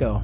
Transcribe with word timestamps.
go. 0.00 0.22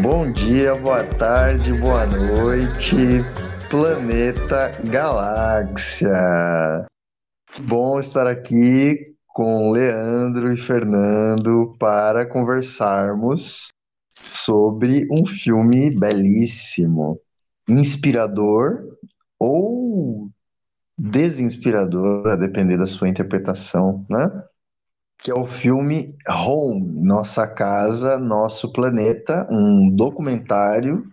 Bom 0.00 0.32
dia, 0.32 0.74
boa 0.74 1.04
tarde, 1.04 1.72
boa 1.74 2.06
noite, 2.06 2.96
planeta 3.68 4.72
Galáxia. 4.88 6.10
Bom 7.60 8.00
estar 8.00 8.26
aqui 8.26 9.14
com 9.28 9.70
Leandro 9.70 10.52
e 10.52 10.56
Fernando 10.56 11.74
para 11.78 12.26
conversarmos 12.26 13.68
sobre 14.18 15.06
um 15.10 15.26
filme 15.26 15.90
belíssimo, 15.90 17.18
inspirador 17.68 18.84
ou 19.38 20.30
desinspirador, 20.96 22.28
a 22.28 22.36
depender 22.36 22.76
da 22.76 22.86
sua 22.86 23.08
interpretação, 23.08 24.06
né? 24.08 24.28
Que 25.18 25.30
é 25.30 25.34
o 25.34 25.44
filme 25.44 26.14
Home, 26.28 27.02
Nossa 27.02 27.46
Casa, 27.46 28.18
Nosso 28.18 28.72
Planeta, 28.72 29.46
um 29.50 29.90
documentário 29.94 31.04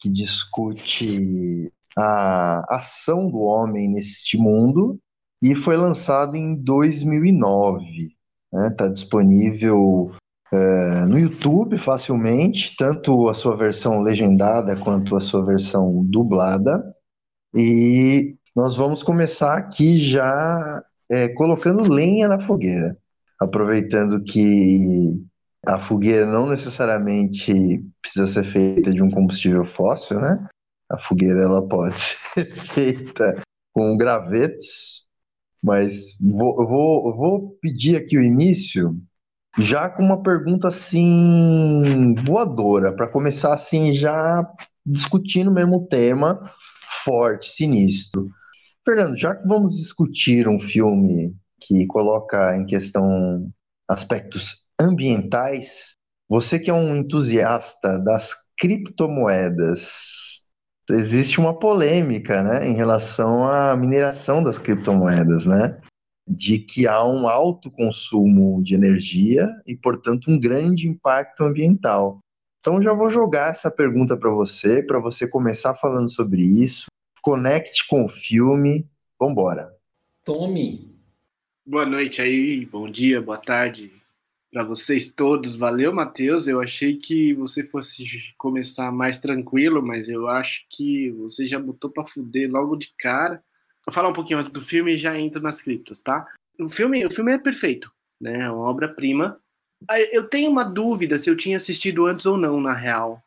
que 0.00 0.10
discute 0.10 1.72
a 1.96 2.76
ação 2.76 3.30
do 3.30 3.38
homem 3.40 3.88
neste 3.88 4.38
mundo 4.38 4.98
e 5.42 5.54
foi 5.54 5.76
lançado 5.76 6.36
em 6.36 6.54
2009. 6.54 7.84
Está 7.84 8.62
né? 8.62 8.70
Tá 8.70 8.88
disponível 8.88 10.12
é, 10.52 11.06
no 11.06 11.18
YouTube 11.18 11.78
facilmente, 11.78 12.74
tanto 12.76 13.28
a 13.28 13.34
sua 13.34 13.56
versão 13.56 14.00
legendada 14.00 14.76
quanto 14.76 15.16
a 15.16 15.20
sua 15.20 15.44
versão 15.44 16.04
dublada. 16.04 16.82
E 17.54 18.36
nós 18.54 18.76
vamos 18.76 19.02
começar 19.02 19.56
aqui 19.56 19.98
já 19.98 20.82
é, 21.10 21.28
colocando 21.28 21.82
lenha 21.82 22.28
na 22.28 22.40
fogueira, 22.40 22.96
aproveitando 23.40 24.22
que 24.22 25.22
a 25.66 25.78
fogueira 25.78 26.26
não 26.26 26.46
necessariamente 26.46 27.84
precisa 28.00 28.26
ser 28.26 28.44
feita 28.44 28.92
de 28.92 29.02
um 29.02 29.10
combustível 29.10 29.64
fóssil, 29.64 30.20
né? 30.20 30.46
A 30.90 30.98
fogueira 30.98 31.42
ela 31.42 31.66
pode 31.66 31.98
ser 31.98 32.54
feita 32.74 33.42
com 33.72 33.96
gravetos, 33.96 35.06
mas 35.62 36.16
vou, 36.20 36.66
vou, 36.66 37.14
vou 37.14 37.58
pedir 37.60 37.96
aqui 37.96 38.16
o 38.16 38.22
início 38.22 38.98
já 39.58 39.88
com 39.88 40.04
uma 40.04 40.22
pergunta 40.22 40.68
assim 40.68 42.14
voadora, 42.14 42.94
para 42.94 43.08
começar 43.08 43.52
assim 43.52 43.94
já 43.94 44.46
discutindo 44.86 45.50
o 45.50 45.54
mesmo 45.54 45.86
tema 45.86 46.40
forte, 47.04 47.50
sinistro. 47.50 48.28
Fernando, 48.84 49.18
já 49.18 49.34
que 49.34 49.46
vamos 49.46 49.74
discutir 49.74 50.48
um 50.48 50.58
filme 50.58 51.34
que 51.60 51.86
coloca 51.86 52.56
em 52.56 52.64
questão 52.64 53.50
aspectos 53.88 54.64
ambientais, 54.80 55.94
você 56.28 56.58
que 56.58 56.70
é 56.70 56.74
um 56.74 56.96
entusiasta 56.96 57.98
das 57.98 58.34
criptomoedas, 58.58 60.40
existe 60.90 61.38
uma 61.38 61.58
polêmica, 61.58 62.42
né, 62.42 62.68
em 62.68 62.74
relação 62.74 63.50
à 63.50 63.76
mineração 63.76 64.42
das 64.42 64.58
criptomoedas, 64.58 65.44
né? 65.44 65.78
De 66.28 66.58
que 66.58 66.86
há 66.86 67.04
um 67.04 67.28
alto 67.28 67.70
consumo 67.70 68.62
de 68.62 68.74
energia 68.74 69.48
e, 69.66 69.74
portanto, 69.74 70.30
um 70.30 70.38
grande 70.38 70.88
impacto 70.88 71.42
ambiental. 71.44 72.20
Então, 72.60 72.82
já 72.82 72.92
vou 72.92 73.08
jogar 73.08 73.50
essa 73.50 73.70
pergunta 73.70 74.16
para 74.16 74.30
você, 74.30 74.82
para 74.82 74.98
você 74.98 75.26
começar 75.26 75.74
falando 75.74 76.10
sobre 76.10 76.42
isso. 76.42 76.86
Conecte 77.22 77.86
com 77.86 78.04
o 78.04 78.08
filme. 78.08 78.86
Vambora. 79.18 79.72
Tome. 80.24 80.94
Boa 81.66 81.84
noite 81.84 82.22
aí, 82.22 82.64
bom 82.66 82.88
dia, 82.88 83.20
boa 83.20 83.38
tarde 83.38 83.98
para 84.50 84.64
vocês 84.64 85.10
todos. 85.12 85.54
Valeu, 85.54 85.92
Matheus. 85.92 86.48
Eu 86.48 86.60
achei 86.60 86.96
que 86.96 87.34
você 87.34 87.64
fosse 87.64 88.04
começar 88.36 88.90
mais 88.90 89.18
tranquilo, 89.18 89.82
mas 89.82 90.08
eu 90.08 90.28
acho 90.28 90.64
que 90.68 91.10
você 91.12 91.46
já 91.46 91.58
botou 91.58 91.90
para 91.90 92.04
fuder 92.04 92.50
logo 92.50 92.76
de 92.76 92.92
cara. 92.98 93.42
Falar 93.90 94.08
um 94.08 94.12
pouquinho 94.12 94.38
antes 94.38 94.50
do 94.50 94.60
filme 94.60 94.94
e 94.94 94.98
já 94.98 95.18
entro 95.18 95.40
nas 95.40 95.62
criptos, 95.62 96.00
tá? 96.00 96.26
O 96.58 96.68
filme, 96.68 97.04
o 97.06 97.10
filme 97.10 97.32
é 97.32 97.38
perfeito, 97.38 97.90
né? 98.20 98.40
É 98.40 98.50
uma 98.50 98.68
obra-prima. 98.68 99.40
Eu 100.12 100.28
tenho 100.28 100.50
uma 100.50 100.64
dúvida 100.64 101.18
se 101.18 101.30
eu 101.30 101.36
tinha 101.36 101.56
assistido 101.56 102.06
antes 102.06 102.26
ou 102.26 102.36
não, 102.36 102.60
na 102.60 102.74
real. 102.74 103.22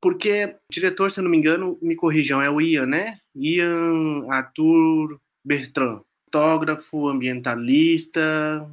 Porque 0.00 0.46
o 0.46 0.72
diretor, 0.72 1.10
se 1.10 1.20
eu 1.20 1.24
não 1.24 1.30
me 1.30 1.36
engano, 1.36 1.78
me 1.82 1.94
corrijam, 1.94 2.40
é 2.40 2.50
o 2.50 2.60
Ian, 2.60 2.86
né? 2.86 3.18
Ian 3.34 4.26
Arthur 4.30 5.20
Bertrand. 5.44 6.02
Fotógrafo, 6.26 7.08
ambientalista, 7.08 8.20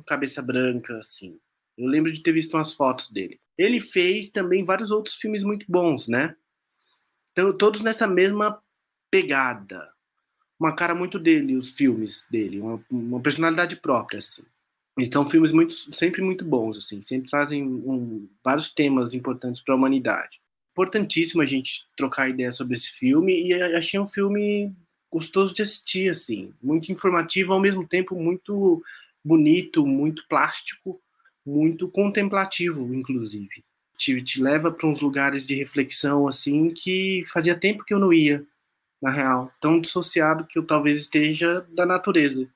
cabeça 0.08 0.42
branca, 0.42 0.98
assim. 1.00 1.38
Eu 1.78 1.88
lembro 1.88 2.12
de 2.12 2.22
ter 2.22 2.32
visto 2.32 2.54
umas 2.54 2.74
fotos 2.74 3.10
dele. 3.10 3.40
Ele 3.58 3.82
fez 3.82 4.30
também 4.30 4.64
vários 4.64 4.92
outros 4.92 5.16
filmes 5.16 5.44
muito 5.44 5.66
bons, 5.68 6.08
né? 6.08 6.36
Então, 7.32 7.52
todos 7.56 7.82
nessa 7.82 8.08
mesma 8.08 8.62
pegada 9.12 9.92
uma 10.60 10.74
cara 10.74 10.94
muito 10.94 11.18
dele, 11.18 11.56
os 11.56 11.74
filmes 11.74 12.28
dele, 12.30 12.60
uma, 12.60 12.84
uma 12.92 13.20
personalidade 13.22 13.78
própria, 13.78 14.18
assim. 14.18 14.44
E 14.98 15.06
são 15.06 15.26
filmes 15.26 15.54
muito, 15.54 15.74
sempre 15.96 16.22
muito 16.22 16.44
bons, 16.44 16.78
assim, 16.78 17.02
sempre 17.02 17.30
trazem 17.30 17.64
um, 17.64 18.28
vários 18.44 18.74
temas 18.74 19.14
importantes 19.14 19.62
para 19.62 19.74
a 19.74 19.78
humanidade. 19.78 20.42
Importantíssimo 20.74 21.42
a 21.42 21.46
gente 21.46 21.86
trocar 21.96 22.30
ideia 22.30 22.52
sobre 22.52 22.76
esse 22.76 22.90
filme 22.92 23.48
e 23.48 23.54
achei 23.54 24.00
um 24.00 24.08
filme 24.08 24.74
gostoso 25.10 25.54
de 25.54 25.62
assistir, 25.62 26.10
assim, 26.10 26.54
muito 26.62 26.92
informativo, 26.92 27.54
ao 27.54 27.60
mesmo 27.60 27.88
tempo 27.88 28.16
muito 28.16 28.84
bonito, 29.24 29.86
muito 29.86 30.28
plástico, 30.28 31.00
muito 31.46 31.88
contemplativo, 31.88 32.94
inclusive. 32.94 33.64
Te, 33.98 34.22
te 34.22 34.42
leva 34.42 34.72
para 34.72 34.88
uns 34.88 35.00
lugares 35.00 35.48
de 35.48 35.56
reflexão, 35.56 36.28
assim, 36.28 36.72
que 36.72 37.24
fazia 37.26 37.56
tempo 37.56 37.84
que 37.86 37.94
eu 37.94 38.00
não 38.00 38.14
ia 38.14 38.46
na 39.02 39.12
real, 39.12 39.52
tão 39.60 39.80
dissociado 39.80 40.46
que 40.46 40.60
eu 40.60 40.66
talvez 40.66 40.98
esteja 40.98 41.66
da 41.70 41.86
natureza, 41.86 42.48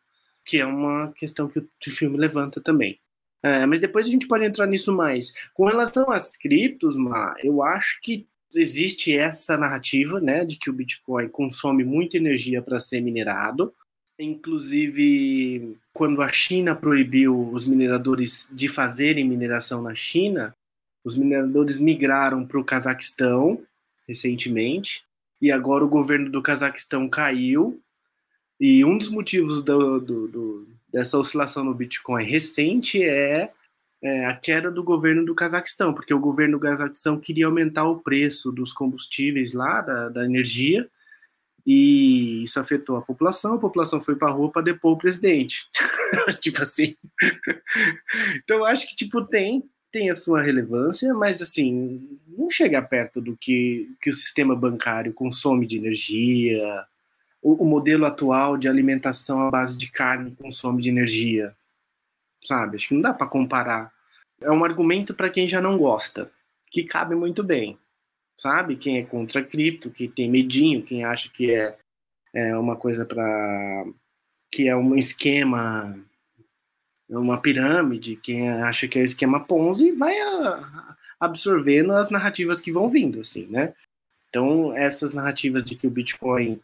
que 0.45 0.59
é 0.59 0.65
uma 0.65 1.11
questão 1.13 1.47
que 1.47 1.59
o 1.59 1.67
filme 1.91 2.17
levanta 2.17 2.59
também. 2.59 2.99
É, 3.41 3.65
mas 3.65 3.79
depois 3.79 4.07
a 4.07 4.09
gente 4.09 4.27
pode 4.27 4.45
entrar 4.45 4.65
nisso 4.65 4.95
mais. 4.95 5.33
Com 5.53 5.65
relação 5.65 6.09
às 6.11 6.31
criptos, 6.31 6.95
Ma, 6.95 7.35
eu 7.43 7.61
acho 7.61 7.99
que 8.01 8.27
existe 8.55 9.17
essa 9.17 9.57
narrativa, 9.57 10.19
né, 10.21 10.45
de 10.45 10.55
que 10.55 10.69
o 10.69 10.73
Bitcoin 10.73 11.27
consome 11.27 11.83
muita 11.83 12.17
energia 12.17 12.61
para 12.61 12.79
ser 12.79 13.01
minerado. 13.01 13.73
Inclusive, 14.17 15.75
quando 15.91 16.21
a 16.21 16.29
China 16.29 16.75
proibiu 16.75 17.49
os 17.49 17.65
mineradores 17.65 18.47
de 18.51 18.67
fazerem 18.67 19.27
mineração 19.27 19.81
na 19.81 19.93
China, 19.93 20.55
os 21.03 21.15
mineradores 21.15 21.79
migraram 21.79 22.45
para 22.45 22.59
o 22.59 22.63
Cazaquistão 22.63 23.61
recentemente 24.07 25.03
e 25.43 25.51
agora 25.51 25.83
o 25.83 25.89
governo 25.89 26.29
do 26.29 26.41
Cazaquistão 26.41 27.09
caiu. 27.09 27.83
E 28.57 28.85
um 28.85 28.97
dos 28.97 29.09
motivos 29.09 29.61
do, 29.61 29.99
do, 29.99 30.27
do, 30.29 30.67
dessa 30.89 31.17
oscilação 31.17 31.65
no 31.65 31.73
Bitcoin 31.73 32.23
recente 32.23 33.03
é, 33.03 33.51
é, 34.01 34.25
a 34.25 34.37
queda 34.37 34.71
do 34.71 34.81
governo 34.81 35.25
do 35.25 35.35
Cazaquistão, 35.35 35.93
porque 35.93 36.13
o 36.13 36.19
governo 36.19 36.57
do 36.57 36.61
Cazaquistão 36.61 37.19
queria 37.19 37.47
aumentar 37.47 37.83
o 37.83 37.99
preço 37.99 38.53
dos 38.53 38.71
combustíveis 38.71 39.51
lá, 39.51 39.81
da, 39.81 40.07
da 40.07 40.23
energia, 40.23 40.89
e 41.67 42.43
isso 42.43 42.57
afetou 42.57 42.95
a 42.95 43.01
população, 43.01 43.55
a 43.55 43.59
população 43.59 43.99
foi 43.99 44.15
para 44.15 44.29
a 44.29 44.31
rua 44.31 44.49
para 44.49 44.61
depor 44.61 44.93
o 44.93 44.97
presidente. 44.97 45.67
tipo 46.39 46.61
assim. 46.61 46.95
então 48.35 48.59
eu 48.59 48.65
acho 48.65 48.87
que 48.87 48.95
tipo 48.95 49.25
tem 49.25 49.69
tem 49.93 50.09
a 50.09 50.15
sua 50.15 50.41
relevância, 50.41 51.13
mas 51.13 51.39
assim, 51.39 52.19
não 52.27 52.49
chega 52.49 52.81
perto 52.81 53.21
do 53.21 53.37
que, 53.37 53.95
que 54.01 54.09
o 54.09 54.13
sistema 54.13 54.55
bancário 54.55 55.13
consome 55.13 55.67
de 55.67 55.77
energia, 55.77 56.83
o, 57.39 57.63
o 57.63 57.65
modelo 57.65 58.03
atual 58.03 58.57
de 58.57 58.67
alimentação 58.67 59.47
à 59.47 59.51
base 59.51 59.77
de 59.77 59.91
carne 59.91 60.35
consome 60.35 60.81
de 60.81 60.89
energia, 60.89 61.55
sabe? 62.43 62.77
Acho 62.77 62.87
que 62.87 62.95
não 62.95 63.01
dá 63.01 63.13
para 63.13 63.27
comparar. 63.27 63.93
É 64.41 64.49
um 64.49 64.65
argumento 64.65 65.13
para 65.13 65.29
quem 65.29 65.47
já 65.47 65.61
não 65.61 65.77
gosta, 65.77 66.31
que 66.71 66.83
cabe 66.83 67.13
muito 67.13 67.43
bem, 67.43 67.77
sabe? 68.35 68.75
Quem 68.75 68.97
é 68.97 69.03
contra 69.03 69.43
cripto, 69.43 69.91
que 69.91 70.07
tem 70.07 70.27
medinho, 70.27 70.81
quem 70.81 71.05
acha 71.05 71.29
que 71.29 71.53
é, 71.53 71.77
é 72.33 72.57
uma 72.57 72.75
coisa 72.75 73.05
para 73.05 73.85
que 74.51 74.67
é 74.67 74.75
um 74.75 74.95
esquema 74.95 75.95
uma 77.09 77.37
pirâmide, 77.37 78.15
quem 78.15 78.49
acha 78.49 78.87
que 78.87 78.99
é 78.99 79.03
esquema 79.03 79.39
Ponzi 79.39 79.91
vai 79.91 80.15
absorvendo 81.19 81.91
as 81.93 82.09
narrativas 82.09 82.61
que 82.61 82.71
vão 82.71 82.89
vindo, 82.89 83.21
assim, 83.21 83.47
né? 83.47 83.73
Então, 84.29 84.75
essas 84.75 85.13
narrativas 85.13 85.63
de 85.63 85.75
que 85.75 85.85
o 85.85 85.91
Bitcoin 85.91 86.59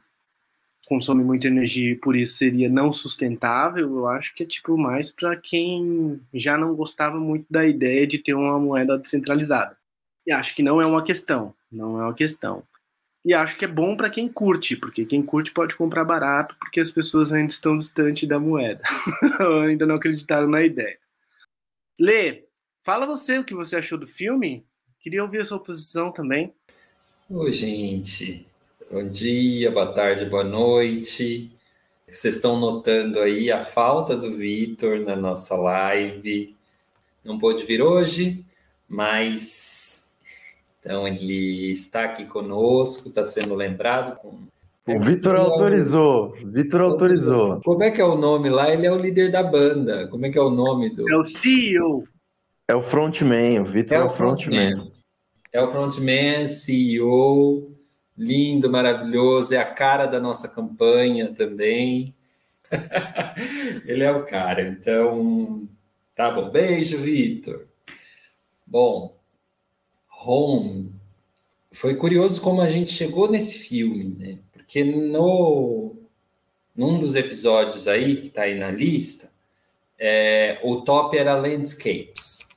consome 0.89 1.23
muita 1.23 1.47
energia 1.47 1.91
e 1.91 1.95
por 1.95 2.15
isso 2.15 2.37
seria 2.37 2.67
não 2.67 2.91
sustentável, 2.91 3.87
eu 3.87 4.07
acho 4.07 4.33
que 4.33 4.41
é 4.41 4.45
tipo 4.45 4.75
mais 4.75 5.11
para 5.11 5.35
quem 5.35 6.19
já 6.33 6.57
não 6.57 6.73
gostava 6.73 7.19
muito 7.19 7.45
da 7.47 7.67
ideia 7.67 8.07
de 8.07 8.17
ter 8.17 8.33
uma 8.33 8.57
moeda 8.57 8.97
descentralizada. 8.97 9.77
E 10.25 10.31
acho 10.31 10.55
que 10.55 10.63
não 10.63 10.81
é 10.81 10.85
uma 10.87 11.03
questão, 11.03 11.53
não 11.71 12.01
é 12.01 12.05
uma 12.05 12.13
questão. 12.13 12.63
E 13.25 13.33
acho 13.33 13.57
que 13.57 13.65
é 13.65 13.67
bom 13.67 13.97
para 13.97 14.09
quem 14.09 14.29
curte, 14.29 14.77
porque 14.77 15.05
quem 15.05 15.21
curte 15.21 15.51
pode 15.51 15.75
comprar 15.75 16.05
barato, 16.05 16.55
porque 16.57 16.79
as 16.79 16.89
pessoas 16.89 17.33
ainda 17.33 17.51
estão 17.51 17.75
distante 17.75 18.25
da 18.25 18.39
moeda. 18.39 18.81
ainda 19.67 19.85
não 19.85 19.95
acreditaram 19.95 20.47
na 20.47 20.63
ideia. 20.63 20.97
Lê, 21.99 22.45
fala 22.81 23.05
você 23.05 23.37
o 23.37 23.43
que 23.43 23.53
você 23.53 23.75
achou 23.75 23.97
do 23.97 24.07
filme. 24.07 24.65
Queria 25.01 25.21
ouvir 25.21 25.41
a 25.41 25.45
sua 25.45 25.59
posição 25.59 26.11
também. 26.11 26.53
Oi, 27.29 27.53
gente. 27.53 28.47
Bom 28.89 29.07
dia, 29.07 29.69
boa 29.69 29.93
tarde, 29.93 30.25
boa 30.25 30.43
noite. 30.43 31.51
Vocês 32.07 32.35
estão 32.35 32.59
notando 32.59 33.19
aí 33.19 33.51
a 33.51 33.61
falta 33.61 34.15
do 34.15 34.35
Vitor 34.35 34.99
na 35.01 35.15
nossa 35.15 35.55
live. 35.55 36.55
Não 37.23 37.37
pôde 37.37 37.63
vir 37.65 37.81
hoje, 37.81 38.43
mas 38.87 39.88
então 40.79 41.07
ele 41.07 41.71
está 41.71 42.05
aqui 42.05 42.25
conosco, 42.25 43.09
está 43.09 43.23
sendo 43.23 43.53
lembrado. 43.55 44.17
Com... 44.17 44.39
O 44.87 44.99
Vitor 44.99 45.35
autorizou. 45.35 46.33
Vitor 46.45 46.81
autorizou. 46.81 47.61
Como 47.63 47.83
é 47.83 47.91
que 47.91 48.01
é 48.01 48.05
o 48.05 48.15
nome 48.15 48.49
lá? 48.49 48.73
Ele 48.73 48.87
é 48.87 48.91
o 48.91 48.97
líder 48.97 49.31
da 49.31 49.43
banda. 49.43 50.07
Como 50.07 50.25
é 50.25 50.29
que 50.29 50.37
é 50.37 50.41
o 50.41 50.49
nome 50.49 50.89
do? 50.89 51.09
É 51.09 51.15
o 51.15 51.23
CEO. 51.23 52.07
É 52.67 52.75
o 52.75 52.81
frontman. 52.81 53.61
O 53.61 53.65
Vitor 53.65 53.97
é, 53.97 54.01
é, 54.01 54.03
o 54.03 54.09
frontman. 54.09 54.71
frontman. 54.71 54.91
É 55.51 55.61
o 55.61 55.67
frontman, 55.67 56.47
CEO 56.47 57.79
lindo, 58.19 58.69
maravilhoso, 58.69 59.55
é 59.55 59.57
a 59.57 59.65
cara 59.65 60.05
da 60.05 60.19
nossa 60.19 60.49
campanha 60.49 61.33
também. 61.33 62.13
Ele 63.85 64.03
é 64.03 64.11
o 64.11 64.25
cara, 64.25 64.67
então 64.67 65.67
tá 66.13 66.29
bom. 66.29 66.49
Beijo, 66.49 66.97
Vitor. 66.97 67.65
Bom, 68.67 69.17
Home. 70.25 70.91
Foi 71.71 71.95
curioso 71.95 72.41
como 72.41 72.61
a 72.61 72.67
gente 72.67 72.91
chegou 72.91 73.29
nesse 73.29 73.59
filme, 73.59 74.15
né? 74.17 74.39
Porque 74.51 74.83
no 74.83 75.95
num 76.75 76.97
dos 76.97 77.15
episódios 77.15 77.87
aí 77.87 78.15
que 78.15 78.29
tá 78.29 78.43
aí 78.43 78.57
na 78.57 78.71
lista, 78.71 79.29
é, 79.97 80.59
o 80.63 80.77
top 80.81 81.17
era 81.17 81.35
Landscapes. 81.35 82.49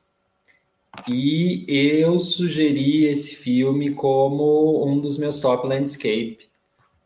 E 1.08 1.64
eu 1.68 2.20
sugeri 2.20 3.06
esse 3.06 3.34
filme 3.34 3.92
como 3.94 4.86
um 4.86 5.00
dos 5.00 5.18
meus 5.18 5.40
top 5.40 5.66
landscape, 5.66 6.46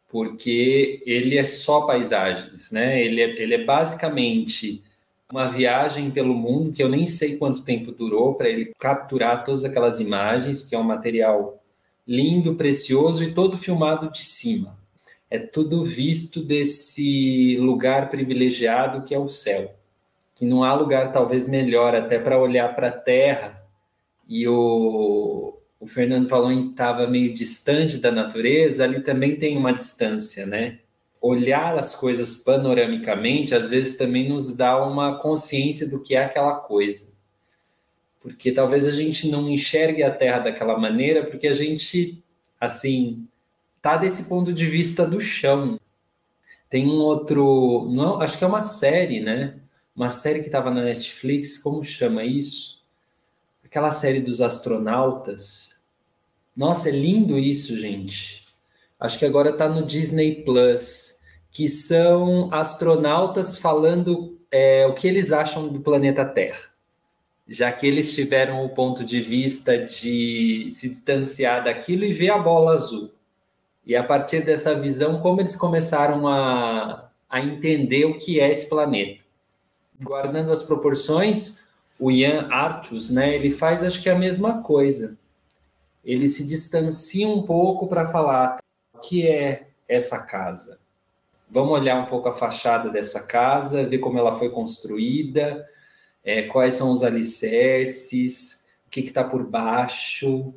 porque 0.08 1.02
ele 1.06 1.38
é 1.38 1.44
só 1.44 1.82
paisagens, 1.82 2.70
né? 2.72 3.00
Ele 3.00 3.22
é, 3.22 3.40
ele 3.40 3.54
é 3.54 3.64
basicamente 3.64 4.82
uma 5.30 5.48
viagem 5.48 6.10
pelo 6.10 6.34
mundo 6.34 6.72
que 6.72 6.82
eu 6.82 6.88
nem 6.88 7.06
sei 7.06 7.36
quanto 7.36 7.62
tempo 7.62 7.92
durou 7.92 8.34
para 8.34 8.48
ele 8.48 8.72
capturar 8.78 9.44
todas 9.44 9.64
aquelas 9.64 10.00
imagens, 10.00 10.62
que 10.62 10.74
é 10.74 10.78
um 10.78 10.84
material 10.84 11.62
lindo, 12.06 12.54
precioso 12.54 13.24
e 13.24 13.32
todo 13.32 13.58
filmado 13.58 14.10
de 14.10 14.24
cima. 14.24 14.78
É 15.28 15.38
tudo 15.38 15.84
visto 15.84 16.40
desse 16.42 17.56
lugar 17.58 18.08
privilegiado 18.10 19.02
que 19.02 19.14
é 19.14 19.18
o 19.18 19.28
céu. 19.28 19.74
Que 20.34 20.44
não 20.44 20.62
há 20.62 20.72
lugar 20.74 21.10
talvez 21.12 21.48
melhor 21.48 21.94
até 21.94 22.18
para 22.18 22.40
olhar 22.40 22.74
para 22.76 22.88
a 22.88 22.92
terra 22.92 23.66
e 24.28 24.46
o, 24.48 25.56
o 25.78 25.86
Fernando 25.86 26.28
falou 26.28 26.50
que 26.50 26.70
estava 26.70 27.06
meio 27.06 27.32
distante 27.32 27.98
da 27.98 28.10
natureza, 28.10 28.84
ali 28.84 29.00
também 29.02 29.36
tem 29.36 29.56
uma 29.56 29.72
distância, 29.72 30.44
né? 30.44 30.80
Olhar 31.20 31.78
as 31.78 31.94
coisas 31.94 32.36
panoramicamente, 32.36 33.54
às 33.54 33.68
vezes 33.68 33.96
também 33.96 34.28
nos 34.28 34.56
dá 34.56 34.84
uma 34.84 35.18
consciência 35.18 35.88
do 35.88 36.00
que 36.00 36.14
é 36.14 36.24
aquela 36.24 36.56
coisa. 36.56 37.08
Porque 38.20 38.52
talvez 38.52 38.86
a 38.86 38.92
gente 38.92 39.28
não 39.30 39.48
enxergue 39.48 40.02
a 40.02 40.10
Terra 40.10 40.40
daquela 40.40 40.78
maneira, 40.78 41.24
porque 41.24 41.46
a 41.46 41.54
gente, 41.54 42.22
assim, 42.60 43.26
tá 43.80 43.96
desse 43.96 44.24
ponto 44.24 44.52
de 44.52 44.66
vista 44.66 45.06
do 45.06 45.20
chão. 45.20 45.78
Tem 46.68 46.86
um 46.86 46.98
outro, 46.98 47.88
não, 47.90 48.20
acho 48.20 48.38
que 48.38 48.44
é 48.44 48.46
uma 48.46 48.62
série, 48.62 49.20
né? 49.20 49.56
Uma 49.94 50.10
série 50.10 50.40
que 50.40 50.46
estava 50.46 50.70
na 50.70 50.82
Netflix, 50.82 51.58
como 51.58 51.82
chama 51.82 52.24
isso? 52.24 52.76
aquela 53.76 53.92
série 53.92 54.22
dos 54.22 54.40
astronautas. 54.40 55.78
Nossa, 56.56 56.88
é 56.88 56.92
lindo 56.92 57.38
isso, 57.38 57.78
gente. 57.78 58.45
Acho 58.98 59.18
que 59.18 59.26
agora 59.26 59.50
está 59.50 59.68
no 59.68 59.84
Disney 59.84 60.42
Plus, 60.42 61.20
que 61.50 61.68
são 61.68 62.52
astronautas 62.52 63.58
falando 63.58 64.38
é, 64.50 64.86
o 64.86 64.94
que 64.94 65.06
eles 65.06 65.32
acham 65.32 65.68
do 65.68 65.80
planeta 65.80 66.24
Terra, 66.24 66.70
já 67.46 67.70
que 67.70 67.86
eles 67.86 68.14
tiveram 68.14 68.64
o 68.64 68.70
ponto 68.70 69.04
de 69.04 69.20
vista 69.20 69.76
de 69.78 70.68
se 70.70 70.88
distanciar 70.88 71.64
daquilo 71.64 72.04
e 72.04 72.12
ver 72.12 72.30
a 72.30 72.38
bola 72.38 72.74
azul. 72.74 73.10
E 73.84 73.94
a 73.94 74.02
partir 74.02 74.44
dessa 74.44 74.74
visão, 74.74 75.20
como 75.20 75.40
eles 75.40 75.56
começaram 75.56 76.26
a, 76.26 77.08
a 77.28 77.40
entender 77.40 78.06
o 78.06 78.18
que 78.18 78.40
é 78.40 78.50
esse 78.50 78.68
planeta. 78.68 79.22
Guardando 80.02 80.50
as 80.50 80.62
proporções, 80.62 81.68
o 81.98 82.10
Ian 82.10 82.48
Arthus, 82.50 83.10
né, 83.10 83.34
ele 83.34 83.50
faz 83.50 83.84
acho 83.84 84.02
que 84.02 84.10
a 84.10 84.18
mesma 84.18 84.62
coisa. 84.62 85.16
Ele 86.04 86.28
se 86.28 86.44
distancia 86.44 87.28
um 87.28 87.42
pouco 87.42 87.86
para 87.86 88.06
falar 88.06 88.58
o 88.96 89.00
que 89.00 89.26
é 89.26 89.68
essa 89.86 90.22
casa. 90.22 90.78
Vamos 91.48 91.72
olhar 91.72 91.96
um 91.96 92.06
pouco 92.06 92.28
a 92.28 92.32
fachada 92.32 92.90
dessa 92.90 93.22
casa, 93.22 93.86
ver 93.86 93.98
como 93.98 94.18
ela 94.18 94.32
foi 94.32 94.50
construída, 94.50 95.66
é, 96.24 96.42
quais 96.42 96.74
são 96.74 96.90
os 96.90 97.02
alicerces, 97.02 98.64
o 98.86 98.90
que 98.90 99.00
está 99.00 99.22
por 99.22 99.46
baixo, 99.46 100.38
o 100.38 100.54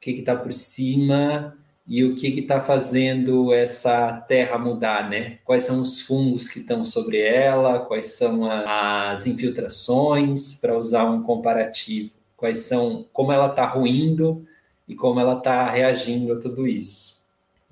que 0.00 0.12
está 0.12 0.34
por 0.34 0.52
cima, 0.52 1.56
e 1.86 2.04
o 2.04 2.14
que 2.14 2.28
está 2.28 2.60
fazendo 2.60 3.52
essa 3.52 4.12
terra 4.12 4.56
mudar, 4.56 5.10
né? 5.10 5.38
Quais 5.44 5.64
são 5.64 5.82
os 5.82 6.00
fungos 6.00 6.48
que 6.48 6.60
estão 6.60 6.84
sobre 6.84 7.20
ela, 7.20 7.80
quais 7.80 8.14
são 8.14 8.48
a, 8.48 9.10
as 9.10 9.26
infiltrações, 9.26 10.54
para 10.54 10.78
usar 10.78 11.04
um 11.10 11.22
comparativo, 11.22 12.12
quais 12.36 12.58
são, 12.58 13.06
como 13.12 13.32
ela 13.32 13.48
está 13.48 13.66
ruindo 13.66 14.46
e 14.86 14.94
como 14.94 15.18
ela 15.18 15.36
está 15.36 15.68
reagindo 15.68 16.32
a 16.32 16.38
tudo 16.38 16.66
isso. 16.66 17.19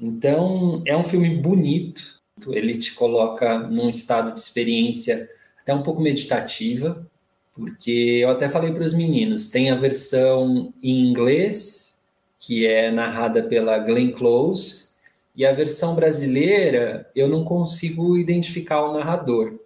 Então, 0.00 0.82
é 0.86 0.96
um 0.96 1.04
filme 1.04 1.28
bonito, 1.36 2.20
ele 2.48 2.78
te 2.78 2.94
coloca 2.94 3.58
num 3.58 3.88
estado 3.88 4.32
de 4.32 4.40
experiência 4.40 5.28
até 5.60 5.74
um 5.74 5.82
pouco 5.82 6.00
meditativa, 6.00 7.06
porque 7.52 8.20
eu 8.22 8.30
até 8.30 8.48
falei 8.48 8.72
para 8.72 8.84
os 8.84 8.94
meninos, 8.94 9.48
tem 9.48 9.70
a 9.70 9.74
versão 9.74 10.72
em 10.80 11.08
inglês 11.08 11.98
que 12.38 12.64
é 12.64 12.90
narrada 12.90 13.42
pela 13.42 13.78
Glenn 13.78 14.12
Close, 14.12 14.88
e 15.34 15.44
a 15.44 15.52
versão 15.52 15.94
brasileira 15.94 17.08
eu 17.14 17.28
não 17.28 17.44
consigo 17.44 18.16
identificar 18.16 18.84
o 18.84 18.92
narrador. 18.92 19.58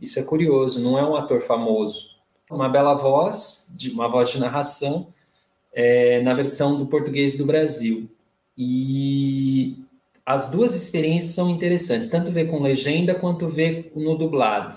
Isso 0.00 0.18
é 0.18 0.22
curioso, 0.22 0.82
não 0.82 0.98
é 0.98 1.08
um 1.08 1.16
ator 1.16 1.40
famoso. 1.40 2.16
Uma 2.50 2.68
bela 2.68 2.94
voz, 2.94 3.72
de 3.76 3.90
uma 3.90 4.08
voz 4.08 4.30
de 4.30 4.40
narração, 4.40 5.08
é, 5.72 6.20
na 6.22 6.34
versão 6.34 6.76
do 6.76 6.86
português 6.86 7.36
do 7.36 7.44
Brasil. 7.44 8.08
E 8.62 9.82
as 10.26 10.50
duas 10.50 10.74
experiências 10.74 11.32
são 11.34 11.48
interessantes, 11.48 12.10
tanto 12.10 12.30
ver 12.30 12.44
com 12.44 12.60
legenda 12.60 13.14
quanto 13.14 13.48
ver 13.48 13.90
no 13.96 14.14
dublado. 14.18 14.76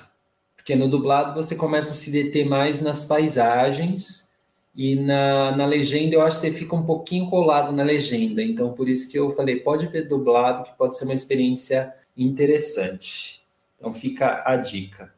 Porque 0.56 0.74
no 0.74 0.88
dublado 0.88 1.34
você 1.34 1.58
começa 1.58 1.92
a 1.92 1.94
se 1.94 2.10
deter 2.10 2.46
mais 2.46 2.80
nas 2.80 3.06
paisagens 3.06 4.32
e 4.74 4.96
na, 4.96 5.54
na 5.54 5.66
legenda 5.66 6.16
eu 6.16 6.22
acho 6.22 6.40
que 6.40 6.48
você 6.48 6.54
fica 6.54 6.74
um 6.74 6.86
pouquinho 6.86 7.30
colado 7.30 7.74
na 7.74 7.84
legenda. 7.84 8.42
Então, 8.42 8.72
por 8.72 8.88
isso 8.88 9.12
que 9.12 9.20
eu 9.20 9.32
falei, 9.32 9.58
pode 9.60 9.88
ver 9.88 10.08
dublado, 10.08 10.64
que 10.64 10.78
pode 10.78 10.98
ser 10.98 11.04
uma 11.04 11.14
experiência 11.14 11.94
interessante. 12.16 13.44
Então, 13.78 13.94
fica 13.94 14.44
a 14.46 14.56
dica. 14.56 15.14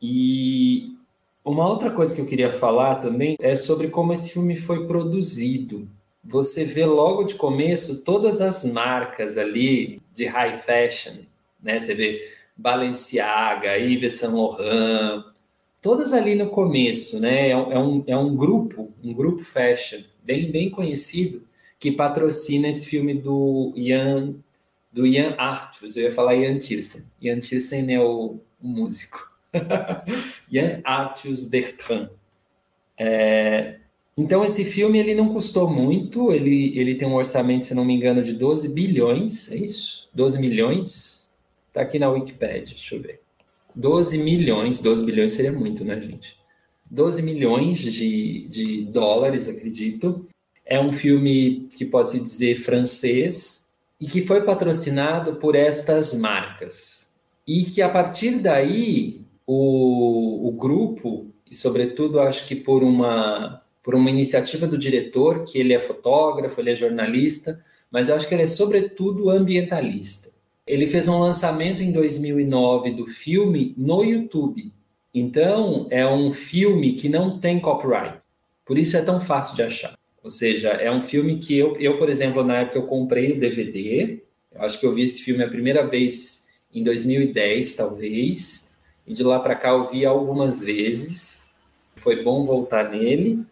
E 0.00 0.96
uma 1.44 1.68
outra 1.68 1.90
coisa 1.90 2.14
que 2.14 2.20
eu 2.20 2.26
queria 2.26 2.52
falar 2.52 2.94
também 2.94 3.36
é 3.40 3.56
sobre 3.56 3.88
como 3.88 4.12
esse 4.12 4.30
filme 4.30 4.54
foi 4.54 4.86
produzido. 4.86 5.88
Você 6.24 6.64
vê 6.64 6.86
logo 6.86 7.24
de 7.24 7.34
começo 7.34 8.02
todas 8.02 8.40
as 8.40 8.64
marcas 8.64 9.36
ali 9.36 10.00
de 10.14 10.26
high 10.26 10.56
fashion, 10.56 11.22
né? 11.62 11.78
Você 11.78 11.94
vê 11.94 12.22
Balenciaga, 12.56 13.76
Yves 13.76 14.18
Saint 14.18 14.32
Laurent, 14.32 15.24
todas 15.82 16.12
ali 16.12 16.34
no 16.34 16.48
começo, 16.48 17.20
né? 17.20 17.50
É 17.50 17.56
um, 17.56 18.04
é 18.06 18.16
um 18.16 18.32
é 18.32 18.36
grupo, 18.36 18.92
um 19.02 19.12
grupo 19.12 19.42
fashion 19.42 20.00
bem, 20.22 20.50
bem 20.50 20.70
conhecido 20.70 21.42
que 21.78 21.92
patrocina 21.92 22.68
esse 22.68 22.88
filme 22.88 23.12
do 23.12 23.74
Ian, 23.76 24.34
do 24.90 25.06
Ian 25.06 25.34
Arthus. 25.36 25.96
Eu 25.96 26.04
ia 26.04 26.10
falar 26.10 26.34
Ian 26.34 26.56
Tiersen. 26.56 27.04
Ian 27.20 27.40
Tiersen 27.40 27.94
é 27.94 28.00
o, 28.00 28.38
o 28.62 28.66
músico. 28.66 29.30
Ian 30.50 30.80
Arthus 30.82 31.46
Bertrand. 31.46 32.08
É, 32.96 33.80
então 34.16 34.44
esse 34.44 34.64
filme 34.64 34.98
ele 34.98 35.14
não 35.14 35.28
custou 35.28 35.68
muito, 35.68 36.32
ele, 36.32 36.78
ele 36.78 36.94
tem 36.94 37.08
um 37.08 37.14
orçamento, 37.14 37.66
se 37.66 37.74
não 37.74 37.84
me 37.84 37.94
engano, 37.94 38.22
de 38.22 38.34
12 38.34 38.68
bilhões, 38.68 39.50
é 39.50 39.56
isso? 39.56 40.08
12 40.14 40.40
milhões? 40.40 41.30
Tá 41.72 41.82
aqui 41.82 41.98
na 41.98 42.10
Wikipedia, 42.10 42.62
deixa 42.62 42.94
eu 42.94 43.02
ver. 43.02 43.20
12 43.74 44.18
milhões, 44.18 44.80
12 44.80 45.04
bilhões 45.04 45.32
seria 45.32 45.52
muito, 45.52 45.84
né, 45.84 46.00
gente? 46.00 46.36
12 46.88 47.22
milhões 47.22 47.78
de, 47.78 48.46
de 48.48 48.84
dólares, 48.84 49.48
acredito. 49.48 50.26
É 50.64 50.80
um 50.80 50.92
filme 50.92 51.68
que 51.76 51.84
pode 51.84 52.10
se 52.10 52.20
dizer 52.20 52.54
francês, 52.54 53.64
e 54.00 54.06
que 54.06 54.20
foi 54.20 54.42
patrocinado 54.42 55.36
por 55.36 55.54
estas 55.54 56.14
marcas. 56.14 57.14
E 57.46 57.64
que 57.64 57.80
a 57.80 57.88
partir 57.88 58.38
daí 58.38 59.22
o, 59.46 60.48
o 60.48 60.52
grupo, 60.52 61.30
e 61.50 61.54
sobretudo 61.54 62.20
acho 62.20 62.46
que 62.46 62.54
por 62.54 62.82
uma, 62.82 63.62
por 63.84 63.94
uma 63.94 64.08
iniciativa 64.08 64.66
do 64.66 64.78
diretor, 64.78 65.44
que 65.44 65.58
ele 65.58 65.74
é 65.74 65.78
fotógrafo, 65.78 66.58
ele 66.58 66.70
é 66.70 66.74
jornalista, 66.74 67.62
mas 67.90 68.08
eu 68.08 68.16
acho 68.16 68.26
que 68.26 68.34
ele 68.34 68.42
é 68.42 68.46
sobretudo 68.46 69.28
ambientalista. 69.28 70.30
Ele 70.66 70.86
fez 70.86 71.06
um 71.06 71.18
lançamento 71.18 71.82
em 71.82 71.92
2009 71.92 72.92
do 72.92 73.06
filme 73.06 73.74
no 73.76 74.02
YouTube. 74.02 74.72
Então, 75.12 75.86
é 75.90 76.08
um 76.08 76.32
filme 76.32 76.94
que 76.94 77.10
não 77.10 77.38
tem 77.38 77.60
copyright. 77.60 78.26
Por 78.64 78.78
isso 78.78 78.96
é 78.96 79.02
tão 79.02 79.20
fácil 79.20 79.54
de 79.54 79.62
achar. 79.62 79.98
Ou 80.22 80.30
seja, 80.30 80.70
é 80.70 80.90
um 80.90 81.02
filme 81.02 81.38
que 81.38 81.54
eu, 81.56 81.76
eu 81.76 81.98
por 81.98 82.08
exemplo, 82.08 82.42
na 82.42 82.60
época 82.60 82.78
eu 82.78 82.86
comprei 82.86 83.32
o 83.32 83.38
DVD. 83.38 84.22
Eu 84.54 84.62
acho 84.62 84.80
que 84.80 84.86
eu 84.86 84.92
vi 84.94 85.02
esse 85.02 85.22
filme 85.22 85.44
a 85.44 85.48
primeira 85.48 85.86
vez 85.86 86.46
em 86.72 86.82
2010, 86.82 87.74
talvez. 87.74 88.74
E 89.06 89.12
de 89.12 89.22
lá 89.22 89.38
para 89.38 89.54
cá 89.54 89.68
eu 89.68 89.84
vi 89.84 90.06
algumas 90.06 90.62
vezes. 90.62 91.52
Foi 91.96 92.24
bom 92.24 92.42
voltar 92.42 92.90
nele. 92.90 93.44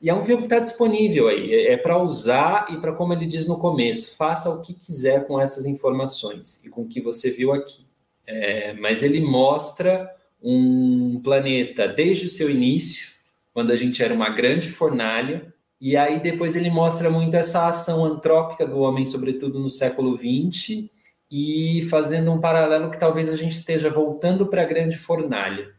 E 0.00 0.08
é 0.08 0.14
um 0.14 0.22
filme 0.22 0.42
que 0.42 0.46
está 0.46 0.58
disponível 0.58 1.28
aí. 1.28 1.52
É, 1.52 1.72
é 1.72 1.76
para 1.76 1.98
usar 1.98 2.66
e 2.70 2.78
para, 2.78 2.92
como 2.92 3.12
ele 3.12 3.26
diz 3.26 3.46
no 3.46 3.58
começo, 3.58 4.16
faça 4.16 4.48
o 4.48 4.62
que 4.62 4.74
quiser 4.74 5.26
com 5.26 5.40
essas 5.40 5.66
informações 5.66 6.64
e 6.64 6.70
com 6.70 6.82
o 6.82 6.88
que 6.88 7.00
você 7.00 7.30
viu 7.30 7.52
aqui. 7.52 7.84
É, 8.26 8.72
mas 8.74 9.02
ele 9.02 9.20
mostra 9.20 10.08
um 10.42 11.20
planeta 11.22 11.86
desde 11.86 12.26
o 12.26 12.28
seu 12.28 12.50
início, 12.50 13.10
quando 13.52 13.72
a 13.72 13.76
gente 13.76 14.02
era 14.02 14.14
uma 14.14 14.30
grande 14.30 14.68
fornalha, 14.68 15.52
e 15.80 15.96
aí 15.96 16.20
depois 16.20 16.56
ele 16.56 16.70
mostra 16.70 17.10
muito 17.10 17.34
essa 17.34 17.66
ação 17.66 18.04
antrópica 18.04 18.66
do 18.66 18.78
homem, 18.78 19.04
sobretudo 19.04 19.58
no 19.58 19.68
século 19.68 20.16
XX, 20.16 20.88
e 21.30 21.82
fazendo 21.90 22.32
um 22.32 22.40
paralelo 22.40 22.90
que 22.90 22.98
talvez 22.98 23.28
a 23.28 23.36
gente 23.36 23.52
esteja 23.52 23.88
voltando 23.88 24.46
para 24.46 24.62
a 24.62 24.66
grande 24.66 24.96
fornalha, 24.96 25.72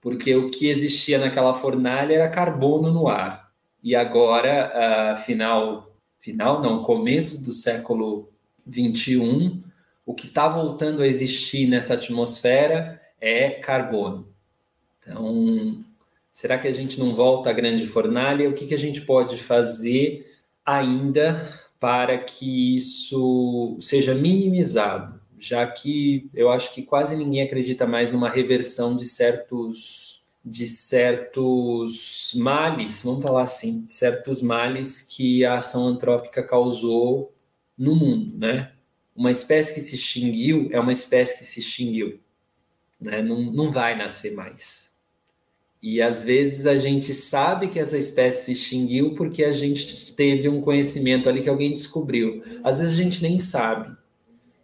porque 0.00 0.34
o 0.34 0.50
que 0.50 0.68
existia 0.68 1.18
naquela 1.18 1.54
fornalha 1.54 2.14
era 2.14 2.28
carbono 2.28 2.92
no 2.92 3.08
ar. 3.08 3.47
E 3.82 3.94
agora, 3.94 5.16
final, 5.24 5.94
final 6.18 6.60
não, 6.60 6.82
começo 6.82 7.44
do 7.44 7.52
século 7.52 8.28
XXI, 8.68 9.62
o 10.04 10.14
que 10.14 10.26
está 10.26 10.48
voltando 10.48 11.02
a 11.02 11.06
existir 11.06 11.66
nessa 11.66 11.94
atmosfera 11.94 13.00
é 13.20 13.50
carbono. 13.50 14.28
Então, 15.00 15.84
Será 16.38 16.56
que 16.56 16.68
a 16.68 16.72
gente 16.72 17.00
não 17.00 17.16
volta 17.16 17.50
à 17.50 17.52
grande 17.52 17.84
fornalha? 17.84 18.48
O 18.48 18.54
que, 18.54 18.68
que 18.68 18.74
a 18.74 18.78
gente 18.78 19.00
pode 19.00 19.38
fazer 19.38 20.24
ainda 20.64 21.44
para 21.80 22.16
que 22.16 22.76
isso 22.76 23.76
seja 23.80 24.14
minimizado? 24.14 25.20
Já 25.36 25.66
que 25.66 26.30
eu 26.32 26.48
acho 26.48 26.72
que 26.72 26.84
quase 26.84 27.16
ninguém 27.16 27.42
acredita 27.42 27.88
mais 27.88 28.12
numa 28.12 28.28
reversão 28.28 28.94
de 28.94 29.04
certos 29.04 30.17
de 30.44 30.66
certos 30.66 32.32
males, 32.36 33.02
vamos 33.02 33.22
falar 33.22 33.42
assim, 33.42 33.86
certos 33.86 34.40
males 34.40 35.00
que 35.00 35.44
a 35.44 35.58
ação 35.58 35.86
antrópica 35.86 36.42
causou 36.42 37.34
no 37.76 37.94
mundo, 37.94 38.38
né? 38.38 38.72
Uma 39.14 39.30
espécie 39.30 39.74
que 39.74 39.80
se 39.80 39.96
extinguiu 39.96 40.68
é 40.72 40.80
uma 40.80 40.92
espécie 40.92 41.38
que 41.38 41.44
se 41.44 41.60
extinguiu, 41.60 42.20
né? 43.00 43.22
Não, 43.22 43.52
não 43.52 43.70
vai 43.70 43.96
nascer 43.96 44.32
mais. 44.34 44.96
E 45.80 46.02
às 46.02 46.24
vezes 46.24 46.66
a 46.66 46.76
gente 46.76 47.14
sabe 47.14 47.68
que 47.68 47.78
essa 47.78 47.96
espécie 47.96 48.46
se 48.46 48.52
extinguiu 48.52 49.14
porque 49.14 49.44
a 49.44 49.52
gente 49.52 50.12
teve 50.14 50.48
um 50.48 50.60
conhecimento 50.60 51.28
ali 51.28 51.42
que 51.42 51.48
alguém 51.48 51.72
descobriu. 51.72 52.42
Às 52.64 52.80
vezes 52.80 52.98
a 52.98 53.02
gente 53.02 53.22
nem 53.22 53.38
sabe. 53.38 53.96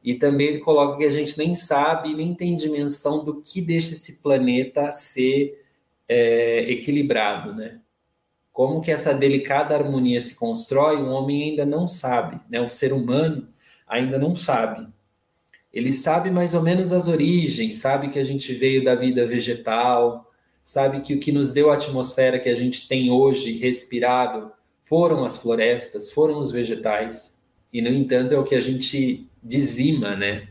E 0.02 0.14
também 0.14 0.49
ele 0.49 0.59
coloca 0.59 0.99
que 0.99 1.04
a 1.04 1.11
gente 1.11 1.38
nem 1.38 1.54
sabe 1.54 2.14
nem 2.14 2.35
tem 2.35 2.57
dimensão 2.57 3.25
do 3.25 3.40
que 3.40 3.61
deixa 3.61 3.93
esse 3.93 4.21
planeta 4.21 4.90
ser 4.93 5.63
é, 6.08 6.70
equilibrado, 6.70 7.54
né? 7.54 7.80
Como 8.52 8.80
que 8.80 8.90
essa 8.90 9.12
delicada 9.12 9.75
harmonia 9.75 10.20
se 10.20 10.37
constrói, 10.37 10.96
o 10.96 11.08
homem 11.08 11.50
ainda 11.50 11.66
não 11.66 11.88
sabe, 11.88 12.40
né? 12.49 12.61
O 12.61 12.68
ser 12.68 12.92
humano 12.92 13.49
ainda 13.87 14.18
não 14.18 14.34
sabe. 14.34 14.87
Ele 15.73 15.90
sabe 15.90 16.30
mais 16.30 16.54
ou 16.54 16.62
menos 16.62 16.92
as 16.92 17.08
origens, 17.08 17.76
sabe 17.76 18.11
que 18.11 18.18
a 18.18 18.25
gente 18.25 18.52
veio 18.54 18.84
da 18.84 18.94
vida 18.94 19.26
vegetal, 19.26 20.32
sabe 20.62 21.00
que 21.00 21.14
o 21.14 21.20
que 21.20 21.32
nos 21.32 21.52
deu 21.52 21.70
a 21.70 21.75
atmosfera 21.75 22.38
que 22.38 22.49
a 22.49 22.54
gente 22.54 22.87
tem 22.87 23.11
hoje, 23.11 23.58
respirável, 23.58 24.52
foram 24.80 25.25
as 25.25 25.37
florestas, 25.37 26.12
foram 26.12 26.38
os 26.38 26.52
vegetais, 26.52 27.42
e 27.73 27.82
no 27.82 27.88
entanto 27.88 28.32
é 28.32 28.38
o 28.38 28.44
que 28.44 28.54
a 28.54 28.61
gente 28.61 29.28
dizima, 29.42 30.14
né? 30.14 30.46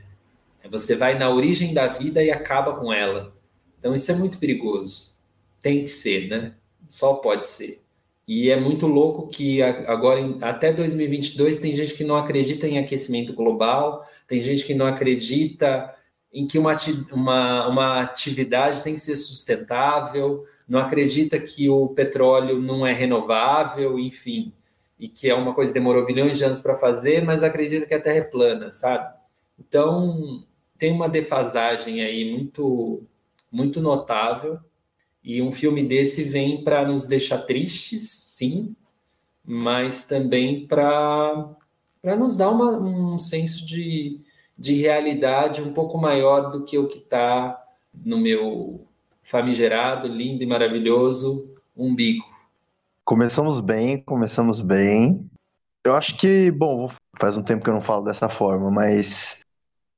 Você 0.70 0.96
vai 0.96 1.18
na 1.18 1.30
origem 1.30 1.74
da 1.74 1.88
vida 1.88 2.24
e 2.24 2.30
acaba 2.30 2.76
com 2.76 2.92
ela. 2.92 3.34
Então 3.80 3.94
isso 3.94 4.12
é 4.12 4.16
muito 4.16 4.38
perigoso. 4.38 5.13
Tem 5.64 5.82
que 5.82 5.90
ser, 5.90 6.28
né? 6.28 6.54
Só 6.88 7.16
pode 7.16 7.48
ser. 7.48 7.82
E 8.28 8.50
é 8.50 8.60
muito 8.60 8.86
louco 8.86 9.28
que 9.28 9.62
agora, 9.62 10.22
até 10.42 10.72
2022, 10.72 11.58
tem 11.58 11.76
gente 11.76 11.96
que 11.96 12.04
não 12.04 12.16
acredita 12.16 12.68
em 12.68 12.78
aquecimento 12.78 13.34
global, 13.34 14.06
tem 14.28 14.42
gente 14.42 14.64
que 14.64 14.76
não 14.76 14.86
acredita 14.86 15.94
em 16.32 16.46
que 16.48 16.60
uma, 16.60 16.76
uma, 17.12 17.68
uma 17.68 18.02
atividade 18.02 18.84
tem 18.84 18.94
que 18.94 19.02
ser 19.02 19.16
sustentável, 19.16 20.46
não 20.68 20.80
acredita 20.80 21.40
que 21.40 21.70
o 21.70 21.90
petróleo 21.90 22.62
não 22.62 22.86
é 22.86 22.94
renovável, 22.94 24.00
enfim, 24.00 24.54
e 25.00 25.08
que 25.08 25.30
é 25.30 25.36
uma 25.36 25.54
coisa 25.54 25.72
que 25.72 25.80
demorou 25.80 26.06
bilhões 26.06 26.38
de 26.38 26.46
anos 26.46 26.60
para 26.60 26.76
fazer, 26.76 27.24
mas 27.24 27.44
acredita 27.44 27.86
que 27.86 27.94
a 27.94 28.02
Terra 28.02 28.18
é 28.18 28.24
plana, 28.24 28.72
sabe? 28.72 29.14
Então, 29.60 30.44
tem 30.78 30.92
uma 30.92 31.10
defasagem 31.10 32.02
aí 32.02 32.32
muito, 32.32 33.04
muito 33.52 33.82
notável, 33.82 34.60
e 35.24 35.42
um 35.42 35.52
filme 35.52 35.84
desse 35.88 36.24
vem 36.24 36.64
para 36.64 36.86
nos 36.86 37.08
deixar 37.08 37.40
tristes, 37.40 38.10
sim, 38.10 38.76
mas 39.46 40.06
também 40.06 40.68
para 40.68 41.56
nos 42.18 42.36
dar 42.36 42.50
uma, 42.50 42.78
um 42.78 43.18
senso 43.18 43.66
de, 43.66 44.20
de 44.58 44.74
realidade 44.74 45.62
um 45.62 45.74
pouco 45.74 45.98
maior 45.98 46.52
do 46.52 46.66
que 46.66 46.78
o 46.78 46.88
que 46.88 46.98
está 46.98 47.58
no 48.04 48.18
meu 48.18 48.86
famigerado, 49.22 50.08
lindo 50.08 50.44
e 50.44 50.46
maravilhoso 50.46 51.54
umbigo. 51.76 52.26
Começamos 53.06 53.60
bem, 53.62 54.02
começamos 54.02 54.60
bem. 54.60 55.30
Eu 55.86 55.96
acho 55.96 56.18
que, 56.18 56.52
bom, 56.52 56.90
faz 57.20 57.38
um 57.38 57.44
tempo 57.44 57.64
que 57.64 57.70
eu 57.70 57.74
não 57.74 57.82
falo 57.82 58.06
dessa 58.06 58.28
forma, 58.28 58.70
mas 58.72 59.40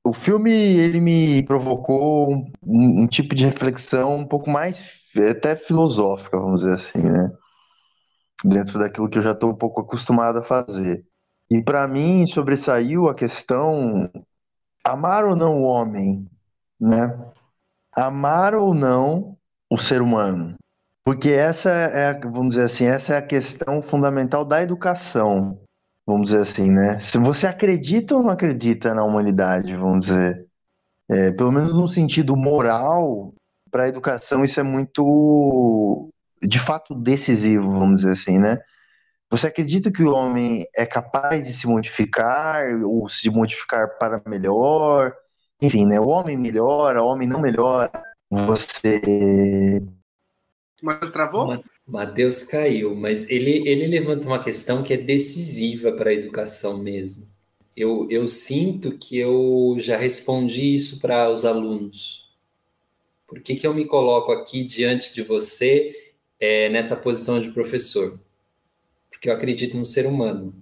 o 0.04 0.14
filme 0.14 0.52
ele 0.52 1.00
me 1.00 1.44
provocou 1.44 2.32
um, 2.32 2.52
um 2.64 3.08
tipo 3.08 3.34
de 3.34 3.46
reflexão 3.46 4.18
um 4.18 4.26
pouco 4.26 4.50
mais 4.50 5.05
até 5.24 5.56
filosófica, 5.56 6.40
vamos 6.40 6.62
dizer 6.62 6.74
assim, 6.74 7.00
né? 7.00 7.32
Dentro 8.44 8.80
daquilo 8.80 9.10
que 9.10 9.18
eu 9.18 9.24
já 9.24 9.32
estou 9.32 9.52
um 9.52 9.56
pouco 9.56 9.82
acostumado 9.82 10.40
a 10.40 10.44
fazer. 10.44 11.06
E 11.50 11.62
para 11.64 11.88
mim 11.88 12.26
sobressaiu 12.26 13.08
a 13.08 13.16
questão 13.16 14.10
amar 14.84 15.26
ou 15.26 15.36
não 15.36 15.62
o 15.62 15.64
homem, 15.64 16.28
né? 16.80 17.18
Amar 17.92 18.56
ou 18.56 18.74
não 18.74 19.38
o 19.70 19.78
ser 19.78 20.02
humano. 20.02 20.56
Porque 21.04 21.30
essa 21.30 21.70
é, 21.70 22.20
vamos 22.20 22.50
dizer 22.50 22.64
assim, 22.64 22.86
essa 22.86 23.14
é 23.14 23.18
a 23.18 23.26
questão 23.26 23.82
fundamental 23.82 24.44
da 24.44 24.62
educação, 24.62 25.60
vamos 26.06 26.30
dizer 26.30 26.42
assim, 26.42 26.72
né? 26.72 27.00
Se 27.00 27.18
você 27.20 27.46
acredita 27.46 28.16
ou 28.16 28.24
não 28.24 28.32
acredita 28.32 28.94
na 28.94 29.04
humanidade, 29.04 29.76
vamos 29.76 30.08
dizer, 30.08 30.48
é, 31.08 31.32
pelo 31.32 31.52
menos 31.52 31.74
no 31.76 31.88
sentido 31.88 32.36
moral, 32.36 33.34
para 33.76 33.84
a 33.84 33.88
educação 33.90 34.46
isso 34.46 34.58
é 34.58 34.64
muito, 34.64 36.10
de 36.42 36.60
fato, 36.60 36.96
decisivo, 36.96 37.70
vamos 37.72 37.98
dizer 37.98 38.14
assim, 38.14 38.38
né? 38.38 38.58
Você 39.30 39.48
acredita 39.48 39.92
que 39.92 40.02
o 40.02 40.14
homem 40.14 40.66
é 40.74 40.86
capaz 40.86 41.46
de 41.46 41.54
se 41.54 41.68
modificar 41.68 42.64
ou 42.86 43.10
se 43.10 43.30
modificar 43.30 43.98
para 43.98 44.24
melhor? 44.26 45.14
Enfim, 45.62 45.86
né? 45.86 46.00
O 46.00 46.08
homem 46.08 46.38
melhora, 46.38 47.04
o 47.04 47.08
homem 47.08 47.28
não 47.28 47.42
melhora. 47.42 47.92
Você. 48.32 49.84
Mas 50.82 51.12
travou? 51.12 51.60
Mateus 51.86 52.44
caiu, 52.44 52.96
mas 52.96 53.30
ele, 53.30 53.68
ele 53.68 53.88
levanta 53.88 54.26
uma 54.26 54.42
questão 54.42 54.84
que 54.84 54.94
é 54.94 54.98
decisiva 54.98 55.92
para 55.92 56.12
a 56.12 56.14
educação 56.14 56.78
mesmo. 56.78 57.26
Eu, 57.76 58.08
eu 58.10 58.26
sinto 58.30 58.98
que 58.98 59.18
eu 59.18 59.76
já 59.80 59.98
respondi 59.98 60.74
isso 60.74 61.02
para 61.02 61.30
os 61.30 61.44
alunos. 61.44 62.25
Por 63.36 63.44
que, 63.44 63.56
que 63.56 63.68
eu 63.68 63.74
me 63.74 63.86
coloco 63.86 64.32
aqui 64.32 64.64
diante 64.64 65.14
de 65.14 65.22
você 65.22 66.14
é, 66.40 66.70
nessa 66.70 66.96
posição 66.96 67.40
de 67.40 67.52
professor? 67.52 68.18
porque 69.16 69.30
eu 69.30 69.34
acredito 69.34 69.76
no 69.76 69.86
ser 69.86 70.06
humano. 70.06 70.54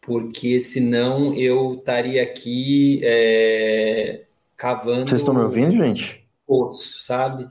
Porque 0.00 0.60
senão 0.60 1.32
eu 1.34 1.74
estaria 1.74 2.22
aqui 2.22 3.00
é, 3.02 4.24
cavando. 4.56 5.08
Vocês 5.08 5.20
estão 5.20 5.34
me 5.34 5.40
ouvindo, 5.40 5.72
gente? 5.72 6.26
Poço, 6.46 7.02
sabe? 7.02 7.48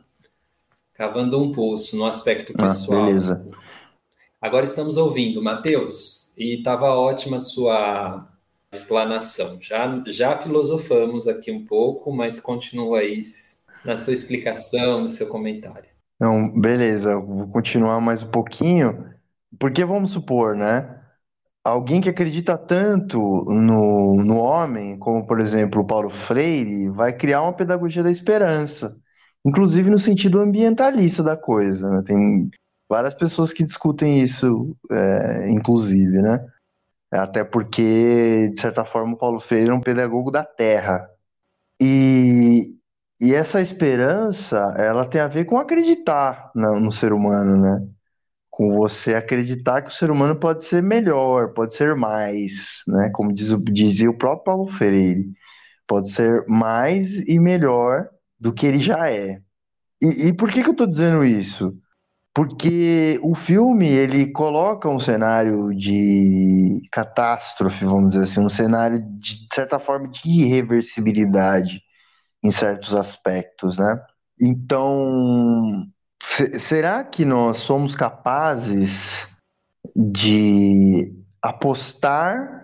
Cavando 0.93 1.41
um 1.41 1.51
poço 1.51 1.95
no 1.95 2.05
aspecto 2.05 2.53
ah, 2.57 2.67
pessoal. 2.67 3.03
Ah, 3.03 3.05
beleza. 3.05 3.33
Assim. 3.33 3.51
Agora 4.41 4.65
estamos 4.65 4.97
ouvindo, 4.97 5.41
Matheus, 5.41 6.33
e 6.37 6.57
estava 6.57 6.93
ótima 6.93 7.37
a 7.37 7.39
sua, 7.39 8.27
explanação. 8.71 9.57
Já, 9.61 10.03
já 10.07 10.35
filosofamos 10.35 11.27
aqui 11.27 11.51
um 11.51 11.65
pouco, 11.65 12.11
mas 12.11 12.39
continua 12.39 12.99
aí 12.99 13.21
na 13.83 13.97
sua 13.97 14.13
explicação, 14.13 15.01
no 15.01 15.07
seu 15.07 15.27
comentário. 15.27 15.89
Não, 16.19 16.49
beleza, 16.59 17.17
vou 17.19 17.47
continuar 17.47 17.99
mais 17.99 18.23
um 18.23 18.29
pouquinho, 18.29 19.09
porque 19.59 19.83
vamos 19.83 20.11
supor, 20.11 20.55
né? 20.55 21.01
Alguém 21.63 22.01
que 22.01 22.09
acredita 22.09 22.57
tanto 22.57 23.19
no, 23.45 24.23
no 24.23 24.37
homem, 24.37 24.97
como 24.97 25.25
por 25.25 25.39
exemplo 25.39 25.81
o 25.81 25.85
Paulo 25.85 26.09
Freire, 26.09 26.89
vai 26.89 27.13
criar 27.13 27.41
uma 27.41 27.53
pedagogia 27.53 28.03
da 28.03 28.11
esperança, 28.11 28.97
inclusive 29.45 29.89
no 29.89 29.97
sentido 29.97 30.39
ambientalista 30.39 31.23
da 31.23 31.37
coisa. 31.37 31.89
Né? 31.89 32.03
Tem 32.05 32.51
várias 32.89 33.13
pessoas 33.13 33.53
que 33.53 33.63
discutem 33.63 34.21
isso, 34.21 34.75
é, 34.91 35.49
inclusive, 35.49 36.21
né? 36.21 36.45
Até 37.11 37.43
porque, 37.43 38.49
de 38.53 38.59
certa 38.59 38.83
forma, 38.83 39.13
o 39.13 39.17
Paulo 39.17 39.39
Freire 39.39 39.69
é 39.69 39.73
um 39.73 39.81
pedagogo 39.81 40.31
da 40.31 40.43
terra. 40.43 41.07
E, 41.81 42.75
e 43.21 43.33
essa 43.33 43.61
esperança, 43.61 44.57
ela 44.77 45.05
tem 45.05 45.21
a 45.21 45.27
ver 45.27 45.45
com 45.45 45.57
acreditar 45.57 46.51
no, 46.55 46.79
no 46.79 46.91
ser 46.91 47.13
humano, 47.13 47.57
né? 47.61 47.87
Com 48.49 48.75
você 48.75 49.15
acreditar 49.15 49.81
que 49.81 49.89
o 49.89 49.93
ser 49.93 50.11
humano 50.11 50.35
pode 50.35 50.63
ser 50.63 50.83
melhor, 50.83 51.53
pode 51.53 51.73
ser 51.73 51.95
mais, 51.95 52.83
né? 52.87 53.09
Como 53.13 53.33
diz, 53.33 53.49
dizia 53.63 54.09
o 54.09 54.17
próprio 54.17 54.43
Paulo 54.45 54.67
Freire, 54.71 55.29
pode 55.87 56.11
ser 56.11 56.45
mais 56.47 57.15
e 57.27 57.39
melhor 57.39 58.09
do 58.39 58.53
que 58.53 58.65
ele 58.67 58.79
já 58.79 59.09
é. 59.09 59.41
E, 60.01 60.27
e 60.27 60.33
por 60.33 60.49
que, 60.49 60.61
que 60.63 60.69
eu 60.69 60.73
estou 60.73 60.87
dizendo 60.87 61.23
isso? 61.23 61.73
porque 62.33 63.19
o 63.21 63.35
filme 63.35 63.87
ele 63.87 64.31
coloca 64.31 64.89
um 64.89 64.99
cenário 64.99 65.71
de 65.75 66.81
catástrofe, 66.91 67.85
vamos 67.85 68.13
dizer 68.13 68.23
assim, 68.23 68.39
um 68.39 68.49
cenário 68.49 68.99
de, 68.99 69.47
de 69.47 69.47
certa 69.53 69.79
forma 69.79 70.09
de 70.09 70.27
irreversibilidade 70.27 71.83
em 72.43 72.51
certos 72.51 72.93
aspectos, 72.95 73.77
né? 73.77 74.03
Então, 74.39 75.85
se, 76.21 76.59
será 76.59 77.03
que 77.03 77.23
nós 77.25 77.57
somos 77.57 77.95
capazes 77.95 79.27
de 79.95 81.13
apostar 81.41 82.63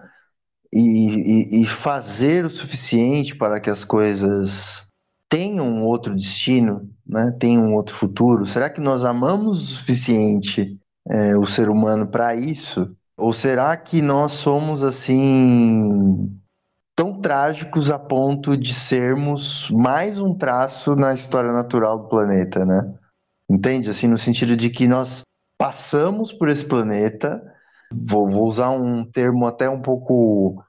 e, 0.73 1.59
e, 1.59 1.63
e 1.63 1.67
fazer 1.67 2.45
o 2.45 2.49
suficiente 2.49 3.35
para 3.35 3.59
que 3.59 3.69
as 3.69 3.83
coisas 3.83 4.85
tenham 5.27 5.69
um 5.69 5.83
outro 5.83 6.15
destino, 6.15 6.89
né? 7.05 7.35
tenham 7.39 7.67
um 7.67 7.75
outro 7.75 7.95
futuro? 7.95 8.45
Será 8.45 8.69
que 8.69 8.81
nós 8.81 9.05
amamos 9.05 9.61
o 9.61 9.75
suficiente 9.75 10.79
é, 11.07 11.37
o 11.37 11.45
ser 11.45 11.69
humano 11.69 12.07
para 12.07 12.35
isso? 12.35 12.95
Ou 13.17 13.33
será 13.33 13.75
que 13.75 14.01
nós 14.01 14.31
somos 14.31 14.81
assim 14.81 16.31
tão 16.99 17.13
trágicos 17.13 17.89
a 17.89 17.97
ponto 17.97 18.57
de 18.57 18.73
sermos 18.73 19.69
mais 19.69 20.19
um 20.19 20.35
traço 20.35 20.97
na 20.97 21.13
história 21.13 21.53
natural 21.53 21.97
do 21.97 22.09
planeta, 22.09 22.65
né? 22.65 22.93
Entende? 23.49 23.89
Assim, 23.89 24.05
no 24.05 24.17
sentido 24.17 24.57
de 24.57 24.69
que 24.69 24.85
nós 24.85 25.21
passamos 25.57 26.33
por 26.33 26.49
esse 26.49 26.65
planeta, 26.65 27.41
vou, 27.89 28.29
vou 28.29 28.45
usar 28.45 28.71
um 28.71 29.09
termo 29.09 29.45
até 29.45 29.69
um 29.69 29.81
pouco 29.81 30.61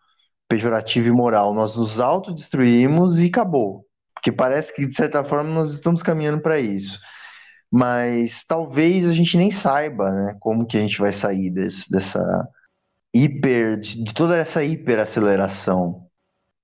pejorativo 0.49 1.09
e 1.09 1.11
moral, 1.11 1.53
nós 1.53 1.75
nos 1.75 1.99
autodestruímos 1.99 3.19
e 3.19 3.27
acabou. 3.27 3.85
Porque 4.15 4.31
parece 4.31 4.73
que, 4.73 4.87
de 4.87 4.95
certa 4.95 5.25
forma, 5.25 5.51
nós 5.51 5.73
estamos 5.73 6.01
caminhando 6.01 6.41
para 6.41 6.61
isso. 6.61 7.01
Mas 7.73 8.45
talvez 8.45 9.05
a 9.09 9.13
gente 9.13 9.37
nem 9.37 9.51
saiba 9.51 10.13
né, 10.13 10.37
como 10.39 10.65
que 10.65 10.77
a 10.77 10.81
gente 10.81 11.01
vai 11.01 11.13
sair 11.13 11.51
desse, 11.51 11.91
dessa 11.91 12.49
hiper, 13.13 13.81
de, 13.81 14.05
de, 14.05 14.15
toda 14.15 14.37
essa 14.37 14.63
hiperaceleração. 14.63 16.09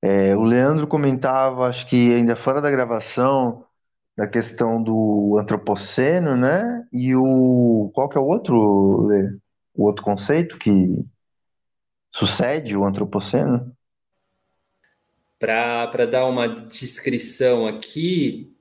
É, 0.09 0.37
o 0.37 0.45
Leandro 0.45 0.87
comentava, 0.87 1.67
acho 1.67 1.85
que 1.85 2.15
ainda 2.15 2.37
fora 2.37 2.61
da 2.61 2.71
gravação, 2.71 3.67
da 4.17 4.25
questão 4.25 4.81
do 4.81 5.37
antropoceno, 5.37 6.37
né? 6.37 6.87
E 6.93 7.17
o. 7.17 7.91
Qual 7.93 8.09
que 8.09 8.17
é 8.17 8.21
o 8.21 8.25
outro, 8.25 9.11
o 9.75 9.85
outro 9.85 10.05
conceito 10.05 10.59
que 10.59 11.05
sucede 12.15 12.77
o 12.77 12.85
antropoceno? 12.85 13.77
Para 15.41 16.07
dar 16.07 16.27
uma 16.27 16.47
descrição 16.47 17.67
aqui, 17.67 18.55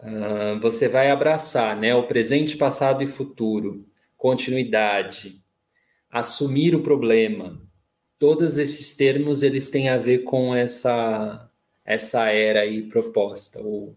uh, 0.00 0.58
você 0.58 0.88
vai 0.88 1.10
abraçar 1.10 1.76
né, 1.76 1.94
o 1.94 2.06
presente, 2.06 2.56
passado 2.56 3.04
e 3.04 3.06
futuro, 3.06 3.86
continuidade, 4.16 5.44
assumir 6.10 6.74
o 6.74 6.82
problema. 6.82 7.60
Todos 8.20 8.58
esses 8.58 8.94
termos 8.94 9.42
eles 9.42 9.70
têm 9.70 9.88
a 9.88 9.96
ver 9.96 10.18
com 10.24 10.54
essa, 10.54 11.50
essa 11.82 12.26
era 12.26 12.60
aí 12.60 12.82
proposta, 12.86 13.62
o 13.62 13.96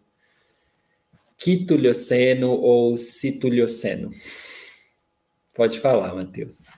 quitulioceno 1.38 2.51
ou 2.51 2.95
citulioceno. 2.95 4.09
Pode 5.53 5.77
falar, 5.81 6.15
Matheus. 6.15 6.69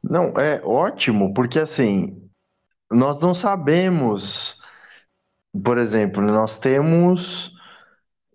Não, 0.00 0.28
é 0.38 0.62
ótimo, 0.64 1.34
porque 1.34 1.58
assim, 1.58 2.30
nós 2.92 3.20
não 3.20 3.34
sabemos, 3.34 4.56
por 5.64 5.78
exemplo, 5.78 6.22
nós 6.22 6.58
temos 6.58 7.52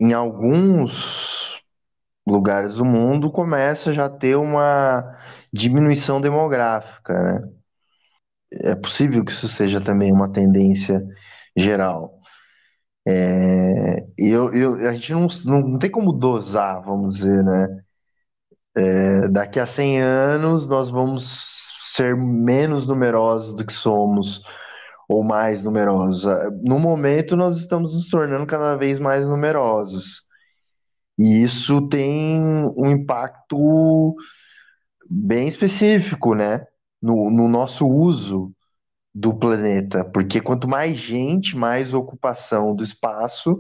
em 0.02 0.12
alguns 0.12 1.64
lugares 2.28 2.76
do 2.76 2.84
mundo 2.84 3.32
começa 3.32 3.94
já 3.94 4.06
a 4.06 4.10
ter 4.10 4.36
uma 4.36 5.18
diminuição 5.54 6.20
demográfica, 6.20 7.14
né? 7.14 7.50
É 8.52 8.76
possível 8.76 9.24
que 9.26 9.32
isso 9.32 9.48
seja 9.48 9.82
também 9.82 10.12
uma 10.12 10.32
tendência 10.32 11.04
geral. 11.56 12.20
É, 13.08 14.06
eu, 14.18 14.54
eu, 14.54 14.90
a 14.90 14.94
gente 14.94 15.12
não, 15.14 15.28
não 15.46 15.80
tem 15.80 15.90
como 15.92 16.14
dosar, 16.14 16.82
vamos 16.84 17.16
dizer, 17.16 17.44
né? 17.44 17.68
É, 18.76 19.28
daqui 19.28 19.60
a 19.60 19.66
100 19.66 20.02
anos 20.02 20.68
nós 20.68 20.90
vamos 20.90 21.72
ser 21.86 22.16
menos 22.16 22.88
numerosos 22.88 23.56
do 23.56 23.66
que 23.66 23.74
somos 23.74 24.42
ou 25.08 25.24
mais 25.24 25.64
numerosos. 25.64 26.26
No 26.64 26.80
momento, 26.80 27.36
nós 27.36 27.58
estamos 27.58 27.94
nos 27.94 28.10
tornando 28.10 28.48
cada 28.48 28.76
vez 28.76 29.00
mais 29.00 29.26
numerosos. 29.28 30.24
E 31.20 31.44
isso 31.44 31.88
tem 31.88 32.40
um 32.78 32.90
impacto 32.90 34.16
bem 35.10 35.48
específico, 35.48 36.36
né? 36.36 36.66
No, 37.02 37.30
no 37.30 37.48
nosso 37.48 37.88
uso 37.88 38.52
do 39.14 39.34
planeta. 39.38 40.06
Porque 40.06 40.42
quanto 40.42 40.68
mais 40.68 40.98
gente, 40.98 41.56
mais 41.58 41.94
ocupação 41.94 42.76
do 42.76 42.84
espaço, 42.84 43.60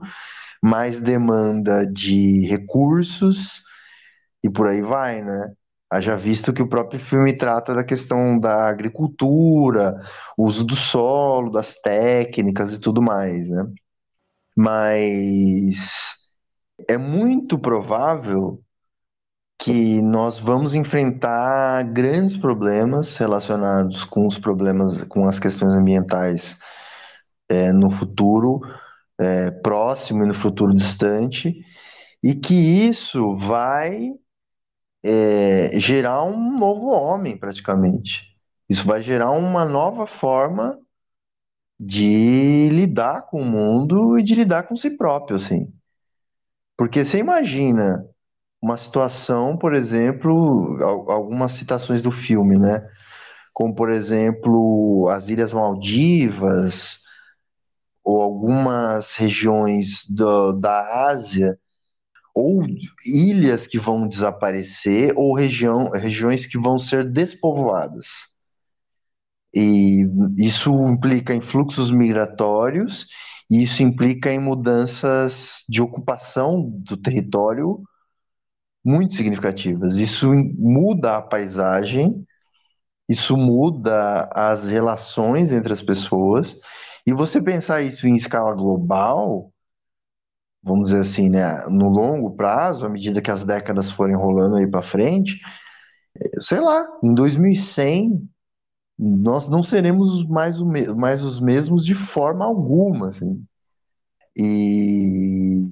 mais 0.63 0.99
demanda 0.99 1.85
de 1.85 2.47
recursos 2.47 3.61
e 4.43 4.49
por 4.49 4.67
aí 4.67 4.81
vai, 4.81 5.21
né? 5.23 5.53
Haja 5.91 6.15
visto 6.15 6.53
que 6.53 6.61
o 6.61 6.67
próprio 6.69 6.99
filme 6.99 7.37
trata 7.37 7.73
da 7.75 7.83
questão 7.83 8.39
da 8.39 8.67
agricultura, 8.69 9.95
uso 10.37 10.63
do 10.65 10.75
solo, 10.75 11.51
das 11.51 11.75
técnicas 11.75 12.73
e 12.73 12.79
tudo 12.79 13.01
mais, 13.01 13.47
né? 13.49 13.65
Mas 14.57 16.15
é 16.89 16.97
muito 16.97 17.59
provável 17.59 18.62
que 19.63 20.01
nós 20.01 20.39
vamos 20.39 20.75
enfrentar 20.75 21.85
grandes 21.85 22.35
problemas 22.35 23.15
relacionados 23.15 24.03
com 24.03 24.27
os 24.27 24.37
problemas, 24.37 25.03
com 25.03 25.25
as 25.25 25.39
questões 25.39 25.73
ambientais 25.73 26.57
é, 27.47 27.71
no 27.71 27.89
futuro 27.89 28.59
é, 29.17 29.51
próximo 29.51 30.21
e 30.23 30.27
no 30.27 30.33
futuro 30.33 30.75
distante, 30.75 31.63
e 32.21 32.35
que 32.35 32.53
isso 32.53 33.37
vai 33.37 34.11
é, 35.01 35.79
gerar 35.79 36.25
um 36.25 36.59
novo 36.59 36.87
homem, 36.87 37.37
praticamente. 37.37 38.35
Isso 38.69 38.85
vai 38.85 39.01
gerar 39.01 39.31
uma 39.31 39.63
nova 39.63 40.05
forma 40.05 40.77
de 41.79 42.67
lidar 42.69 43.27
com 43.27 43.41
o 43.41 43.45
mundo 43.45 44.19
e 44.19 44.23
de 44.23 44.35
lidar 44.35 44.63
com 44.63 44.75
si 44.75 44.89
próprio, 44.89 45.37
assim. 45.37 45.73
Porque 46.75 47.05
você 47.05 47.19
imagina 47.19 48.12
uma 48.63 48.77
situação, 48.77 49.57
por 49.57 49.75
exemplo, 49.75 50.77
algumas 51.11 51.51
citações 51.51 52.01
do 52.01 52.13
filme, 52.13 52.57
né? 52.57 52.87
Como, 53.53 53.75
por 53.75 53.89
exemplo, 53.89 55.09
as 55.09 55.27
Ilhas 55.27 55.51
Maldivas 55.51 57.01
ou 58.01 58.21
algumas 58.21 59.15
regiões 59.15 60.05
do, 60.09 60.53
da 60.53 61.09
Ásia 61.09 61.59
ou 62.33 62.65
ilhas 63.05 63.67
que 63.67 63.77
vão 63.77 64.07
desaparecer 64.07 65.11
ou 65.17 65.35
região, 65.35 65.91
regiões 65.91 66.45
que 66.45 66.57
vão 66.57 66.79
ser 66.79 67.03
despovoadas. 67.11 68.29
E 69.53 70.05
isso 70.37 70.71
implica 70.87 71.35
em 71.35 71.41
fluxos 71.41 71.91
migratórios, 71.91 73.07
e 73.51 73.61
isso 73.61 73.83
implica 73.83 74.31
em 74.31 74.39
mudanças 74.39 75.65
de 75.67 75.81
ocupação 75.81 76.63
do 76.63 76.95
território 76.95 77.83
muito 78.83 79.15
significativas. 79.15 79.97
Isso 79.97 80.31
muda 80.31 81.17
a 81.17 81.21
paisagem, 81.21 82.25
isso 83.07 83.37
muda 83.37 84.29
as 84.33 84.67
relações 84.67 85.51
entre 85.51 85.73
as 85.73 85.81
pessoas. 85.81 86.55
E 87.05 87.13
você 87.13 87.41
pensar 87.41 87.81
isso 87.81 88.07
em 88.07 88.15
escala 88.15 88.53
global, 88.53 89.51
vamos 90.61 90.85
dizer 90.85 91.01
assim, 91.01 91.29
né, 91.29 91.65
no 91.67 91.89
longo 91.89 92.31
prazo, 92.35 92.85
à 92.85 92.89
medida 92.89 93.21
que 93.21 93.31
as 93.31 93.43
décadas 93.43 93.89
forem 93.91 94.15
rolando 94.15 94.55
aí 94.55 94.67
para 94.67 94.81
frente, 94.81 95.39
sei 96.39 96.59
lá, 96.59 96.85
em 97.03 97.13
2100 97.13 98.29
nós 98.97 99.49
não 99.49 99.63
seremos 99.63 100.25
mais, 100.27 100.61
o 100.61 100.65
mais 100.95 101.23
os 101.23 101.39
mesmos 101.39 101.83
de 101.85 101.95
forma 101.95 102.45
alguma, 102.45 103.09
assim. 103.09 103.43
E 104.37 105.67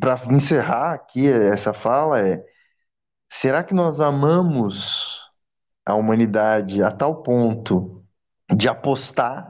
para 0.00 0.20
encerrar 0.34 0.94
aqui 0.94 1.30
essa 1.30 1.72
fala 1.72 2.20
é, 2.26 2.44
será 3.32 3.62
que 3.62 3.74
nós 3.74 4.00
amamos 4.00 5.20
a 5.86 5.94
humanidade 5.94 6.82
a 6.82 6.90
tal 6.90 7.22
ponto 7.22 8.04
de 8.54 8.68
apostar 8.68 9.46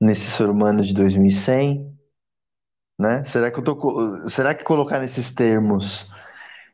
nesse 0.00 0.30
ser 0.30 0.48
humano 0.48 0.84
de 0.84 0.92
2100? 0.92 1.92
Né? 2.98 3.24
Será 3.24 3.50
que 3.50 3.58
eu 3.58 3.64
tô, 3.64 4.28
será 4.28 4.54
que 4.54 4.62
colocar 4.62 5.00
nesses 5.00 5.30
termos 5.30 6.08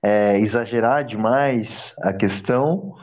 é 0.03 0.39
exagerar 0.39 1.05
demais 1.05 1.95
a 2.03 2.13
questão? 2.13 2.95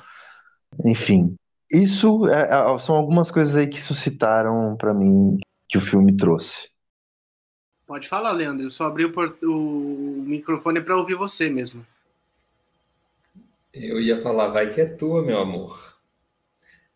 Enfim, 0.86 1.36
isso 1.72 2.28
é, 2.28 2.44
é, 2.44 2.80
são 2.80 2.96
algumas 2.96 3.32
coisas 3.32 3.56
aí 3.56 3.68
que 3.68 3.82
suscitaram 3.82 4.76
para 4.78 4.94
mim 4.94 5.38
que 5.70 5.78
o 5.78 5.82
filme 5.82 6.16
trouxe. 6.16 6.70
Pode 7.88 8.10
falar, 8.10 8.34
Leandro. 8.34 8.66
Eu 8.66 8.70
só 8.70 8.86
abri 8.86 9.06
o, 9.06 9.12
o 9.44 10.22
microfone 10.24 10.82
para 10.82 10.98
ouvir 10.98 11.16
você 11.16 11.50
mesmo. 11.50 11.88
Eu 13.74 14.02
ia 14.02 14.22
falar, 14.22 14.50
vai 14.50 14.74
que 14.74 14.82
é 14.82 14.86
tua, 14.86 15.24
meu 15.24 15.40
amor. 15.40 15.98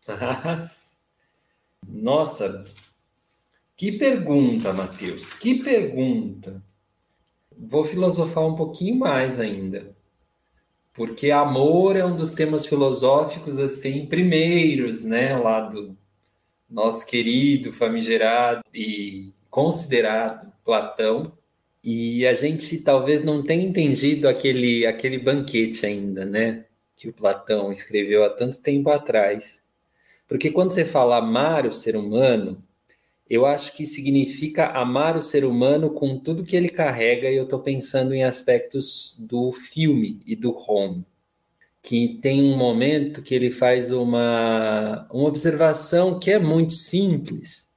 Mas, 0.44 1.00
nossa, 1.88 2.62
que 3.74 3.92
pergunta, 3.92 4.72
Matheus, 4.72 5.32
que 5.32 5.62
pergunta. 5.62 6.62
Vou 7.56 7.84
filosofar 7.84 8.44
um 8.44 8.54
pouquinho 8.54 8.96
mais 8.96 9.40
ainda. 9.40 9.96
Porque 10.92 11.30
amor 11.30 11.96
é 11.96 12.04
um 12.04 12.14
dos 12.14 12.34
temas 12.34 12.66
filosóficos 12.66 13.58
assim 13.58 14.04
primeiros, 14.04 15.04
né, 15.04 15.36
lá 15.38 15.60
do 15.62 15.96
nosso 16.68 17.06
querido, 17.06 17.72
famigerado 17.72 18.62
e 18.74 19.32
considerado 19.48 20.51
Platão. 20.64 21.32
E 21.84 22.26
a 22.26 22.34
gente 22.34 22.78
talvez 22.78 23.22
não 23.24 23.42
tenha 23.42 23.64
entendido 23.64 24.28
aquele 24.28 24.86
aquele 24.86 25.18
banquete 25.18 25.84
ainda, 25.84 26.24
né, 26.24 26.66
que 26.96 27.08
o 27.08 27.12
Platão 27.12 27.72
escreveu 27.72 28.24
há 28.24 28.30
tanto 28.30 28.60
tempo 28.60 28.90
atrás. 28.90 29.62
Porque 30.28 30.50
quando 30.50 30.72
você 30.72 30.84
fala 30.84 31.18
amar 31.18 31.66
o 31.66 31.72
ser 31.72 31.96
humano, 31.96 32.62
eu 33.28 33.46
acho 33.46 33.74
que 33.74 33.86
significa 33.86 34.68
amar 34.72 35.16
o 35.16 35.22
ser 35.22 35.44
humano 35.44 35.90
com 35.90 36.18
tudo 36.18 36.44
que 36.44 36.54
ele 36.54 36.68
carrega, 36.68 37.30
e 37.30 37.36
eu 37.36 37.44
estou 37.44 37.60
pensando 37.60 38.14
em 38.14 38.22
aspectos 38.24 39.16
do 39.20 39.52
filme 39.52 40.20
e 40.26 40.36
do 40.36 40.54
home. 40.54 41.04
Que 41.82 42.18
tem 42.22 42.42
um 42.42 42.56
momento 42.56 43.22
que 43.22 43.34
ele 43.34 43.50
faz 43.50 43.90
uma, 43.90 45.08
uma 45.10 45.28
observação 45.28 46.18
que 46.18 46.30
é 46.30 46.38
muito 46.38 46.74
simples, 46.74 47.71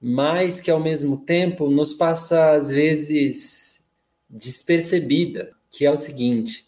mas 0.00 0.60
que 0.60 0.70
ao 0.70 0.80
mesmo 0.80 1.18
tempo 1.24 1.70
nos 1.70 1.94
passa, 1.94 2.52
às 2.52 2.70
vezes, 2.70 3.84
despercebida, 4.28 5.50
que 5.70 5.84
é 5.86 5.90
o 5.90 5.96
seguinte: 5.96 6.66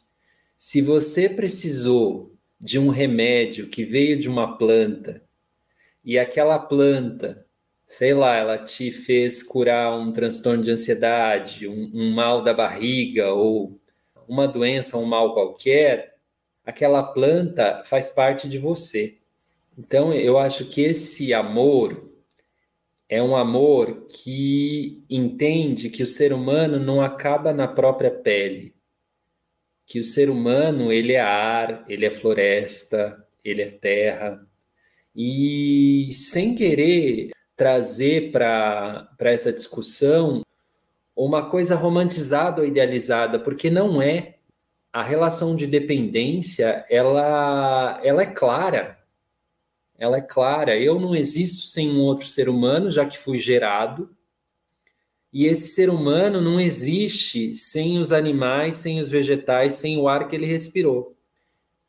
se 0.56 0.80
você 0.80 1.28
precisou 1.28 2.34
de 2.60 2.78
um 2.78 2.88
remédio 2.88 3.68
que 3.68 3.84
veio 3.84 4.18
de 4.18 4.28
uma 4.28 4.56
planta 4.56 5.22
e 6.04 6.18
aquela 6.18 6.58
planta 6.58 7.46
sei 7.88 8.12
lá, 8.12 8.36
ela 8.36 8.58
te 8.58 8.92
fez 8.92 9.42
curar 9.42 9.98
um 9.98 10.12
transtorno 10.12 10.62
de 10.62 10.70
ansiedade, 10.70 11.66
um, 11.66 11.90
um 11.94 12.12
mal 12.12 12.42
da 12.42 12.52
barriga 12.52 13.32
ou 13.32 13.80
uma 14.28 14.46
doença, 14.46 14.98
um 14.98 15.06
mal 15.06 15.32
qualquer, 15.32 16.16
aquela 16.64 17.02
planta 17.02 17.82
faz 17.86 18.10
parte 18.10 18.46
de 18.46 18.58
você. 18.58 19.16
Então, 19.76 20.12
eu 20.12 20.38
acho 20.38 20.66
que 20.66 20.82
esse 20.82 21.32
amor 21.32 22.07
é 23.08 23.22
um 23.22 23.34
amor 23.34 24.06
que 24.06 25.02
entende 25.08 25.88
que 25.88 26.02
o 26.02 26.06
ser 26.06 26.32
humano 26.32 26.78
não 26.78 27.00
acaba 27.00 27.52
na 27.52 27.66
própria 27.66 28.10
pele, 28.10 28.74
que 29.86 29.98
o 29.98 30.04
ser 30.04 30.28
humano 30.28 30.92
ele 30.92 31.14
é 31.14 31.20
ar, 31.20 31.84
ele 31.88 32.04
é 32.04 32.10
floresta, 32.10 33.26
ele 33.42 33.62
é 33.62 33.70
terra, 33.70 34.46
e 35.16 36.10
sem 36.12 36.54
querer 36.54 37.30
trazer 37.56 38.30
para 38.30 39.08
essa 39.20 39.52
discussão 39.52 40.42
uma 41.16 41.48
coisa 41.50 41.74
romantizada 41.74 42.60
ou 42.60 42.68
idealizada, 42.68 43.40
porque 43.40 43.70
não 43.70 44.00
é. 44.00 44.36
A 44.90 45.02
relação 45.02 45.54
de 45.54 45.66
dependência, 45.66 46.84
ela, 46.88 48.00
ela 48.02 48.22
é 48.22 48.26
clara. 48.26 48.97
Ela 49.98 50.18
é 50.18 50.22
clara. 50.22 50.78
Eu 50.78 51.00
não 51.00 51.14
existo 51.14 51.66
sem 51.66 51.90
um 51.90 52.00
outro 52.00 52.26
ser 52.26 52.48
humano, 52.48 52.90
já 52.90 53.04
que 53.04 53.18
fui 53.18 53.38
gerado. 53.38 54.16
E 55.32 55.44
esse 55.44 55.74
ser 55.74 55.90
humano 55.90 56.40
não 56.40 56.60
existe 56.60 57.52
sem 57.52 57.98
os 57.98 58.12
animais, 58.12 58.76
sem 58.76 59.00
os 59.00 59.10
vegetais, 59.10 59.74
sem 59.74 59.98
o 59.98 60.08
ar 60.08 60.28
que 60.28 60.36
ele 60.36 60.46
respirou. 60.46 61.18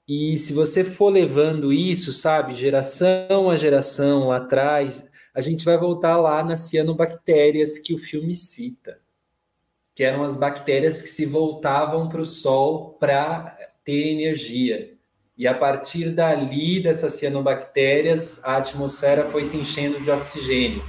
E 0.07 0.37
se 0.39 0.53
você 0.53 0.83
for 0.83 1.09
levando 1.09 1.71
isso, 1.71 2.11
sabe, 2.11 2.55
geração 2.55 3.49
a 3.49 3.55
geração 3.55 4.29
lá 4.29 4.37
atrás, 4.37 5.07
a 5.35 5.39
gente 5.39 5.63
vai 5.63 5.77
voltar 5.77 6.17
lá 6.17 6.43
nas 6.43 6.61
cianobactérias 6.61 7.77
que 7.77 7.93
o 7.93 7.97
filme 7.97 8.35
cita, 8.35 8.99
que 9.93 10.03
eram 10.03 10.23
as 10.23 10.35
bactérias 10.35 11.01
que 11.01 11.07
se 11.07 11.25
voltavam 11.25 12.09
para 12.09 12.21
o 12.21 12.25
Sol 12.25 12.95
para 12.99 13.55
ter 13.85 14.07
energia. 14.07 14.98
E 15.39 15.47
a 15.47 15.53
partir 15.53 16.09
dali, 16.09 16.83
dessas 16.83 17.13
cianobactérias, 17.13 18.43
a 18.43 18.57
atmosfera 18.57 19.23
foi 19.23 19.45
se 19.45 19.55
enchendo 19.55 19.97
de 20.01 20.11
oxigênio. 20.11 20.83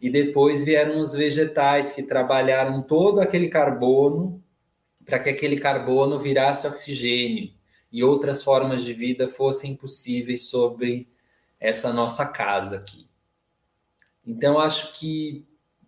E 0.00 0.10
depois 0.10 0.64
vieram 0.64 0.98
os 0.98 1.12
vegetais 1.12 1.92
que 1.92 2.02
trabalharam 2.02 2.82
todo 2.82 3.20
aquele 3.20 3.48
carbono 3.48 4.42
para 5.06 5.20
que 5.20 5.30
aquele 5.30 5.60
carbono 5.60 6.18
virasse 6.18 6.66
oxigênio 6.66 7.52
e 7.92 8.02
outras 8.02 8.42
formas 8.42 8.82
de 8.82 8.92
vida 8.92 9.28
fossem 9.28 9.76
possíveis 9.76 10.46
sobre 10.46 11.08
essa 11.60 11.92
nossa 11.92 12.26
casa 12.26 12.78
aqui. 12.78 13.06
Então, 14.26 14.58
acho 14.58 14.98
que 14.98 15.46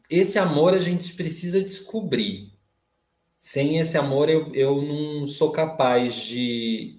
esse 0.09 0.39
amor 0.39 0.75
a 0.75 0.81
gente 0.81 1.15
precisa 1.15 1.61
descobrir. 1.61 2.54
Sem 3.45 3.77
esse 3.79 3.99
amor, 3.99 4.31
eu, 4.31 4.55
eu 4.55 4.81
não 4.81 5.27
sou 5.27 5.53
capaz 5.53 6.17
de, 6.17 6.99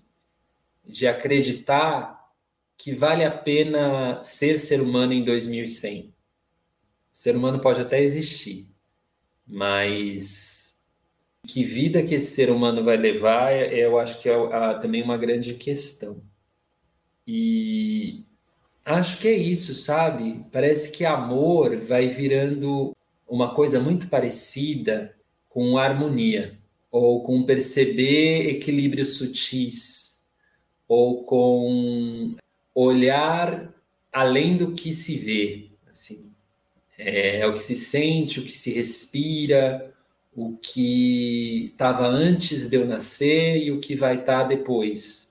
de 0.86 1.08
acreditar 1.08 2.23
que 2.77 2.93
vale 2.93 3.23
a 3.23 3.31
pena 3.36 4.21
ser 4.23 4.60
ser 4.60 4.79
humano 4.79 5.12
em 5.12 5.23
2100. 5.23 6.01
O 6.03 6.13
ser 7.12 7.36
humano 7.36 7.60
pode 7.60 7.81
até 7.81 7.99
existir, 7.99 8.69
mas 9.47 10.79
que 11.47 11.63
vida 11.63 12.03
que 12.03 12.13
esse 12.13 12.36
ser 12.36 12.51
humano 12.51 12.84
vai 12.84 12.95
levar, 12.95 13.51
eu 13.73 13.97
acho 13.97 14.21
que 14.21 14.29
é 14.29 14.36
também 14.79 15.01
uma 15.01 15.17
grande 15.17 15.55
questão. 15.55 16.21
E 17.25 18.23
Acho 18.86 19.17
que 19.17 19.27
é 19.27 19.34
isso, 19.36 19.73
sabe? 19.73 20.45
Parece 20.51 20.91
que 20.91 21.03
amor 21.03 21.75
vai 21.77 22.08
virando 22.10 22.95
uma 23.27 23.55
coisa 23.55 23.79
muito 23.79 24.08
parecida 24.10 25.14
com 25.55 25.77
harmonia, 25.77 26.59
ou 26.91 27.23
com 27.23 27.43
perceber 27.43 28.49
equilíbrios 28.49 29.15
sutis, 29.15 30.25
ou 30.85 31.23
com 31.23 32.35
olhar 32.73 33.73
além 34.11 34.57
do 34.57 34.73
que 34.73 34.93
se 34.93 35.17
vê, 35.17 35.69
assim. 35.89 36.29
É, 36.97 37.39
é 37.39 37.47
o 37.47 37.53
que 37.53 37.63
se 37.63 37.75
sente, 37.75 38.41
o 38.41 38.43
que 38.43 38.55
se 38.55 38.73
respira, 38.73 39.93
o 40.35 40.57
que 40.57 41.67
estava 41.71 42.05
antes 42.05 42.67
de 42.67 42.75
eu 42.75 42.85
nascer 42.85 43.63
e 43.63 43.71
o 43.71 43.79
que 43.79 43.95
vai 43.95 44.19
estar 44.19 44.41
tá 44.41 44.47
depois 44.49 45.25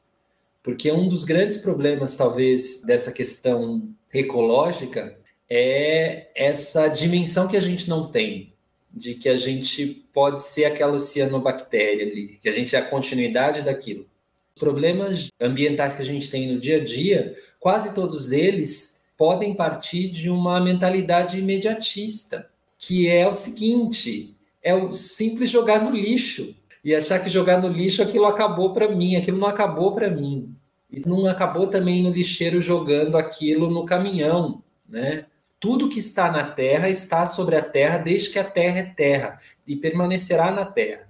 porque 0.65 0.91
um 0.91 1.07
dos 1.07 1.25
grandes 1.25 1.59
problemas, 1.59 2.17
talvez, 2.17 2.83
dessa 2.87 3.13
questão 3.13 3.87
ecológica 4.13 5.15
é 5.49 6.31
essa 6.35 6.89
dimensão 6.89 7.47
que 7.47 7.57
a 7.57 7.61
gente 7.61 7.87
não 7.87 8.11
tem, 8.11 8.54
de 8.95 9.15
que 9.15 9.29
a 9.29 9.37
gente 9.37 9.87
pode 10.13 10.43
ser 10.43 10.67
aquela 10.67 10.99
cianobactéria 10.99 12.07
ali, 12.07 12.39
que 12.41 12.49
a 12.49 12.53
gente 12.53 12.77
é 12.77 12.79
a 12.79 12.85
continuidade 12.85 13.63
daquilo. 13.63 14.07
Os 14.55 14.61
problemas 14.61 15.29
ambientais 15.41 15.97
que 15.97 16.03
a 16.03 16.05
gente 16.05 16.31
tem 16.31 16.53
no 16.53 16.61
dia 16.61 16.77
a 16.77 16.85
dia, 16.85 17.35
quase 17.59 17.95
todos 17.95 18.31
eles 18.31 19.03
podem 19.17 19.55
partir 19.55 20.09
de 20.09 20.31
uma 20.31 20.61
mentalidade 20.61 21.39
imediatista, 21.39 22.49
que 22.79 23.09
é 23.09 23.27
o 23.27 23.35
seguinte: 23.35 24.37
é 24.63 24.73
o 24.75 24.93
simples 24.93 25.51
jogar 25.51 25.83
no 25.83 25.91
lixo 25.91 26.55
e 26.85 26.95
achar 26.95 27.19
que 27.19 27.29
jogar 27.29 27.61
no 27.61 27.69
lixo 27.69 28.03
aquilo 28.03 28.27
acabou 28.27 28.73
para 28.73 28.89
mim, 28.89 29.17
aquilo 29.17 29.39
não 29.39 29.49
acabou 29.49 29.93
para 29.95 30.09
mim. 30.09 30.55
e 30.91 31.01
não 31.01 31.27
acabou 31.27 31.67
também 31.67 32.03
no 32.03 32.11
lixeiro 32.11 32.61
jogando 32.61 33.17
aquilo 33.17 33.69
no 33.69 33.85
caminhão, 33.85 34.63
né? 34.89 35.27
Tudo 35.65 35.89
que 35.89 35.99
está 35.99 36.31
na 36.31 36.45
terra 36.45 36.91
está 36.91 37.25
sobre 37.25 37.57
a 37.57 37.63
terra 37.63 37.97
desde 37.97 38.29
que 38.29 38.39
a 38.39 38.45
terra 38.45 38.81
é 38.81 38.83
terra 38.83 39.39
e 39.67 39.75
permanecerá 39.75 40.51
na 40.51 40.67
terra. 40.67 41.09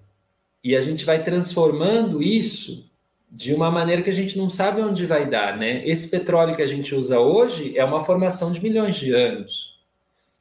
E 0.62 0.76
a 0.76 0.80
gente 0.80 1.04
vai 1.04 1.24
transformando 1.24 2.22
isso 2.22 2.88
de 3.28 3.52
uma 3.52 3.68
maneira 3.68 4.00
que 4.00 4.10
a 4.10 4.14
gente 4.14 4.38
não 4.38 4.48
sabe 4.48 4.80
onde 4.80 5.06
vai 5.06 5.28
dar, 5.28 5.56
né? 5.56 5.84
Esse 5.84 6.08
petróleo 6.08 6.54
que 6.54 6.62
a 6.62 6.68
gente 6.68 6.94
usa 6.94 7.18
hoje 7.18 7.76
é 7.76 7.84
uma 7.84 8.04
formação 8.04 8.52
de 8.52 8.62
milhões 8.62 8.94
de 8.94 9.12
anos, 9.12 9.80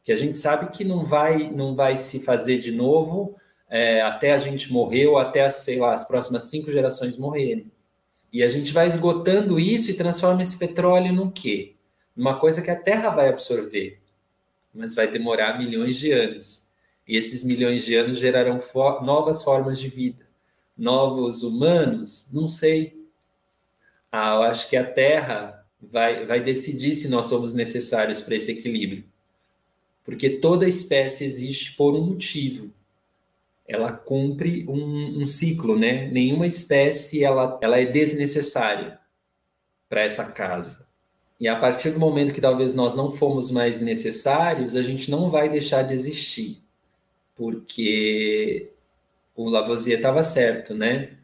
que 0.03 0.11
a 0.11 0.15
gente 0.15 0.37
sabe 0.37 0.69
que 0.69 0.83
não 0.83 1.03
vai, 1.03 1.49
não 1.49 1.73
vai 1.73 1.97
se 1.97 2.19
fazer 2.19 2.59
de 2.59 2.71
novo 2.71 3.35
é, 3.67 4.03
até 4.03 4.33
a 4.33 4.37
gente 4.37 4.71
morrer 4.71 5.07
ou 5.07 5.17
até, 5.17 5.49
sei 5.49 5.79
lá, 5.79 5.91
as 5.91 6.07
próximas 6.07 6.43
cinco 6.43 6.71
gerações 6.71 7.17
morrerem. 7.17 7.65
E 8.31 8.43
a 8.43 8.47
gente 8.47 8.71
vai 8.71 8.85
esgotando 8.85 9.59
isso 9.59 9.89
e 9.89 9.95
transforma 9.95 10.43
esse 10.43 10.59
petróleo 10.59 11.11
no 11.11 11.31
quê? 11.31 11.73
Numa 12.15 12.39
coisa 12.39 12.61
que 12.61 12.69
a 12.69 12.79
Terra 12.79 13.09
vai 13.09 13.27
absorver, 13.27 14.02
mas 14.73 14.95
vai 14.95 15.07
demorar 15.07 15.57
milhões 15.57 15.97
de 15.97 16.11
anos. 16.11 16.67
E 17.07 17.17
esses 17.17 17.43
milhões 17.43 17.83
de 17.85 17.95
anos 17.95 18.17
gerarão 18.17 18.59
fo 18.59 19.01
novas 19.01 19.43
formas 19.43 19.79
de 19.79 19.89
vida 19.89 20.33
novos 20.77 21.43
humanos? 21.43 22.27
Não 22.31 22.47
sei. 22.47 23.01
Ah, 24.11 24.35
eu 24.35 24.43
acho 24.43 24.69
que 24.69 24.75
a 24.75 24.85
Terra 24.85 25.65
vai, 25.81 26.25
vai 26.25 26.43
decidir 26.43 26.93
se 26.93 27.07
nós 27.07 27.25
somos 27.25 27.53
necessários 27.53 28.21
para 28.21 28.35
esse 28.35 28.51
equilíbrio. 28.51 29.03
Porque 30.03 30.29
toda 30.29 30.67
espécie 30.67 31.23
existe 31.23 31.75
por 31.75 31.95
um 31.95 32.05
motivo. 32.05 32.71
Ela 33.65 33.93
cumpre 33.93 34.65
um, 34.67 35.21
um 35.21 35.25
ciclo, 35.25 35.79
né? 35.79 36.07
Nenhuma 36.07 36.45
espécie 36.45 37.23
ela, 37.23 37.57
ela 37.61 37.79
é 37.79 37.85
desnecessária 37.85 38.99
para 39.87 40.01
essa 40.01 40.31
casa. 40.31 40.82
E 41.39 41.47
a 41.47 41.59
partir 41.59 41.91
do 41.91 41.99
momento 41.99 42.33
que 42.33 42.41
talvez 42.41 42.73
nós 42.73 42.95
não 42.95 43.11
fomos 43.11 43.51
mais 43.51 43.81
necessários, 43.81 44.75
a 44.75 44.81
gente 44.81 45.09
não 45.11 45.29
vai 45.29 45.49
deixar 45.49 45.83
de 45.83 45.93
existir. 45.93 46.61
Porque 47.35 48.69
o 49.35 49.49
Lavoisier 49.49 49.97
estava 49.97 50.23
certo, 50.23 50.73
né? 50.73 51.17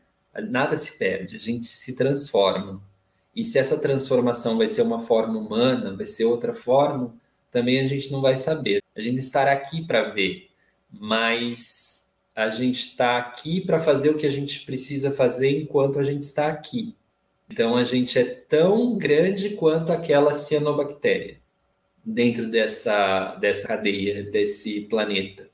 Nada 0.49 0.75
se 0.75 0.97
perde, 0.97 1.35
a 1.35 1.39
gente 1.39 1.67
se 1.67 1.95
transforma. 1.95 2.81
E 3.35 3.45
se 3.45 3.59
essa 3.59 3.79
transformação 3.79 4.57
vai 4.57 4.67
ser 4.67 4.81
uma 4.81 4.99
forma 4.99 5.37
humana, 5.39 5.95
vai 5.95 6.05
ser 6.05 6.25
outra 6.25 6.53
forma, 6.53 7.13
também 7.51 7.79
a 7.79 7.85
gente 7.85 8.11
não 8.11 8.21
vai 8.21 8.35
saber. 8.35 8.81
A 8.95 9.01
gente 9.01 9.19
estará 9.19 9.53
aqui 9.53 9.85
para 9.85 10.09
ver, 10.09 10.49
mas 10.91 12.09
a 12.35 12.49
gente 12.49 12.79
está 12.79 13.17
aqui 13.17 13.61
para 13.61 13.79
fazer 13.79 14.09
o 14.09 14.17
que 14.17 14.25
a 14.25 14.31
gente 14.31 14.65
precisa 14.65 15.11
fazer 15.11 15.61
enquanto 15.61 15.99
a 15.99 16.03
gente 16.03 16.21
está 16.21 16.47
aqui. 16.47 16.95
Então 17.49 17.75
a 17.75 17.83
gente 17.83 18.17
é 18.17 18.23
tão 18.23 18.97
grande 18.97 19.51
quanto 19.51 19.91
aquela 19.91 20.33
cianobactéria 20.33 21.39
dentro 22.03 22.49
dessa, 22.49 23.35
dessa 23.35 23.67
cadeia, 23.67 24.23
desse 24.23 24.81
planeta. 24.81 25.49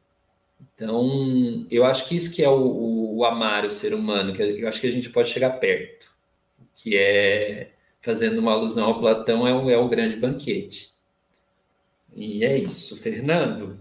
Então, 0.74 1.66
eu 1.72 1.86
acho 1.86 2.08
que 2.08 2.16
isso 2.16 2.34
que 2.34 2.44
é 2.44 2.50
o, 2.50 3.16
o 3.18 3.26
amar 3.26 3.66
o 3.66 3.70
ser 3.70 3.94
humano, 3.94 4.34
que 4.34 4.42
eu 4.42 4.68
acho 4.68 4.82
que 4.82 4.88
a 4.88 4.92
gente 4.92 5.10
pode 5.10 5.30
chegar 5.30 5.52
perto, 5.52 6.12
que 6.74 6.98
é, 6.98 7.72
fazendo 8.02 8.40
uma 8.40 8.52
alusão 8.52 8.88
ao 8.88 9.00
Platão, 9.00 9.48
é 9.48 9.54
o, 9.54 9.70
é 9.70 9.78
o 9.78 9.88
grande 9.88 10.18
banquete. 10.18 10.94
E 12.14 12.44
é 12.44 12.58
isso. 12.58 13.02
Fernando, 13.02 13.78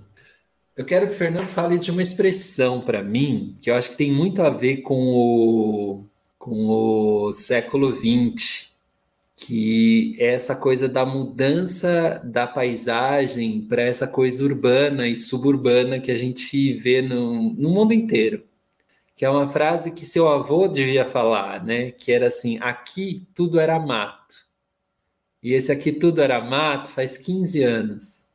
eu 0.77 0.85
quero 0.85 1.07
que 1.07 1.15
o 1.15 1.19
Fernando 1.19 1.47
fale 1.47 1.79
de 1.79 1.91
uma 1.91 2.03
expressão 2.03 2.81
para 2.81 3.03
mim 3.03 3.57
que 3.61 3.71
eu 3.71 3.75
acho 3.75 3.91
que 3.91 3.97
tem 3.97 4.13
muito 4.13 4.43
a 4.43 4.51
ver 4.51 4.79
com 4.79 4.97
o, 5.13 6.05
com 6.45 6.69
o 6.69 7.33
século 7.33 7.89
XX, 7.97 8.77
que 9.35 10.15
é 10.19 10.35
essa 10.35 10.55
coisa 10.55 10.87
da 10.87 11.07
mudança 11.07 12.21
da 12.23 12.47
paisagem 12.47 13.63
para 13.63 13.81
essa 13.81 14.07
coisa 14.07 14.45
urbana 14.45 15.09
e 15.09 15.17
suburbana 15.17 15.99
que 15.99 16.11
a 16.11 16.15
gente 16.15 16.75
vê 16.75 17.01
no, 17.01 17.55
no 17.55 17.71
mundo 17.71 17.95
inteiro. 17.95 18.45
Que 19.17 19.25
é 19.25 19.31
uma 19.31 19.49
frase 19.49 19.91
que 19.91 20.05
seu 20.05 20.29
avô 20.29 20.69
devia 20.69 21.07
falar, 21.07 21.65
né? 21.65 21.93
Que 21.93 22.13
era 22.13 22.27
assim: 22.27 22.59
aqui 22.61 23.27
tudo 23.35 23.59
era 23.59 23.79
mato. 23.79 24.35
E 25.43 25.55
esse 25.55 25.73
aqui 25.73 25.93
tudo 25.93 26.21
era 26.21 26.43
mato 26.43 26.89
faz 26.89 27.17
15 27.17 27.63
anos. 27.63 28.29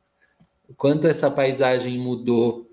O 0.68 0.74
quanto 0.74 1.06
essa 1.06 1.30
paisagem 1.30 1.96
mudou 1.96 2.68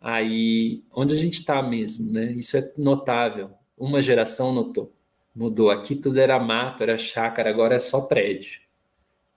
aí, 0.00 0.82
onde 0.90 1.12
a 1.12 1.18
gente 1.18 1.40
está 1.40 1.62
mesmo, 1.62 2.10
né? 2.10 2.32
Isso 2.32 2.56
é 2.56 2.72
notável. 2.78 3.57
Uma 3.78 4.02
geração 4.02 4.52
notou 4.52 4.92
mudou. 5.38 5.70
Aqui 5.70 5.94
tudo 5.94 6.18
era 6.18 6.38
mato, 6.40 6.82
era 6.82 6.98
chácara, 6.98 7.48
agora 7.48 7.76
é 7.76 7.78
só 7.78 8.00
prédio. 8.02 8.60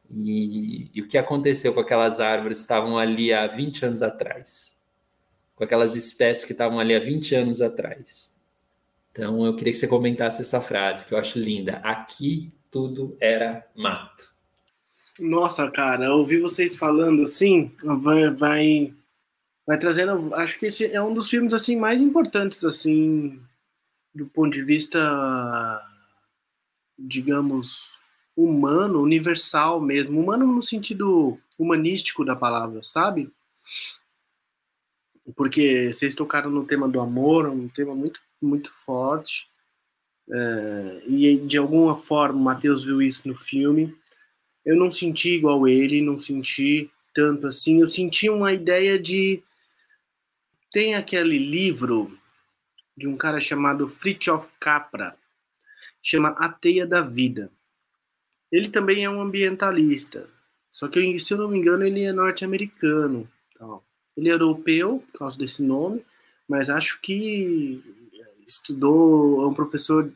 E, 0.10 0.90
e, 0.94 1.02
o 1.02 1.08
que 1.08 1.18
aconteceu 1.18 1.74
com 1.74 1.80
aquelas 1.80 2.20
árvores 2.20 2.58
que 2.58 2.64
estavam 2.64 2.98
ali 2.98 3.32
há 3.32 3.48
20 3.48 3.86
anos 3.86 4.02
atrás? 4.02 4.76
Com 5.56 5.64
aquelas 5.64 5.96
espécies 5.96 6.44
que 6.44 6.52
estavam 6.52 6.80
ali 6.80 6.96
há 6.96 7.00
20 7.00 7.36
anos 7.36 7.62
atrás? 7.62 8.36
Então 9.12 9.46
eu 9.46 9.56
queria 9.56 9.72
que 9.72 9.80
você 9.80 9.88
comentasse 9.88 10.42
essa 10.42 10.60
frase, 10.60 11.06
que 11.06 11.14
eu 11.14 11.18
acho 11.18 11.40
linda. 11.40 11.78
Aqui 11.84 12.52
tudo 12.70 13.16
era 13.22 13.66
mato. 13.76 14.32
Nossa, 15.20 15.70
cara, 15.70 16.14
ouvir 16.14 16.42
vocês 16.42 16.76
falando 16.76 17.24
assim 17.24 17.72
vai, 17.84 18.30
vai, 18.32 18.94
vai 19.68 19.78
trazendo. 19.78 20.34
Acho 20.34 20.58
que 20.58 20.66
esse 20.66 20.92
é 20.92 21.02
um 21.02 21.14
dos 21.14 21.30
filmes 21.30 21.54
assim 21.54 21.76
mais 21.76 22.02
importantes 22.02 22.66
assim 22.66 23.40
do 24.14 24.28
ponto 24.28 24.54
de 24.54 24.64
vista 24.64 25.00
digamos, 27.08 28.00
humano, 28.36 29.02
universal 29.02 29.82
mesmo, 29.82 30.20
humano 30.20 30.46
no 30.46 30.62
sentido 30.62 31.38
humanístico 31.58 32.24
da 32.24 32.36
palavra, 32.36 32.84
sabe? 32.84 33.32
Porque 35.36 35.92
vocês 35.92 36.16
tocaram 36.16 36.50
no 36.50 36.66
tema 36.66 36.88
do 36.88 37.00
amor, 37.00 37.48
um 37.48 37.68
tema 37.68 37.96
muito, 37.96 38.22
muito 38.42 38.74
forte, 38.74 39.50
é, 40.30 41.04
e 41.08 41.38
de 41.38 41.58
alguma 41.58 41.96
forma 41.96 42.40
o 42.40 42.44
Matheus 42.44 42.84
viu 42.84 43.02
isso 43.02 43.28
no 43.28 43.36
filme. 43.36 43.96
Eu 44.66 44.76
não 44.76 44.92
senti 44.92 45.36
igual 45.36 45.68
ele, 45.68 46.02
não 46.02 46.20
senti 46.20 46.90
tanto 47.14 47.48
assim. 47.48 47.82
Eu 47.82 47.88
senti 47.88 48.30
uma 48.30 48.54
ideia 48.54 49.00
de. 49.00 49.44
Tem 50.72 50.96
aquele 50.96 51.38
livro 51.38 52.18
de 52.98 53.08
um 53.08 53.18
cara 53.18 53.40
chamado 53.40 53.88
Fritjof 53.88 54.48
Capra, 54.60 55.16
chama 56.02 56.30
A 56.38 56.50
Teia 56.50 56.86
da 56.86 57.02
Vida. 57.02 57.52
Ele 58.52 58.70
também 58.70 59.04
é 59.04 59.10
um 59.10 59.22
ambientalista, 59.22 60.30
só 60.72 60.88
que, 60.88 61.20
se 61.20 61.34
eu 61.34 61.38
não 61.38 61.50
me 61.50 61.58
engano, 61.58 61.86
ele 61.86 62.04
é 62.04 62.14
norte-americano. 62.14 63.30
Então, 63.54 63.82
ele 64.16 64.30
é 64.30 64.34
europeu, 64.34 65.04
por 65.12 65.20
causa 65.20 65.38
desse 65.38 65.62
nome, 65.62 66.04
mas 66.48 66.70
acho 66.70 67.00
que 67.02 67.82
estudou, 68.48 69.44
é 69.44 69.48
um 69.48 69.54
professor 69.54 70.12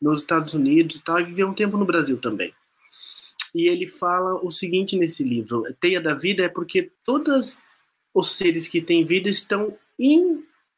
nos 0.00 0.20
Estados 0.20 0.54
Unidos 0.54 0.96
e 0.96 1.02
tal, 1.02 1.20
e 1.20 1.24
viveu 1.24 1.48
um 1.48 1.54
tempo 1.54 1.76
no 1.76 1.84
Brasil 1.84 2.18
também. 2.18 2.54
E 3.54 3.68
ele 3.68 3.86
fala 3.86 4.34
o 4.44 4.50
seguinte 4.50 4.96
nesse 4.96 5.24
livro: 5.24 5.64
Teia 5.80 6.00
da 6.00 6.14
Vida 6.14 6.44
é 6.44 6.48
porque 6.48 6.90
todos 7.04 7.60
os 8.14 8.32
seres 8.36 8.66
que 8.68 8.80
têm 8.80 9.04
vida 9.04 9.28
estão 9.28 9.76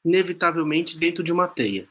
inevitavelmente 0.05 0.99
dentro 0.99 1.23
de 1.23 1.33
uma 1.33 1.49
teia 1.49 1.88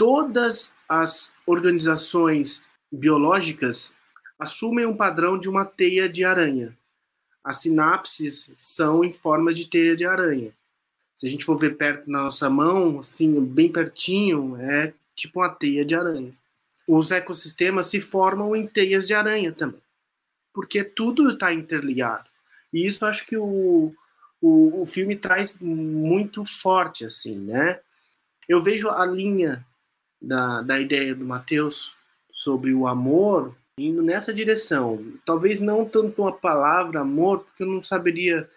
todas 0.00 0.74
as 0.88 1.30
organizações 1.44 2.66
biológicas 2.90 3.92
assumem 4.38 4.86
um 4.86 4.96
padrão 4.96 5.38
de 5.38 5.46
uma 5.46 5.62
teia 5.62 6.08
de 6.08 6.24
aranha. 6.24 6.74
As 7.44 7.60
sinapses 7.60 8.50
são 8.56 9.04
em 9.04 9.12
forma 9.12 9.52
de 9.52 9.66
teia 9.66 9.94
de 9.94 10.06
aranha. 10.06 10.54
Se 11.14 11.26
a 11.26 11.30
gente 11.30 11.44
for 11.44 11.58
ver 11.58 11.76
perto 11.76 12.10
na 12.10 12.22
nossa 12.22 12.48
mão, 12.48 13.00
assim, 13.00 13.44
bem 13.44 13.70
pertinho, 13.70 14.56
é 14.56 14.94
tipo 15.14 15.40
uma 15.40 15.50
teia 15.50 15.84
de 15.84 15.94
aranha. 15.94 16.32
Os 16.88 17.10
ecossistemas 17.10 17.84
se 17.84 18.00
formam 18.00 18.56
em 18.56 18.66
teias 18.66 19.06
de 19.06 19.12
aranha 19.12 19.52
também, 19.52 19.82
porque 20.50 20.82
tudo 20.82 21.28
está 21.28 21.52
interligado. 21.52 22.26
E 22.72 22.86
isso 22.86 23.04
acho 23.04 23.26
que 23.26 23.36
o, 23.36 23.94
o, 24.40 24.82
o 24.82 24.86
filme 24.86 25.16
traz 25.16 25.56
muito 25.60 26.44
forte, 26.44 27.04
assim, 27.04 27.36
né? 27.36 27.80
Eu 28.48 28.60
vejo 28.60 28.88
a 28.88 29.04
linha 29.04 29.64
da, 30.20 30.62
da 30.62 30.80
ideia 30.80 31.14
do 31.14 31.24
Mateus 31.24 31.94
sobre 32.32 32.72
o 32.74 32.86
amor 32.86 33.54
indo 33.78 34.02
nessa 34.02 34.32
direção. 34.32 35.02
Talvez 35.24 35.60
não 35.60 35.84
tanto 35.84 36.26
a 36.26 36.32
palavra 36.32 37.00
amor, 37.00 37.40
porque 37.40 37.62
eu 37.62 37.66
não 37.66 37.82
saberia, 37.82 38.48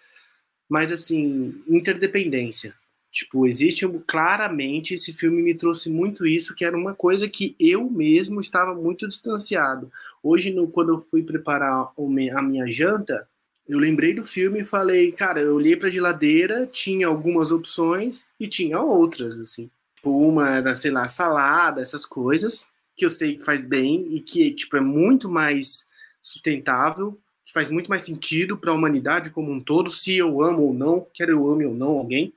mas 0.68 0.92
assim, 0.92 1.62
interdependência. 1.66 2.74
Tipo, 3.10 3.46
existe 3.46 3.86
claramente 4.06 4.94
esse 4.94 5.12
filme 5.12 5.40
me 5.40 5.54
trouxe 5.54 5.88
muito 5.88 6.26
isso, 6.26 6.54
que 6.54 6.64
era 6.64 6.76
uma 6.76 6.94
coisa 6.94 7.28
que 7.28 7.54
eu 7.60 7.88
mesmo 7.88 8.40
estava 8.40 8.74
muito 8.74 9.06
distanciado. 9.06 9.90
Hoje, 10.22 10.52
no, 10.52 10.66
quando 10.66 10.92
eu 10.92 10.98
fui 10.98 11.22
preparar 11.22 11.92
a 11.96 12.42
minha 12.42 12.66
janta, 12.66 13.28
eu 13.66 13.78
lembrei 13.78 14.12
do 14.12 14.24
filme 14.24 14.60
e 14.60 14.64
falei, 14.64 15.10
cara, 15.12 15.40
eu 15.40 15.54
olhei 15.54 15.76
para 15.76 15.88
a 15.88 15.90
geladeira, 15.90 16.66
tinha 16.66 17.06
algumas 17.06 17.50
opções 17.50 18.26
e 18.38 18.46
tinha 18.46 18.80
outras, 18.80 19.40
assim. 19.40 19.70
Tipo, 19.96 20.18
uma 20.18 20.50
era, 20.56 20.74
sei 20.74 20.90
lá, 20.90 21.08
salada, 21.08 21.80
essas 21.80 22.04
coisas. 22.04 22.70
que 22.96 23.04
eu 23.04 23.10
sei 23.10 23.36
que 23.36 23.44
faz 23.44 23.64
bem 23.64 24.14
e 24.14 24.20
que 24.20 24.52
tipo 24.52 24.76
é 24.76 24.80
muito 24.80 25.28
mais 25.28 25.86
sustentável, 26.22 27.20
que 27.44 27.52
faz 27.52 27.68
muito 27.68 27.88
mais 27.90 28.04
sentido 28.04 28.56
para 28.56 28.70
a 28.70 28.74
humanidade 28.74 29.30
como 29.30 29.50
um 29.50 29.60
todo, 29.60 29.90
se 29.90 30.16
eu 30.16 30.42
amo 30.42 30.62
ou 30.62 30.74
não, 30.74 31.06
quer 31.12 31.28
eu 31.28 31.50
ame 31.50 31.66
ou 31.66 31.74
não 31.74 31.98
alguém, 31.98 32.32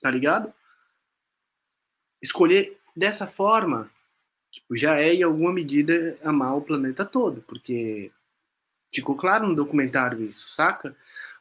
tá 0.00 0.10
ligado? 0.10 0.52
Escolher 2.22 2.78
dessa 2.96 3.26
forma, 3.26 3.90
tipo, 4.50 4.76
já 4.76 4.98
é 4.98 5.14
em 5.14 5.22
alguma 5.22 5.52
medida 5.52 6.18
amar 6.24 6.56
o 6.56 6.62
planeta 6.62 7.04
todo, 7.04 7.42
porque 7.46 8.10
ficou 8.92 9.14
claro 9.14 9.46
no 9.46 9.54
documentário 9.54 10.22
isso, 10.22 10.52
saca? 10.52 10.94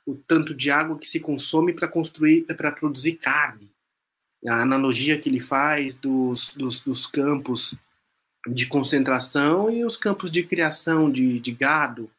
O 0.06 0.16
tanto 0.16 0.54
de 0.54 0.72
água 0.72 0.98
que 0.98 1.08
se 1.08 1.20
consome 1.20 1.74
para 1.74 1.88
construir, 1.88 2.44
para 2.44 2.72
produzir 2.72 3.14
carne. 3.14 3.70
A 4.48 4.62
analogia 4.62 5.20
que 5.20 5.30
ele 5.30 5.40
faz 5.40 5.96
dos, 5.96 6.54
dos, 6.54 6.82
dos 6.82 7.06
campos 7.06 7.76
de 8.48 8.66
concentração 8.66 9.70
e 9.70 9.84
os 9.84 9.98
campos 9.98 10.32
de 10.32 10.44
criação 10.44 11.12
de, 11.12 11.40
de 11.40 11.52
gado. 11.52 12.10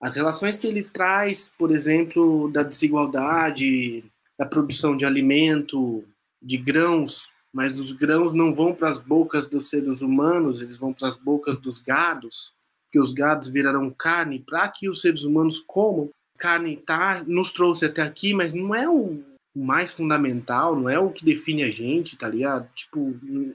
As 0.00 0.16
relações 0.16 0.58
que 0.58 0.66
ele 0.66 0.82
traz, 0.82 1.50
por 1.56 1.70
exemplo, 1.70 2.50
da 2.50 2.62
desigualdade, 2.62 4.04
da 4.38 4.44
produção 4.44 4.96
de 4.96 5.06
alimento, 5.06 6.04
de 6.42 6.58
grãos, 6.58 7.30
mas 7.52 7.78
os 7.78 7.92
grãos 7.92 8.34
não 8.34 8.52
vão 8.52 8.74
para 8.74 8.88
as 8.88 8.98
bocas 8.98 9.48
dos 9.48 9.70
seres 9.70 10.00
humanos, 10.02 10.60
eles 10.60 10.76
vão 10.76 10.92
para 10.92 11.06
as 11.06 11.16
bocas 11.16 11.56
dos 11.56 11.80
gados, 11.80 12.52
que 12.92 13.00
os 13.00 13.12
gados 13.14 13.48
virarão 13.48 13.90
carne 13.90 14.38
para 14.38 14.68
que 14.68 14.88
os 14.88 15.00
seres 15.00 15.22
humanos 15.22 15.60
comam. 15.60 16.10
Carne 16.38 16.76
tá, 16.76 17.24
nos 17.26 17.50
trouxe 17.50 17.86
até 17.86 18.02
aqui, 18.02 18.34
mas 18.34 18.52
não 18.52 18.74
é 18.74 18.86
o 18.88 19.22
mais 19.56 19.90
fundamental, 19.90 20.76
não 20.76 20.88
é 20.88 20.98
o 20.98 21.10
que 21.10 21.24
define 21.24 21.62
a 21.62 21.70
gente, 21.70 22.16
tá 22.16 22.28
ligado? 22.28 22.68
Tipo, 22.74 23.14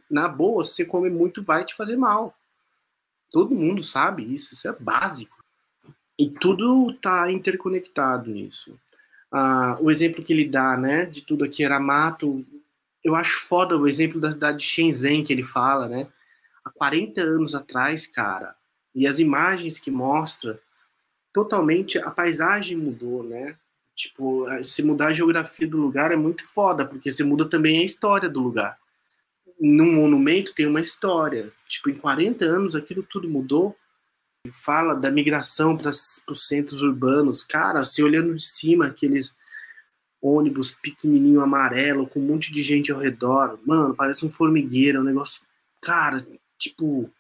na 0.10 0.28
boa, 0.28 0.64
se 0.64 0.74
você 0.74 0.86
comer 0.86 1.12
muito, 1.12 1.44
vai 1.44 1.64
te 1.64 1.76
fazer 1.76 1.96
mal. 1.96 2.36
Todo 3.32 3.56
mundo 3.56 3.84
sabe 3.84 4.24
isso, 4.34 4.54
isso 4.54 4.68
é 4.68 4.74
básico. 4.74 5.38
E 6.18 6.30
tudo 6.30 6.94
tá 6.94 7.32
interconectado 7.32 8.32
nisso. 8.32 8.80
Ah, 9.32 9.78
o 9.80 9.92
exemplo 9.92 10.24
que 10.24 10.34
ele 10.34 10.48
dá, 10.48 10.76
né, 10.76 11.06
de 11.06 11.22
tudo 11.22 11.44
aqui 11.44 11.64
era 11.64 11.80
mato, 11.80 12.46
eu 13.04 13.16
acho 13.16 13.42
foda 13.42 13.78
o 13.78 13.88
exemplo 13.88 14.20
da 14.20 14.32
cidade 14.32 14.60
de 14.60 14.64
Shenzhen 14.64 15.24
que 15.24 15.32
ele 15.32 15.44
fala, 15.44 15.88
né? 15.88 16.08
Há 16.66 16.70
40 16.72 17.22
anos 17.22 17.54
atrás, 17.54 18.08
cara, 18.08 18.56
e 18.98 19.06
as 19.06 19.20
imagens 19.20 19.78
que 19.78 19.92
mostra, 19.92 20.60
totalmente 21.32 22.00
a 22.00 22.10
paisagem 22.10 22.76
mudou, 22.76 23.24
né? 23.24 23.56
Tipo, 23.96 24.48
se 24.64 24.82
mudar 24.82 25.10
a 25.10 25.14
geografia 25.14 25.68
do 25.68 25.78
lugar 25.78 26.12
é 26.12 26.16
muito 26.16 26.44
foda, 26.44 26.84
porque 26.84 27.12
se 27.12 27.24
muda 27.24 27.48
também 27.48 27.78
a 27.78 27.84
história 27.84 28.28
do 28.28 28.40
lugar. 28.40 28.76
Num 29.62 29.94
monumento 29.94 30.52
tem 30.56 30.66
uma 30.66 30.82
história. 30.82 31.52
Tipo, 31.68 31.92
em 31.92 31.94
40 31.94 32.44
anos 32.44 32.76
aquilo 32.76 33.04
tudo 33.04 33.30
mudou. 33.30 33.78
Fala 34.52 34.96
da 34.96 35.12
migração 35.12 35.78
para 35.78 35.92
os 35.92 36.48
centros 36.48 36.82
urbanos. 36.82 37.44
Cara, 37.44 37.84
se 37.84 38.02
olhando 38.02 38.34
de 38.34 38.44
cima, 38.44 38.88
aqueles 38.88 39.38
ônibus 40.20 40.72
pequenininho 40.74 41.42
amarelo 41.42 42.08
com 42.08 42.20
um 42.20 42.26
monte 42.26 42.52
de 42.52 42.64
gente 42.64 42.92
ao 42.92 43.00
redor. 43.00 43.60
Mano, 43.64 43.96
parece 43.96 44.26
um 44.26 44.32
formigueiro, 44.32 44.98
é 44.98 45.02
um 45.02 45.04
negócio. 45.04 45.44
Cara, 45.80 46.26
tipo. 46.58 47.12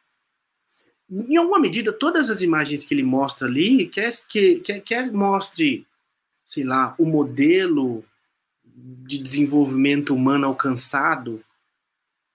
Em 1.09 1.37
alguma 1.37 1.59
medida, 1.59 1.93
todas 1.93 2.29
as 2.29 2.41
imagens 2.41 2.83
que 2.83 2.93
ele 2.93 3.03
mostra 3.03 3.47
ali, 3.47 3.87
quer 3.87 4.11
que 4.27 4.59
quer, 4.59 4.81
quer 4.81 5.11
mostre 5.11 5.87
sei 6.47 6.63
lá, 6.63 6.95
o 6.97 7.05
modelo 7.05 8.03
de 8.63 9.17
desenvolvimento 9.17 10.15
humano 10.15 10.47
alcançado 10.47 11.43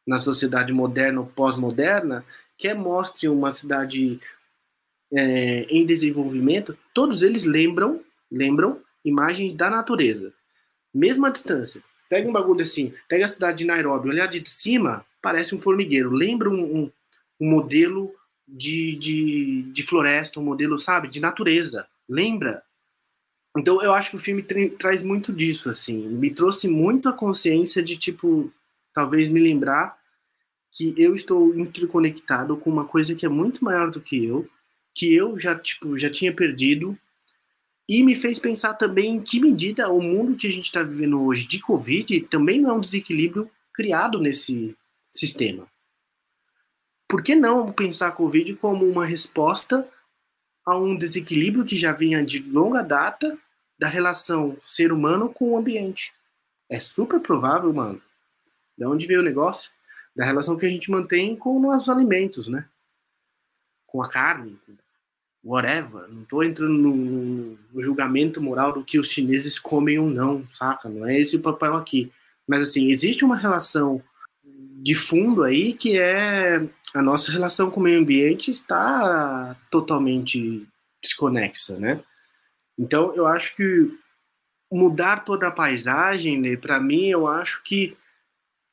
na 0.07 0.19
sociedade 0.19 0.73
moderna 0.73 1.21
ou 1.21 1.27
pós-moderna, 1.27 2.25
que 2.59 2.73
mostre 2.75 3.27
uma 3.29 3.51
cidade 3.51 4.21
é, 5.13 5.63
em 5.71 5.87
desenvolvimento, 5.87 6.77
todos 6.93 7.23
eles 7.23 7.45
lembram, 7.45 8.05
lembram 8.31 8.81
imagens 9.05 9.55
da 9.55 9.71
natureza. 9.71 10.33
Mesma 10.93 11.31
distância. 11.31 11.83
Pega 12.09 12.29
um 12.29 12.33
bagulho 12.33 12.61
assim, 12.61 12.93
pega 13.09 13.25
a 13.25 13.29
cidade 13.29 13.59
de 13.59 13.65
Nairobi, 13.65 14.11
olhar 14.11 14.27
de 14.27 14.47
cima, 14.49 15.07
parece 15.23 15.55
um 15.55 15.61
formigueiro. 15.61 16.11
Lembra 16.11 16.51
um, 16.51 16.83
um, 16.83 16.91
um 17.41 17.51
modelo 17.51 18.15
de, 18.53 18.97
de, 18.97 19.63
de 19.73 19.83
floresta, 19.83 20.39
um 20.39 20.45
modelo, 20.45 20.79
sabe, 20.79 21.09
de 21.09 21.21
natureza. 21.21 21.87
Lembra? 22.09 22.63
Então 23.57 23.83
eu 23.83 23.93
acho 23.93 24.11
que 24.11 24.17
o 24.17 24.21
filme 24.21 24.43
tra 24.43 24.69
traz 24.79 25.03
muito 25.03 25.33
disso, 25.33 25.71
assim. 25.71 26.07
Me 26.09 26.31
trouxe 26.31 26.69
muito 26.69 27.09
a 27.09 27.13
consciência 27.13 27.83
de, 27.83 27.97
tipo, 27.97 28.53
talvez 28.93 29.31
me 29.31 29.41
lembrar 29.41 29.97
que 30.71 30.95
eu 30.97 31.15
estou 31.15 31.55
interconectado 31.59 32.57
com 32.57 32.71
uma 32.71 32.85
coisa 32.85 33.15
que 33.15 33.27
é 33.27 33.29
muito 33.29 33.65
maior 33.65 33.91
do 33.91 34.01
que 34.01 34.25
eu, 34.25 34.49
que 34.95 35.15
eu 35.15 35.39
já, 35.39 35.59
tipo, 35.59 35.99
já 35.99 36.11
tinha 36.11 36.35
perdido, 36.35 36.99
e 37.89 38.03
me 38.03 38.15
fez 38.15 38.39
pensar 38.39 38.75
também 38.75 39.17
em 39.17 39.21
que 39.21 39.41
medida 39.41 39.91
o 39.91 40.01
mundo 40.01 40.37
que 40.37 40.47
a 40.47 40.51
gente 40.51 40.67
está 40.67 40.83
vivendo 40.83 41.23
hoje 41.23 41.47
de 41.47 41.61
Covid 41.61 42.21
também 42.23 42.61
não 42.61 42.71
é 42.71 42.73
um 42.75 42.81
desequilíbrio 42.81 43.51
criado 43.73 44.19
nesse 44.19 44.75
sistema. 45.13 45.67
Por 47.13 47.23
que 47.23 47.35
não 47.35 47.71
pensar 47.71 48.09
a 48.09 48.13
Covid 48.13 48.55
como 48.55 48.89
uma 48.89 49.05
resposta 49.05 49.87
a 50.65 50.79
um 50.79 50.97
desequilíbrio 50.97 51.63
que 51.63 51.77
já 51.77 51.93
vinha 51.93 52.25
de 52.25 52.39
longa 52.39 52.81
data 52.81 53.39
da 53.79 53.87
relação 53.87 54.57
ser 54.63 54.91
humano 54.91 55.29
com 55.29 55.51
o 55.51 55.59
ambiente. 55.59 56.15
É 56.71 56.81
super 56.81 57.21
provável, 57.21 57.71
mano. 57.71 58.01
De 58.79 58.87
onde 58.87 59.07
veio 59.07 59.21
o 59.21 59.23
negócio? 59.23 59.71
Da 60.17 60.25
relação 60.25 60.57
que 60.57 60.65
a 60.65 60.69
gente 60.71 60.91
mantém 60.91 61.37
com 61.37 61.69
os 61.69 61.91
alimentos, 61.91 62.49
né? 62.49 62.65
Com 63.87 64.03
a 64.03 64.09
carne, 64.09 64.59
whatever. 65.45 66.09
Não 66.09 66.25
tô 66.25 66.43
entrando 66.43 66.73
no, 66.73 66.97
no, 67.75 67.83
julgamento 67.83 68.41
moral 68.41 68.73
do 68.73 68.83
que 68.83 68.99
os 68.99 69.11
chineses 69.11 69.59
comem 69.59 69.99
ou 69.99 70.09
não, 70.09 70.49
saca? 70.49 70.89
Não 70.89 71.07
é 71.07 71.21
esse 71.21 71.37
o 71.37 71.43
papel 71.43 71.77
aqui. 71.77 72.11
Mas 72.49 72.71
assim, 72.71 72.91
existe 72.91 73.23
uma 73.23 73.37
relação 73.37 74.03
de 74.83 74.97
fundo 74.97 75.45
aí 75.45 75.75
que 75.75 75.97
é 75.97 76.61
a 76.93 77.01
nossa 77.01 77.31
relação 77.31 77.71
com 77.71 77.79
o 77.79 77.83
meio 77.85 78.01
ambiente 78.01 78.51
está 78.51 79.57
totalmente 79.71 80.67
desconexa, 81.01 81.79
né? 81.79 82.03
Então 82.77 83.15
eu 83.15 83.27
acho 83.27 83.55
que 83.55 83.97
mudar 84.71 85.25
toda 85.25 85.47
a 85.47 85.53
paisagem, 85.53 86.41
né, 86.41 86.57
para 86.57 86.81
mim 86.81 87.07
eu 87.07 87.29
acho 87.29 87.63
que 87.63 87.97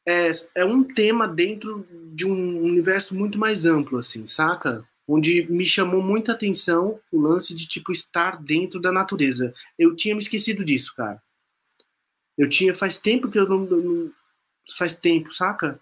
é, 0.07 0.31
é 0.55 0.65
um 0.65 0.83
tema 0.83 1.27
dentro 1.27 1.85
de 2.13 2.25
um 2.25 2.63
universo 2.63 3.13
muito 3.13 3.37
mais 3.37 3.65
amplo, 3.65 3.99
assim, 3.99 4.25
saca? 4.25 4.83
Onde 5.07 5.45
me 5.51 5.65
chamou 5.65 6.01
muita 6.01 6.31
atenção 6.31 6.99
o 7.11 7.21
lance 7.21 7.55
de 7.55 7.67
tipo 7.67 7.91
estar 7.91 8.41
dentro 8.41 8.79
da 8.79 8.91
natureza. 8.91 9.53
Eu 9.77 9.95
tinha 9.95 10.15
me 10.15 10.21
esquecido 10.21 10.65
disso, 10.65 10.95
cara. 10.95 11.21
Eu 12.35 12.49
tinha 12.49 12.73
faz 12.73 12.97
tempo 12.99 13.29
que 13.29 13.37
eu 13.37 13.47
não, 13.47 13.59
não 13.59 14.11
faz 14.77 14.95
tempo, 14.95 15.31
saca? 15.33 15.79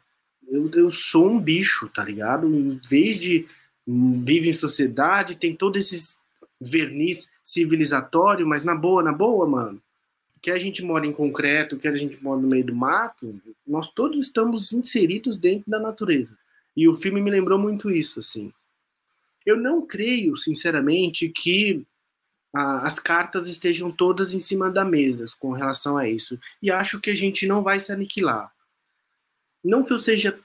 Eu, 0.47 0.69
eu 0.73 0.91
sou 0.91 1.29
um 1.29 1.39
bicho, 1.39 1.89
tá 1.89 2.03
ligado? 2.03 2.47
Em 2.47 2.79
vez 2.87 3.19
de 3.19 3.45
vive 3.85 4.49
em 4.49 4.53
sociedade, 4.53 5.37
tem 5.37 5.55
todo 5.55 5.77
esse 5.77 6.17
verniz 6.59 7.31
civilizatório, 7.41 8.45
mas 8.45 8.63
na 8.63 8.75
boa, 8.75 9.01
na 9.01 9.13
boa, 9.13 9.47
mano. 9.47 9.81
Que 10.41 10.51
a 10.51 10.57
gente 10.57 10.83
mora 10.83 11.05
em 11.05 11.13
concreto, 11.13 11.77
que 11.77 11.87
a 11.87 11.91
gente 11.91 12.21
mora 12.21 12.41
no 12.41 12.47
meio 12.47 12.65
do 12.65 12.75
mato, 12.75 13.39
nós 13.65 13.89
todos 13.89 14.25
estamos 14.25 14.71
inseridos 14.71 15.39
dentro 15.39 15.69
da 15.69 15.79
natureza. 15.79 16.37
E 16.75 16.87
o 16.87 16.93
filme 16.93 17.21
me 17.21 17.31
lembrou 17.31 17.57
muito 17.57 17.89
isso, 17.89 18.19
assim. 18.19 18.51
Eu 19.45 19.57
não 19.57 19.85
creio, 19.85 20.35
sinceramente, 20.35 21.29
que 21.29 21.85
as 22.53 22.99
cartas 22.99 23.47
estejam 23.47 23.91
todas 23.91 24.33
em 24.33 24.39
cima 24.39 24.69
da 24.69 24.83
mesa 24.83 25.25
com 25.39 25.51
relação 25.51 25.97
a 25.97 26.07
isso. 26.07 26.39
E 26.61 26.69
acho 26.71 26.99
que 26.99 27.09
a 27.09 27.15
gente 27.15 27.47
não 27.47 27.63
vai 27.63 27.79
se 27.79 27.91
aniquilar. 27.91 28.51
Não 29.63 29.83
que 29.83 29.93
eu 29.93 29.99
seja 29.99 30.39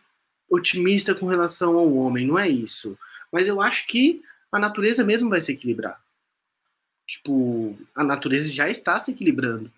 otimista 0.48 1.14
com 1.14 1.27
relação 1.27 1.79
ao 1.79 1.92
homem, 1.94 2.27
não 2.27 2.38
é 2.38 2.48
isso. 2.48 2.98
Mas 3.31 3.48
eu 3.48 3.60
acho 3.60 3.87
que 3.87 4.23
a 4.50 4.58
natureza 4.58 5.02
mesmo 5.02 5.31
vai 5.31 5.40
se 5.40 5.52
equilibrar. 5.52 6.02
Tipo, 7.06 7.77
a 7.94 8.04
natureza 8.04 8.52
já 8.52 8.69
está 8.69 8.98
se 8.98 9.10
equilibrando. 9.10 9.73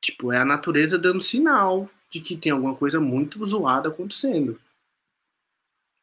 Tipo, 0.00 0.32
é 0.32 0.38
a 0.38 0.44
natureza 0.44 0.98
dando 0.98 1.20
sinal 1.20 1.90
de 2.10 2.20
que 2.20 2.36
tem 2.36 2.52
alguma 2.52 2.74
coisa 2.74 3.00
muito 3.00 3.44
zoada 3.46 3.88
acontecendo. 3.88 4.60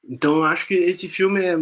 Então 0.03 0.37
eu 0.37 0.43
acho 0.43 0.67
que 0.67 0.73
esse 0.73 1.09
filme 1.09 1.43
é... 1.43 1.57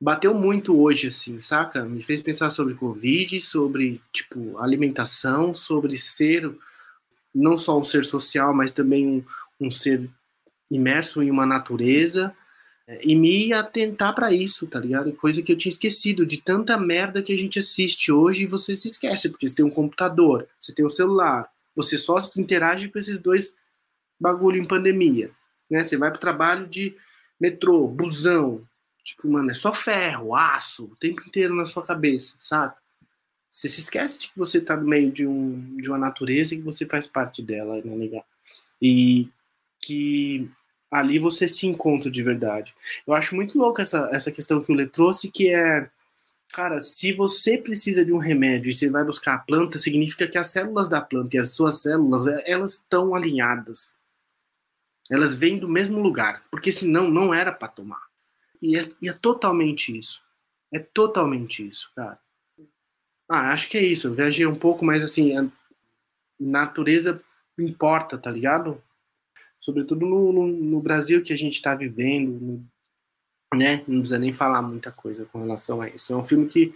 bateu 0.00 0.32
muito 0.32 0.78
hoje, 0.78 1.08
assim, 1.08 1.40
saca? 1.40 1.84
Me 1.84 2.02
fez 2.02 2.22
pensar 2.22 2.50
sobre 2.50 2.74
Covid, 2.74 3.40
sobre, 3.40 4.00
tipo, 4.12 4.56
alimentação, 4.58 5.52
sobre 5.52 5.98
ser 5.98 6.54
não 7.34 7.58
só 7.58 7.78
um 7.78 7.84
ser 7.84 8.04
social, 8.06 8.54
mas 8.54 8.72
também 8.72 9.06
um, 9.06 9.24
um 9.60 9.70
ser 9.70 10.08
imerso 10.70 11.22
em 11.22 11.30
uma 11.30 11.46
natureza 11.46 12.34
é, 12.86 13.00
e 13.02 13.14
me 13.14 13.52
atentar 13.52 14.14
para 14.14 14.32
isso, 14.32 14.66
tá 14.66 14.78
ligado? 14.78 15.12
Coisa 15.12 15.42
que 15.42 15.52
eu 15.52 15.58
tinha 15.58 15.72
esquecido 15.72 16.26
de 16.26 16.38
tanta 16.38 16.76
merda 16.78 17.22
que 17.22 17.32
a 17.32 17.38
gente 17.38 17.58
assiste 17.58 18.10
hoje 18.12 18.42
e 18.42 18.46
você 18.46 18.76
se 18.76 18.88
esquece, 18.88 19.28
porque 19.28 19.48
você 19.48 19.54
tem 19.54 19.64
um 19.64 19.70
computador, 19.70 20.48
você 20.60 20.74
tem 20.74 20.84
um 20.84 20.90
celular, 20.90 21.50
você 21.74 21.96
só 21.96 22.18
se 22.20 22.40
interage 22.40 22.88
com 22.88 22.98
esses 22.98 23.18
dois 23.18 23.54
bagulho 24.18 24.60
em 24.60 24.66
pandemia, 24.66 25.30
né? 25.70 25.84
Você 25.84 25.96
vai 25.96 26.10
para 26.10 26.18
o 26.18 26.20
trabalho 26.20 26.66
de 26.66 26.96
metrô, 27.40 27.86
busão, 27.86 28.66
Tipo, 29.06 29.28
mano, 29.28 29.52
é 29.52 29.54
só 29.54 29.72
ferro, 29.72 30.34
aço, 30.34 30.86
o 30.86 30.96
tempo 30.96 31.22
inteiro 31.24 31.54
na 31.54 31.64
sua 31.64 31.86
cabeça, 31.86 32.36
sabe? 32.40 32.74
Você 33.48 33.68
se 33.68 33.80
esquece 33.80 34.18
de 34.18 34.28
que 34.28 34.36
você 34.36 34.60
tá 34.60 34.76
no 34.76 34.84
meio 34.84 35.12
de, 35.12 35.24
um, 35.24 35.76
de 35.76 35.88
uma 35.88 35.96
natureza 35.96 36.52
e 36.52 36.56
que 36.56 36.64
você 36.64 36.84
faz 36.84 37.06
parte 37.06 37.40
dela, 37.40 37.80
né, 37.84 37.94
legal? 37.94 38.26
E 38.82 39.28
que 39.86 40.50
ali 40.90 41.18
você 41.18 41.46
se 41.46 41.66
encontra 41.66 42.10
de 42.10 42.22
verdade. 42.22 42.74
Eu 43.06 43.14
acho 43.14 43.36
muito 43.36 43.56
louco 43.56 43.80
essa, 43.80 44.10
essa 44.12 44.32
questão 44.32 44.60
que 44.60 44.72
o 44.72 44.74
Lê 44.74 44.86
trouxe, 44.86 45.30
que 45.30 45.48
é, 45.48 45.88
cara, 46.52 46.80
se 46.80 47.12
você 47.12 47.56
precisa 47.56 48.04
de 48.04 48.12
um 48.12 48.18
remédio 48.18 48.70
e 48.70 48.72
você 48.72 48.90
vai 48.90 49.04
buscar 49.04 49.34
a 49.34 49.38
planta, 49.38 49.78
significa 49.78 50.26
que 50.26 50.36
as 50.36 50.48
células 50.48 50.88
da 50.88 51.00
planta 51.00 51.36
e 51.36 51.38
as 51.38 51.52
suas 51.52 51.82
células, 51.82 52.26
é, 52.26 52.50
elas 52.50 52.74
estão 52.74 53.14
alinhadas. 53.14 53.96
Elas 55.08 55.36
vêm 55.36 55.56
do 55.56 55.68
mesmo 55.68 56.00
lugar, 56.00 56.42
porque 56.50 56.72
senão 56.72 57.08
não 57.08 57.32
era 57.32 57.52
para 57.52 57.68
tomar. 57.68 58.02
E 58.60 58.76
é, 58.76 58.90
e 59.00 59.08
é 59.08 59.12
totalmente 59.12 59.96
isso. 59.96 60.20
É 60.72 60.80
totalmente 60.80 61.66
isso, 61.66 61.92
cara. 61.94 62.18
Ah, 63.28 63.52
acho 63.52 63.68
que 63.68 63.78
é 63.78 63.84
isso. 63.84 64.08
Eu 64.08 64.14
viajei 64.14 64.46
um 64.46 64.56
pouco, 64.56 64.84
mas 64.84 65.04
assim, 65.04 65.36
a 65.36 65.46
natureza 66.40 67.22
importa, 67.56 68.18
tá 68.18 68.30
ligado? 68.30 68.82
Sobretudo 69.60 70.06
no, 70.06 70.32
no, 70.32 70.46
no 70.46 70.80
Brasil 70.80 71.22
que 71.22 71.32
a 71.32 71.36
gente 71.36 71.54
está 71.54 71.74
vivendo, 71.74 72.30
no, 72.40 72.66
né? 73.56 73.82
Não 73.86 73.98
precisa 73.98 74.18
nem 74.18 74.32
falar 74.32 74.62
muita 74.62 74.92
coisa 74.92 75.26
com 75.26 75.40
relação 75.40 75.80
a 75.80 75.88
isso. 75.88 76.12
É 76.12 76.16
um 76.16 76.24
filme 76.24 76.46
que, 76.46 76.72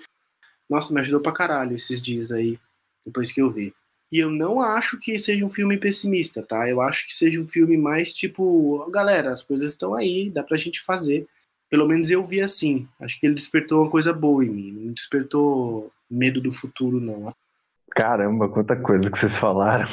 nossa, 0.69 0.93
me 0.93 1.01
ajudou 1.01 1.21
pra 1.21 1.33
caralho 1.33 1.75
esses 1.75 2.01
dias 2.01 2.33
aí, 2.33 2.59
depois 3.05 3.33
que 3.33 3.41
eu 3.41 3.51
vi. 3.51 3.75
E 4.13 4.19
eu 4.19 4.29
não 4.29 4.61
acho 4.61 4.99
que 4.99 5.19
seja 5.19 5.45
um 5.45 5.51
filme 5.51 5.79
pessimista, 5.79 6.43
tá? 6.43 6.69
Eu 6.69 6.81
acho 6.81 7.07
que 7.07 7.15
seja 7.15 7.41
um 7.41 7.47
filme 7.47 7.77
mais 7.77 8.13
tipo, 8.13 8.85
galera, 8.91 9.31
as 9.31 9.43
coisas 9.43 9.71
estão 9.71 9.95
aí, 9.95 10.29
dá 10.29 10.43
pra 10.43 10.57
gente 10.57 10.81
fazer. 10.81 11.29
Pelo 11.69 11.87
menos 11.87 12.11
eu 12.11 12.23
vi 12.25 12.41
assim. 12.41 12.89
Acho 12.99 13.19
que 13.21 13.27
ele 13.27 13.35
despertou 13.35 13.83
uma 13.83 13.91
coisa 13.91 14.13
boa 14.13 14.45
em 14.45 14.49
mim. 14.49 14.73
Não 14.73 14.93
despertou 14.93 15.93
medo 16.11 16.41
do 16.41 16.51
futuro, 16.51 17.01
não. 17.01 17.33
Caramba, 17.91 18.49
quanta 18.49 18.75
coisa 18.75 19.09
que 19.09 19.19
vocês 19.19 19.37
falaram. 19.37 19.89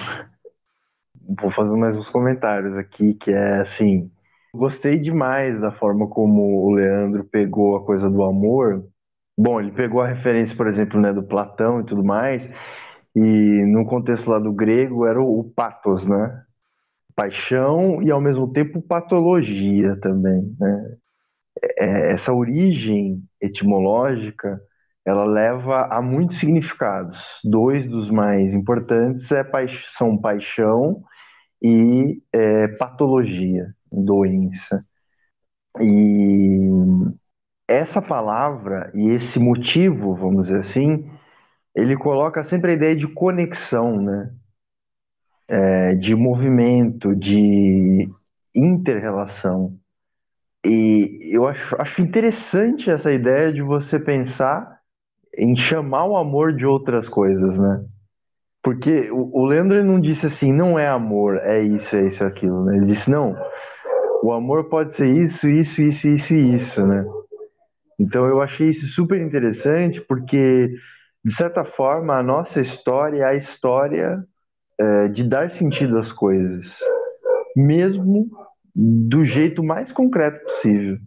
Vou 1.27 1.51
fazer 1.51 1.75
mais 1.75 1.97
uns 1.97 2.09
comentários 2.09 2.75
aqui, 2.77 3.13
que 3.13 3.31
é 3.31 3.59
assim. 3.59 4.09
Gostei 4.53 4.97
demais 4.97 5.59
da 5.59 5.71
forma 5.71 6.07
como 6.07 6.65
o 6.65 6.71
Leandro 6.71 7.23
pegou 7.25 7.75
a 7.75 7.83
coisa 7.85 8.09
do 8.09 8.23
amor. 8.23 8.85
Bom, 9.37 9.59
ele 9.59 9.71
pegou 9.71 10.01
a 10.01 10.07
referência, 10.07 10.55
por 10.55 10.67
exemplo, 10.67 10.99
né, 10.99 11.11
do 11.13 11.21
Platão 11.23 11.81
e 11.81 11.83
tudo 11.83 12.03
mais, 12.03 12.49
e 13.15 13.21
no 13.65 13.85
contexto 13.85 14.29
lá 14.31 14.39
do 14.39 14.53
grego 14.53 15.05
era 15.05 15.21
o, 15.21 15.43
pathos, 15.43 16.07
né? 16.07 16.43
Paixão 17.15 18.01
e 18.01 18.11
ao 18.11 18.21
mesmo 18.21 18.51
tempo 18.53 18.81
patologia 18.81 19.97
também, 19.99 20.55
né? 20.59 20.97
É, 21.79 22.11
essa 22.13 22.33
origem 22.33 23.23
etimológica 23.41 24.61
ela 25.07 25.23
leva 25.23 25.87
a 25.89 26.01
muitos 26.01 26.35
significados. 26.35 27.39
Dois 27.45 27.87
dos 27.87 28.11
mais 28.11 28.53
importantes 28.53 29.31
é 29.31 29.41
são 29.85 30.17
paixão 30.19 31.01
e 31.63 32.21
é, 32.33 32.67
patologia, 32.67 33.73
doença. 33.89 34.85
E 35.79 36.69
essa 37.69 38.01
palavra 38.01 38.91
e 38.93 39.09
esse 39.09 39.39
motivo, 39.39 40.13
vamos 40.13 40.47
dizer 40.47 40.59
assim, 40.59 41.09
ele 41.73 41.95
coloca 41.95 42.43
sempre 42.43 42.71
a 42.71 42.73
ideia 42.73 42.95
de 42.95 43.07
conexão, 43.07 44.01
né? 44.01 44.29
É, 45.47 45.95
de 45.95 46.13
movimento, 46.15 47.15
de 47.15 48.09
interrelação. 48.53 49.79
E 50.65 51.19
eu 51.33 51.47
acho, 51.47 51.81
acho 51.81 52.01
interessante 52.01 52.89
essa 52.89 53.09
ideia 53.13 53.53
de 53.53 53.61
você 53.61 53.97
pensar 53.97 54.76
em 55.37 55.55
chamar 55.55 56.05
o 56.05 56.17
amor 56.17 56.53
de 56.53 56.65
outras 56.65 57.07
coisas, 57.07 57.57
né? 57.57 57.83
Porque 58.63 59.11
o, 59.11 59.41
o 59.41 59.45
Leandro 59.45 59.83
não 59.83 59.99
disse 59.99 60.25
assim, 60.25 60.51
não 60.51 60.77
é 60.77 60.87
amor, 60.87 61.37
é 61.43 61.61
isso, 61.61 61.95
é 61.95 62.07
isso, 62.07 62.23
é 62.23 62.27
aquilo, 62.27 62.65
né? 62.65 62.77
Ele 62.77 62.85
disse, 62.85 63.09
não, 63.09 63.35
o 64.23 64.33
amor 64.33 64.65
pode 64.65 64.93
ser 64.93 65.07
isso, 65.07 65.47
isso, 65.47 65.81
isso, 65.81 66.07
isso 66.07 66.33
e 66.33 66.55
isso, 66.55 66.85
né? 66.85 67.05
Então 67.99 68.25
eu 68.25 68.41
achei 68.41 68.69
isso 68.69 68.87
super 68.87 69.21
interessante 69.21 70.01
porque, 70.01 70.73
de 71.23 71.33
certa 71.33 71.63
forma, 71.63 72.15
a 72.15 72.23
nossa 72.23 72.59
história 72.59 73.21
é 73.21 73.25
a 73.25 73.35
história 73.35 74.23
é, 74.79 75.07
de 75.07 75.23
dar 75.23 75.51
sentido 75.51 75.97
às 75.97 76.11
coisas, 76.11 76.77
mesmo 77.55 78.29
do 78.75 79.25
jeito 79.25 79.63
mais 79.63 79.91
concreto 79.91 80.45
possível, 80.45 80.97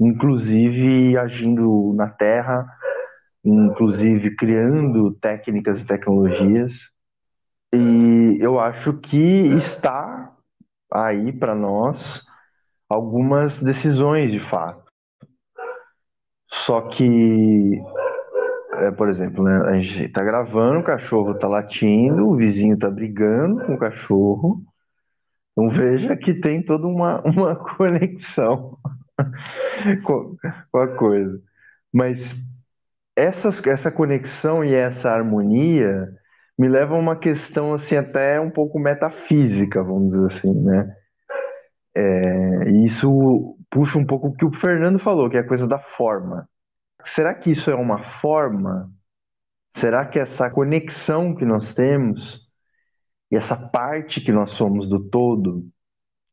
inclusive 0.00 1.16
agindo 1.16 1.92
na 1.94 2.08
Terra, 2.08 2.66
inclusive 3.44 4.34
criando 4.36 5.12
técnicas 5.14 5.80
e 5.80 5.86
tecnologias. 5.86 6.90
E 7.72 8.38
eu 8.40 8.58
acho 8.58 8.94
que 8.94 9.16
está 9.16 10.36
aí 10.92 11.32
para 11.32 11.54
nós 11.54 12.26
algumas 12.88 13.60
decisões 13.60 14.32
de 14.32 14.40
fato. 14.40 14.90
Só 16.52 16.82
que, 16.82 17.80
é, 18.74 18.90
por 18.90 19.08
exemplo, 19.08 19.44
né, 19.44 19.62
a 19.66 19.72
gente 19.74 20.04
está 20.04 20.24
gravando, 20.24 20.80
o 20.80 20.84
cachorro 20.84 21.32
está 21.32 21.46
latindo, 21.46 22.28
o 22.28 22.36
vizinho 22.36 22.74
está 22.74 22.90
brigando 22.90 23.64
com 23.64 23.74
o 23.74 23.78
cachorro, 23.78 24.64
então 25.52 25.70
veja 25.70 26.16
que 26.16 26.34
tem 26.34 26.62
toda 26.62 26.86
uma, 26.86 27.22
uma 27.26 27.54
conexão 27.54 28.78
com, 30.04 30.36
com 30.72 30.78
a 30.78 30.88
coisa. 30.88 31.40
Mas 31.92 32.36
essas, 33.20 33.64
essa 33.66 33.90
conexão 33.90 34.64
e 34.64 34.74
essa 34.74 35.10
harmonia 35.10 36.08
me 36.58 36.68
levam 36.68 36.98
a 36.98 37.00
uma 37.00 37.16
questão 37.16 37.74
assim 37.74 37.96
até 37.96 38.40
um 38.40 38.50
pouco 38.50 38.78
metafísica, 38.78 39.82
vamos 39.82 40.12
dizer 40.12 40.26
assim, 40.26 40.54
né? 40.62 40.96
É, 41.94 42.70
isso 42.70 43.56
puxa 43.70 43.98
um 43.98 44.06
pouco 44.06 44.28
o 44.28 44.32
que 44.32 44.44
o 44.44 44.52
Fernando 44.52 44.98
falou, 44.98 45.28
que 45.28 45.36
é 45.36 45.40
a 45.40 45.46
coisa 45.46 45.66
da 45.66 45.78
forma. 45.78 46.48
Será 47.04 47.34
que 47.34 47.50
isso 47.50 47.70
é 47.70 47.74
uma 47.74 48.02
forma? 48.02 48.90
Será 49.74 50.04
que 50.06 50.18
essa 50.18 50.50
conexão 50.50 51.34
que 51.34 51.44
nós 51.44 51.72
temos 51.72 52.48
e 53.30 53.36
essa 53.36 53.56
parte 53.56 54.20
que 54.20 54.32
nós 54.32 54.50
somos 54.50 54.88
do 54.88 55.08
todo 55.08 55.66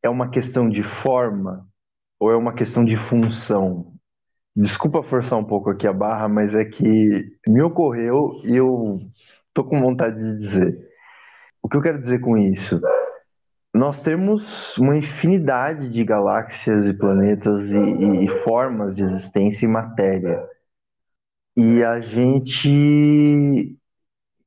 é 0.02 0.08
uma 0.08 0.30
questão 0.30 0.68
de 0.68 0.82
forma 0.82 1.66
ou 2.18 2.30
é 2.30 2.36
uma 2.36 2.52
questão 2.52 2.84
de 2.84 2.96
função? 2.96 3.97
Desculpa 4.60 5.04
forçar 5.04 5.38
um 5.38 5.44
pouco 5.44 5.70
aqui 5.70 5.86
a 5.86 5.92
barra, 5.92 6.28
mas 6.28 6.52
é 6.52 6.64
que 6.64 7.30
me 7.46 7.62
ocorreu 7.62 8.40
e 8.42 8.56
eu 8.56 8.98
tô 9.54 9.62
com 9.62 9.80
vontade 9.80 10.18
de 10.18 10.36
dizer. 10.36 10.76
O 11.62 11.68
que 11.68 11.76
eu 11.76 11.80
quero 11.80 12.00
dizer 12.00 12.18
com 12.18 12.36
isso? 12.36 12.80
Nós 13.72 14.00
temos 14.00 14.76
uma 14.76 14.96
infinidade 14.96 15.88
de 15.88 16.02
galáxias 16.02 16.88
e 16.88 16.92
planetas 16.92 17.66
e, 17.66 17.76
e, 17.76 18.24
e 18.24 18.28
formas 18.42 18.96
de 18.96 19.04
existência 19.04 19.64
e 19.64 19.68
matéria. 19.68 20.44
E 21.56 21.84
a 21.84 22.00
gente 22.00 23.78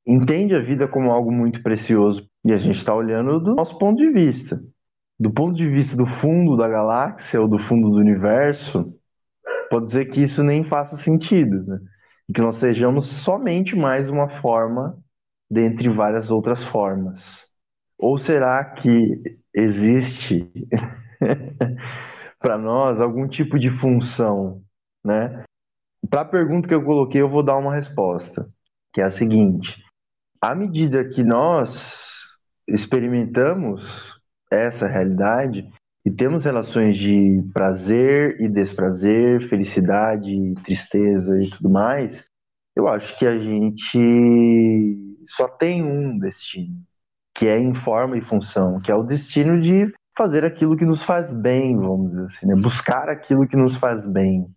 entende 0.05 0.53
a 0.53 0.59
vida 0.59 0.89
como 0.89 1.09
algo 1.09 1.32
muito 1.32 1.64
precioso 1.64 2.30
e 2.43 2.51
a 2.51 2.57
gente 2.57 2.76
está 2.76 2.93
olhando 2.93 3.39
do 3.39 3.55
nosso 3.55 3.78
ponto 3.78 4.03
de 4.03 4.12
vista. 4.12 4.62
Do 5.18 5.32
ponto 5.32 5.55
de 5.55 5.70
vista 5.70 5.95
do 5.95 6.05
fundo 6.05 6.57
da 6.57 6.68
galáxia 6.68 7.39
ou 7.39 7.47
do 7.47 7.57
fundo 7.57 7.89
do 7.91 7.95
universo, 7.95 8.93
pode 9.72 9.86
dizer 9.86 10.11
que 10.11 10.22
isso 10.22 10.43
nem 10.43 10.65
faça 10.65 10.97
sentido, 10.97 11.63
né? 11.63 11.80
Que 12.34 12.41
nós 12.41 12.57
sejamos 12.57 13.05
somente 13.07 13.74
mais 13.74 14.09
uma 14.09 14.28
forma 14.28 15.01
dentre 15.49 15.88
várias 15.88 16.30
outras 16.30 16.61
formas. 16.61 17.47
Ou 17.97 18.17
será 18.17 18.63
que 18.65 19.39
existe 19.53 20.51
para 22.38 22.57
nós 22.57 22.99
algum 22.99 23.28
tipo 23.28 23.57
de 23.57 23.69
função, 23.69 24.61
né? 25.03 25.43
Para 26.09 26.22
a 26.22 26.26
pergunta 26.26 26.67
que 26.67 26.74
eu 26.74 26.84
coloquei, 26.84 27.22
eu 27.22 27.30
vou 27.30 27.43
dar 27.43 27.57
uma 27.57 27.74
resposta, 27.74 28.49
que 28.91 28.99
é 28.99 29.05
a 29.05 29.09
seguinte: 29.09 29.82
à 30.41 30.53
medida 30.53 31.07
que 31.07 31.24
nós 31.24 32.38
experimentamos 32.67 34.19
essa 34.51 34.86
realidade 34.86 35.72
e 36.06 36.10
temos 36.10 36.45
relações 36.45 36.97
de 36.97 37.43
prazer 37.54 38.39
e 38.41 38.47
desprazer, 38.47 39.47
felicidade 39.47 40.54
tristeza 40.64 41.41
e 41.41 41.49
tudo 41.49 41.70
mais, 41.70 42.26
eu 42.76 42.88
acho 42.88 43.18
que 43.20 43.28
a 43.28 43.38
gente 43.38 44.97
só 45.28 45.47
tem 45.47 45.84
um 45.84 46.18
destino, 46.18 46.76
que 47.36 47.47
é 47.47 47.60
em 47.60 47.74
forma 47.74 48.18
e 48.18 48.22
função, 48.22 48.80
que 48.80 48.91
é 48.91 48.95
o 48.95 49.04
destino 49.04 49.62
de 49.62 49.93
fazer 50.18 50.43
aquilo 50.43 50.76
que 50.76 50.86
nos 50.86 51.04
faz 51.04 51.34
bem, 51.34 51.78
vamos 51.78 52.12
dizer 52.12 52.26
assim, 52.26 52.45
né? 52.47 52.56
buscar 52.56 53.10
aquilo 53.10 53.47
que 53.47 53.56
nos 53.56 53.76
faz 53.76 54.06
bem. 54.06 54.47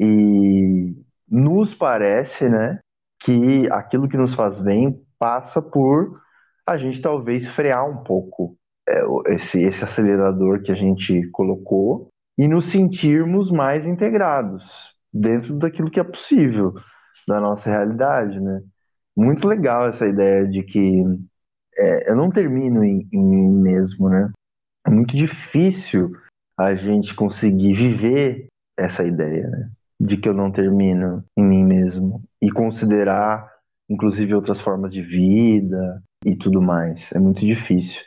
E 0.00 0.94
nos 1.28 1.74
parece, 1.74 2.48
né, 2.48 2.80
que 3.20 3.70
aquilo 3.70 4.08
que 4.08 4.16
nos 4.16 4.34
faz 4.34 4.58
bem 4.58 5.00
passa 5.18 5.62
por 5.62 6.20
a 6.66 6.76
gente 6.76 7.00
talvez 7.00 7.46
frear 7.46 7.88
um 7.88 8.02
pouco 8.02 8.56
esse, 9.26 9.60
esse 9.60 9.84
acelerador 9.84 10.62
que 10.62 10.72
a 10.72 10.74
gente 10.74 11.28
colocou 11.30 12.08
e 12.38 12.48
nos 12.48 12.66
sentirmos 12.66 13.50
mais 13.50 13.86
integrados 13.86 14.94
dentro 15.12 15.58
daquilo 15.58 15.90
que 15.90 16.00
é 16.00 16.04
possível 16.04 16.74
da 17.28 17.40
nossa 17.40 17.70
realidade, 17.70 18.40
né? 18.40 18.62
Muito 19.16 19.46
legal 19.46 19.88
essa 19.88 20.06
ideia 20.06 20.46
de 20.46 20.62
que 20.62 21.04
é, 21.76 22.10
eu 22.10 22.16
não 22.16 22.30
termino 22.30 22.82
em, 22.82 23.06
em 23.12 23.22
mim 23.22 23.50
mesmo, 23.50 24.08
né? 24.08 24.30
É 24.86 24.90
muito 24.90 25.14
difícil 25.14 26.12
a 26.58 26.74
gente 26.74 27.14
conseguir 27.14 27.74
viver 27.74 28.46
essa 28.76 29.04
ideia, 29.04 29.48
né? 29.48 29.70
De 30.00 30.16
que 30.16 30.28
eu 30.28 30.34
não 30.34 30.50
termino 30.50 31.24
em 31.36 31.44
mim 31.44 31.64
mesmo 31.64 32.22
e 32.40 32.50
considerar, 32.50 33.48
inclusive, 33.88 34.34
outras 34.34 34.60
formas 34.60 34.92
de 34.92 35.02
vida 35.02 36.02
e 36.24 36.34
tudo 36.34 36.60
mais. 36.60 37.12
É 37.12 37.18
muito 37.18 37.40
difícil. 37.40 38.00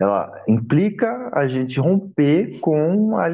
Ela 0.00 0.42
implica 0.48 1.30
a 1.32 1.46
gente 1.46 1.78
romper 1.78 2.58
com 2.60 3.18
a 3.18 3.24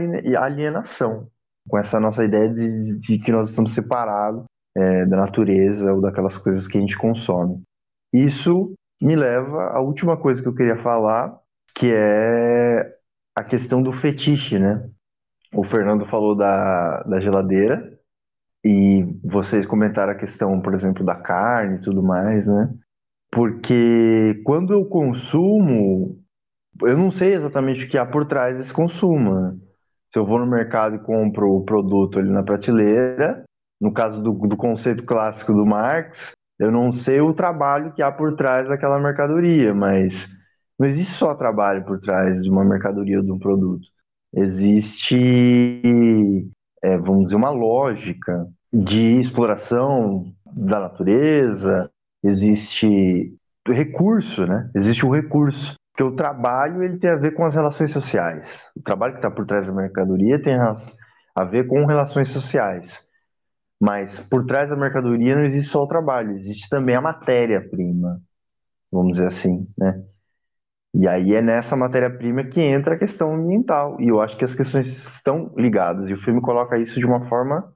alienação, 0.43 1.29
com 1.69 1.79
essa 1.79 2.01
nossa 2.01 2.25
ideia 2.25 2.53
de, 2.53 2.99
de 2.99 3.19
que 3.19 3.31
nós 3.31 3.51
estamos 3.51 3.73
separados 3.73 4.45
é, 4.77 5.07
da 5.07 5.17
natureza 5.17 5.93
ou 5.93 6.01
daquelas 6.01 6.37
coisas 6.37 6.67
que 6.67 6.77
a 6.77 6.81
gente 6.81 6.99
consome. 6.99 7.63
Isso 8.13 8.75
me 9.01 9.15
leva 9.15 9.69
à 9.69 9.81
última 9.81 10.17
coisa 10.17 10.43
que 10.43 10.49
eu 10.49 10.55
queria 10.55 10.77
falar, 10.77 11.39
que 11.75 11.93
é 11.95 12.97
a 13.37 13.45
questão 13.45 13.83
do 13.83 13.93
fetiche, 13.93 14.59
né? 14.59 14.89
O 15.55 15.63
Fernando 15.63 16.05
falou 16.05 16.35
da, 16.35 17.03
da 17.03 17.21
geladeira 17.21 17.97
e 18.65 19.05
vocês 19.23 19.65
comentaram 19.67 20.13
a 20.13 20.17
questão, 20.17 20.61
por 20.61 20.75
exemplo, 20.75 21.05
da 21.05 21.15
carne 21.15 21.77
e 21.77 21.81
tudo 21.81 22.03
mais, 22.03 22.47
né? 22.47 22.75
Porque 23.31 24.41
quando 24.45 24.73
eu 24.73 24.85
consumo, 24.87 26.19
eu 26.83 26.97
não 26.97 27.11
sei 27.11 27.35
exatamente 27.35 27.85
o 27.85 27.89
que 27.89 27.99
há 27.99 28.07
por 28.07 28.27
trás 28.27 28.57
desse 28.57 28.73
consumo. 28.73 29.35
Né? 29.35 29.57
Se 30.13 30.19
eu 30.19 30.27
vou 30.27 30.39
no 30.39 30.47
mercado 30.47 30.97
e 30.97 30.99
compro 30.99 31.51
o 31.53 31.65
produto 31.65 32.19
ali 32.19 32.31
na 32.31 32.43
prateleira, 32.43 33.45
no 33.81 33.93
caso 33.93 34.23
do, 34.23 34.33
do 34.33 34.57
conceito 34.57 35.05
clássico 35.05 35.53
do 35.53 35.67
Marx, 35.67 36.33
eu 36.59 36.71
não 36.71 36.91
sei 36.93 37.21
o 37.21 37.35
trabalho 37.35 37.93
que 37.93 38.03
há 38.03 38.11
por 38.11 38.35
trás 38.35 38.69
daquela 38.69 38.99
mercadoria, 38.99 39.75
mas 39.75 40.27
não 40.79 40.87
existe 40.87 41.13
só 41.13 41.35
trabalho 41.35 41.85
por 41.85 42.01
trás 42.01 42.43
de 42.43 42.51
uma 42.51 42.65
mercadoria 42.65 43.19
ou 43.19 43.25
de 43.25 43.33
um 43.33 43.39
produto. 43.39 43.87
Existe, 44.35 45.17
é, 46.83 46.97
vamos 46.99 47.25
dizer, 47.25 47.37
uma 47.37 47.51
lógica 47.51 48.47
de 48.73 49.19
exploração 49.21 50.33
da 50.47 50.81
natureza, 50.81 51.91
existe 52.23 53.35
recurso, 53.67 54.47
né? 54.47 54.71
Existe 54.75 55.05
o 55.05 55.11
recurso. 55.11 55.75
Porque 55.97 56.03
o 56.03 56.15
trabalho 56.15 56.83
ele 56.83 56.99
tem 56.99 57.09
a 57.09 57.17
ver 57.17 57.33
com 57.33 57.43
as 57.43 57.55
relações 57.55 57.91
sociais. 57.91 58.71
O 58.77 58.83
trabalho 58.83 59.15
que 59.15 59.19
está 59.21 59.31
por 59.31 59.47
trás 59.47 59.67
da 59.67 59.73
mercadoria 59.73 60.41
tem 60.41 60.55
a 60.55 61.45
ver 61.45 61.67
com 61.67 61.87
relações 61.87 62.29
sociais. 62.29 63.03
Mas 63.81 64.21
por 64.21 64.45
trás 64.45 64.69
da 64.69 64.77
mercadoria 64.77 65.35
não 65.35 65.43
existe 65.43 65.71
só 65.71 65.83
o 65.83 65.89
trabalho, 65.89 66.33
existe 66.33 66.69
também 66.69 66.95
a 66.95 67.01
matéria-prima, 67.01 68.21
vamos 68.93 69.13
dizer 69.13 69.29
assim, 69.29 69.67
né? 69.79 70.05
E 70.93 71.09
aí 71.09 71.35
é 71.35 71.41
nessa 71.41 71.75
matéria-prima 71.75 72.45
que 72.45 72.61
entra 72.61 72.95
a 72.95 72.99
questão 72.99 73.35
ambiental. 73.35 73.99
E 73.99 74.09
eu 74.09 74.21
acho 74.21 74.37
que 74.37 74.45
as 74.45 74.55
questões 74.55 74.87
estão 74.87 75.51
ligadas. 75.57 76.11
E 76.11 76.13
o 76.13 76.21
filme 76.21 76.43
coloca 76.43 76.79
isso 76.79 77.01
de 77.01 77.07
uma 77.07 77.27
forma 77.27 77.73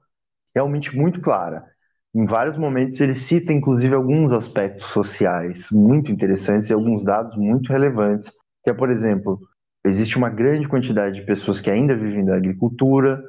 realmente 0.55 0.95
muito 0.95 1.19
clara. 1.21 1.65
Em 2.13 2.25
vários 2.25 2.57
momentos 2.57 2.99
ele 2.99 3.15
cita, 3.15 3.53
inclusive, 3.53 3.95
alguns 3.95 4.31
aspectos 4.31 4.87
sociais 4.87 5.69
muito 5.71 6.11
interessantes 6.11 6.69
e 6.69 6.73
alguns 6.73 7.03
dados 7.03 7.37
muito 7.37 7.71
relevantes. 7.71 8.31
Que 8.63 8.69
é, 8.69 8.73
por 8.73 8.91
exemplo, 8.91 9.39
existe 9.85 10.17
uma 10.17 10.29
grande 10.29 10.67
quantidade 10.67 11.15
de 11.15 11.25
pessoas 11.25 11.61
que 11.61 11.69
ainda 11.69 11.95
vivem 11.95 12.25
da 12.25 12.35
agricultura, 12.35 13.23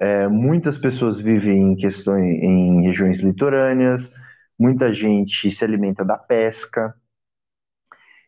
é, 0.00 0.28
muitas 0.28 0.78
pessoas 0.78 1.18
vivem 1.18 1.72
em 1.72 1.76
questões 1.76 2.42
em 2.42 2.82
regiões 2.82 3.18
litorâneas, 3.18 4.12
muita 4.58 4.94
gente 4.94 5.50
se 5.50 5.64
alimenta 5.64 6.04
da 6.04 6.16
pesca. 6.16 6.94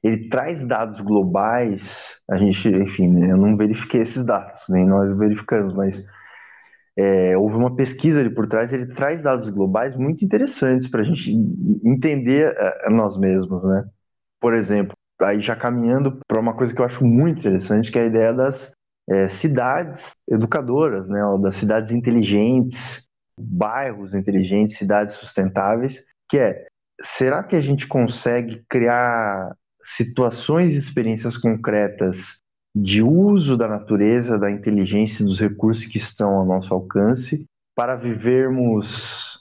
Ele 0.02 0.28
traz 0.28 0.66
dados 0.66 1.00
globais. 1.00 2.16
A 2.28 2.36
gente, 2.36 2.68
enfim, 2.68 3.24
eu 3.24 3.36
não 3.36 3.56
verifiquei 3.56 4.00
esses 4.00 4.24
dados, 4.24 4.62
nem 4.68 4.86
nós 4.86 5.16
verificamos, 5.16 5.74
mas 5.74 6.04
é, 6.96 7.36
houve 7.36 7.56
uma 7.56 7.74
pesquisa 7.74 8.20
ali 8.20 8.30
por 8.30 8.46
trás. 8.46 8.72
Ele 8.72 8.86
traz 8.86 9.22
dados 9.22 9.48
globais 9.48 9.96
muito 9.96 10.24
interessantes 10.24 10.88
para 10.88 11.00
a 11.00 11.04
gente 11.04 11.32
entender 11.84 12.56
a, 12.58 12.88
a 12.88 12.90
nós 12.90 13.16
mesmos, 13.16 13.62
né? 13.64 13.84
Por 14.40 14.54
exemplo, 14.54 14.94
aí 15.20 15.40
já 15.40 15.54
caminhando 15.54 16.18
para 16.26 16.40
uma 16.40 16.54
coisa 16.54 16.74
que 16.74 16.80
eu 16.80 16.84
acho 16.84 17.04
muito 17.04 17.40
interessante, 17.40 17.92
que 17.92 17.98
é 17.98 18.02
a 18.02 18.06
ideia 18.06 18.32
das 18.32 18.72
é, 19.08 19.28
cidades 19.28 20.12
educadoras, 20.28 21.08
né, 21.08 21.20
das 21.42 21.56
cidades 21.56 21.92
inteligentes, 21.92 23.04
bairros 23.38 24.14
inteligentes, 24.14 24.76
cidades 24.76 25.16
sustentáveis, 25.16 26.02
que 26.28 26.38
é, 26.38 26.66
será 27.02 27.42
que 27.42 27.56
a 27.56 27.60
gente 27.60 27.86
consegue 27.86 28.62
criar 28.68 29.54
situações 29.82 30.74
e 30.74 30.78
experiências 30.78 31.36
concretas 31.36 32.39
de 32.74 33.02
uso 33.02 33.56
da 33.56 33.66
natureza, 33.66 34.38
da 34.38 34.50
inteligência 34.50 35.22
e 35.22 35.26
dos 35.26 35.40
recursos 35.40 35.86
que 35.86 35.98
estão 35.98 36.30
ao 36.36 36.46
nosso 36.46 36.72
alcance 36.72 37.44
para 37.76 37.96
vivermos 37.96 39.38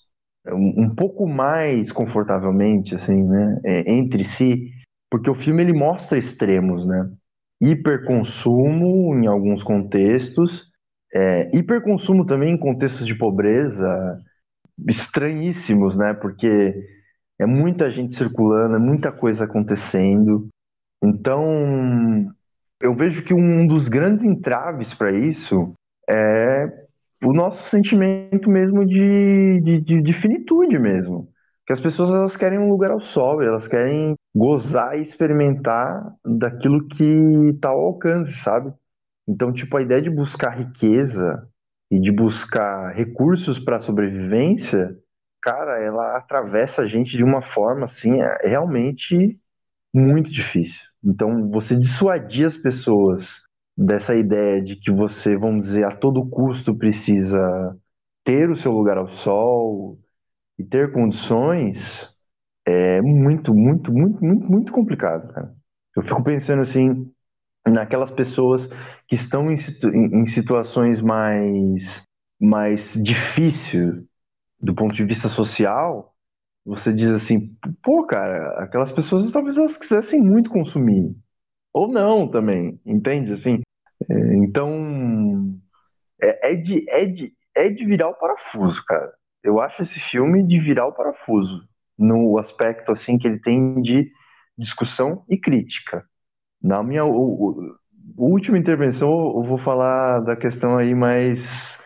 um 0.52 0.90
pouco 0.96 1.28
mais 1.28 1.92
confortavelmente, 1.92 2.96
assim, 2.96 3.24
né, 3.24 3.60
é, 3.64 3.92
entre 3.92 4.24
si, 4.24 4.72
porque 5.12 5.30
o 5.30 5.36
filme 5.36 5.62
ele 5.62 5.74
mostra 5.74 6.18
extremos, 6.18 6.86
né? 6.86 7.12
hiperconsumo 7.62 9.16
em 9.16 9.28
alguns 9.28 9.62
contextos, 9.64 10.72
é, 11.14 11.56
hiperconsumo 11.56 12.26
também 12.26 12.54
em 12.54 12.58
contextos 12.58 13.06
de 13.06 13.16
pobreza 13.16 14.22
estranhíssimos, 14.88 15.98
né? 15.98 16.14
Porque 16.14 16.74
é 17.38 17.46
muita 17.46 17.92
gente 17.92 18.16
circulando, 18.16 18.76
é 18.76 18.80
muita 18.80 19.12
coisa 19.12 19.44
acontecendo. 19.44 20.48
Então, 21.04 22.34
eu 22.82 22.96
vejo 22.96 23.24
que 23.24 23.34
um 23.34 23.68
dos 23.68 23.88
grandes 23.88 24.24
entraves 24.24 24.94
para 24.94 25.12
isso 25.12 25.74
é 26.10 26.68
o 27.24 27.34
nosso 27.34 27.70
sentimento 27.70 28.50
mesmo 28.50 28.86
de, 28.86 29.62
de, 29.62 30.02
de, 30.02 30.14
finitude 30.14 30.80
mesmo. 30.80 31.30
Que 31.66 31.74
as 31.74 31.80
pessoas 31.80 32.10
elas 32.10 32.38
querem 32.38 32.58
um 32.58 32.70
lugar 32.70 32.92
ao 32.92 33.02
sol, 33.02 33.42
elas 33.42 33.68
querem 33.68 34.16
gozar 34.34 34.98
e 34.98 35.02
experimentar 35.02 36.16
daquilo 36.26 36.88
que 36.88 37.04
está 37.54 37.70
ao 37.70 37.80
alcance, 37.80 38.34
sabe? 38.34 38.74
Então, 39.28 39.54
tipo, 39.54 39.78
a 39.78 39.82
ideia 39.82 40.02
de 40.02 40.10
buscar 40.10 40.58
riqueza 40.58 41.48
e 41.92 42.00
de 42.00 42.12
buscar 42.12 42.94
recursos 42.94 43.60
para 43.60 43.80
sobrevivência, 43.80 44.96
cara, 45.42 45.80
ela 45.80 46.18
atravessa 46.18 46.84
a 46.84 46.88
gente 46.88 47.16
de 47.16 47.24
uma 47.24 47.42
forma 47.42 47.86
assim, 47.86 48.22
é 48.22 48.48
realmente 48.48 49.40
muito 49.94 50.32
difícil. 50.32 50.89
Então, 51.04 51.50
você 51.50 51.76
dissuadir 51.76 52.47
as 52.47 52.58
pessoas 52.58 53.41
dessa 53.78 54.14
ideia 54.16 54.62
de 54.62 54.76
que 54.76 54.91
você, 54.91 55.38
vamos 55.38 55.68
dizer, 55.68 55.86
a 55.86 55.95
todo 55.95 56.30
custo 56.30 56.76
precisa 56.76 57.78
ter 58.24 58.50
o 58.50 58.56
seu 58.56 58.72
lugar 58.72 58.97
ao 58.97 59.08
sol 59.08 59.97
e 60.58 60.64
ter 60.64 60.91
condições, 60.91 62.14
é 62.68 63.02
muito, 63.02 63.54
muito, 63.54 63.91
muito, 63.91 64.24
muito, 64.24 64.52
muito 64.52 64.72
complicado, 64.72 65.34
cara. 65.34 65.56
Eu 65.95 66.04
fico 66.04 66.24
pensando 66.24 66.62
assim 66.62 67.10
naquelas 67.68 68.12
pessoas 68.12 68.68
que 69.08 69.16
estão 69.16 69.52
em, 69.52 69.56
em, 69.93 70.26
situações 70.26 71.02
mais, 71.02 72.04
mais 72.39 72.93
difíceis 73.02 74.04
do 74.60 74.76
ponto 74.76 74.93
de 74.93 75.06
vista 75.06 75.30
social. 75.30 76.14
Você 76.70 76.93
diz 76.93 77.09
assim, 77.09 77.51
pô, 77.82 78.05
cara, 78.05 78.63
aquelas 78.63 78.91
pessoas 78.91 79.32
talvez 79.32 79.57
elas 79.57 79.76
quisessem 79.76 80.22
muito 80.22 80.51
consumir, 80.51 81.15
ou 81.74 81.88
não 81.88 82.28
também, 82.28 82.80
entende? 82.86 83.34
Assim, 83.34 83.61
é, 84.07 84.36
então 84.36 85.59
é, 86.22 86.51
é, 86.51 86.55
de, 86.55 86.88
é, 86.88 87.05
de, 87.05 87.34
é 87.55 87.70
de 87.70 87.86
virar 87.86 88.09
o 88.09 88.13
parafuso, 88.13 88.86
cara. 88.86 89.11
Eu 89.43 89.59
acho 89.59 89.82
esse 89.82 89.99
filme 89.99 90.45
de 90.45 90.59
virar 90.59 90.86
o 90.86 90.93
parafuso 90.93 91.67
no 91.97 92.38
aspecto 92.38 92.91
assim 92.91 93.17
que 93.17 93.28
ele 93.28 93.39
tem 93.39 93.82
de 93.82 94.11
discussão 94.55 95.26
e 95.28 95.39
crítica. 95.39 96.05
Na 96.61 96.84
minha 96.84 97.03
o, 97.03 97.11
o, 97.15 97.76
última 98.15 98.59
intervenção, 98.59 99.09
eu 99.09 99.43
vou 99.43 99.57
falar 99.57 100.20
da 100.20 100.36
questão 100.36 100.78
aí 100.78 100.93
mais 100.93 101.80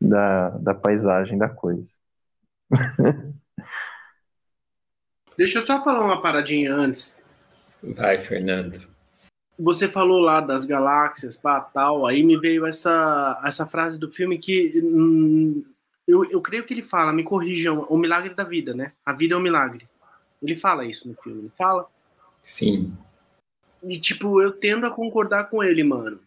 da, 0.00 0.50
da 0.58 0.74
paisagem 0.74 1.36
da 1.36 1.50
coisa. 1.50 1.86
Deixa 5.36 5.58
eu 5.58 5.62
só 5.62 5.82
falar 5.82 6.04
uma 6.04 6.20
paradinha 6.20 6.74
antes. 6.74 7.14
Vai, 7.82 8.18
Fernando. 8.18 8.88
Você 9.58 9.88
falou 9.88 10.18
lá 10.18 10.40
das 10.40 10.64
galáxias, 10.64 11.36
pá, 11.36 11.60
tal, 11.60 12.06
aí 12.06 12.22
me 12.22 12.38
veio 12.38 12.66
essa, 12.66 13.40
essa 13.44 13.66
frase 13.66 13.98
do 13.98 14.10
filme 14.10 14.38
que 14.38 14.80
hum, 14.82 15.64
eu, 16.06 16.24
eu 16.30 16.40
creio 16.40 16.64
que 16.64 16.74
ele 16.74 16.82
fala, 16.82 17.12
me 17.12 17.22
corrijam, 17.22 17.86
o 17.88 17.96
milagre 17.96 18.34
da 18.34 18.44
vida, 18.44 18.74
né? 18.74 18.92
A 19.04 19.12
vida 19.12 19.34
é 19.34 19.36
um 19.36 19.42
milagre. 19.42 19.88
Ele 20.42 20.56
fala 20.56 20.84
isso 20.84 21.08
no 21.08 21.14
filme, 21.14 21.42
ele 21.42 21.52
fala? 21.56 21.86
Sim. 22.40 22.92
E, 23.82 23.98
tipo, 24.00 24.40
eu 24.42 24.52
tendo 24.52 24.86
a 24.86 24.90
concordar 24.90 25.44
com 25.44 25.62
ele, 25.62 25.84
mano. 25.84 26.20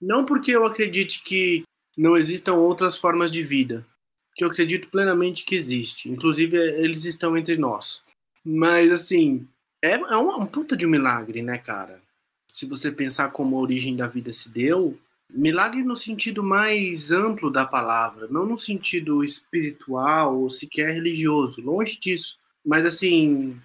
Não 0.00 0.24
porque 0.24 0.50
eu 0.50 0.66
acredite 0.66 1.22
que 1.22 1.62
não 1.96 2.16
existam 2.16 2.54
outras 2.54 2.98
formas 2.98 3.30
de 3.30 3.42
vida, 3.42 3.86
que 4.34 4.44
eu 4.44 4.48
acredito 4.48 4.88
plenamente 4.88 5.44
que 5.44 5.54
existe. 5.54 6.10
Inclusive, 6.10 6.56
eles 6.56 7.04
estão 7.04 7.36
entre 7.36 7.56
nós. 7.56 8.02
Mas, 8.44 8.90
assim, 8.90 9.46
é, 9.82 9.92
é 9.92 10.16
um, 10.16 10.40
um 10.40 10.46
puta 10.46 10.76
de 10.76 10.86
um 10.86 10.90
milagre, 10.90 11.42
né, 11.42 11.58
cara? 11.58 12.00
Se 12.48 12.66
você 12.66 12.90
pensar 12.90 13.30
como 13.30 13.56
a 13.56 13.60
origem 13.60 13.96
da 13.96 14.06
vida 14.06 14.32
se 14.32 14.48
deu, 14.50 14.98
milagre 15.30 15.82
no 15.82 15.96
sentido 15.96 16.42
mais 16.42 17.10
amplo 17.10 17.50
da 17.50 17.64
palavra, 17.64 18.28
não 18.28 18.44
no 18.44 18.58
sentido 18.58 19.24
espiritual 19.24 20.38
ou 20.38 20.50
sequer 20.50 20.92
religioso, 20.92 21.62
longe 21.62 21.98
disso. 21.98 22.38
Mas, 22.64 22.84
assim, 22.84 23.58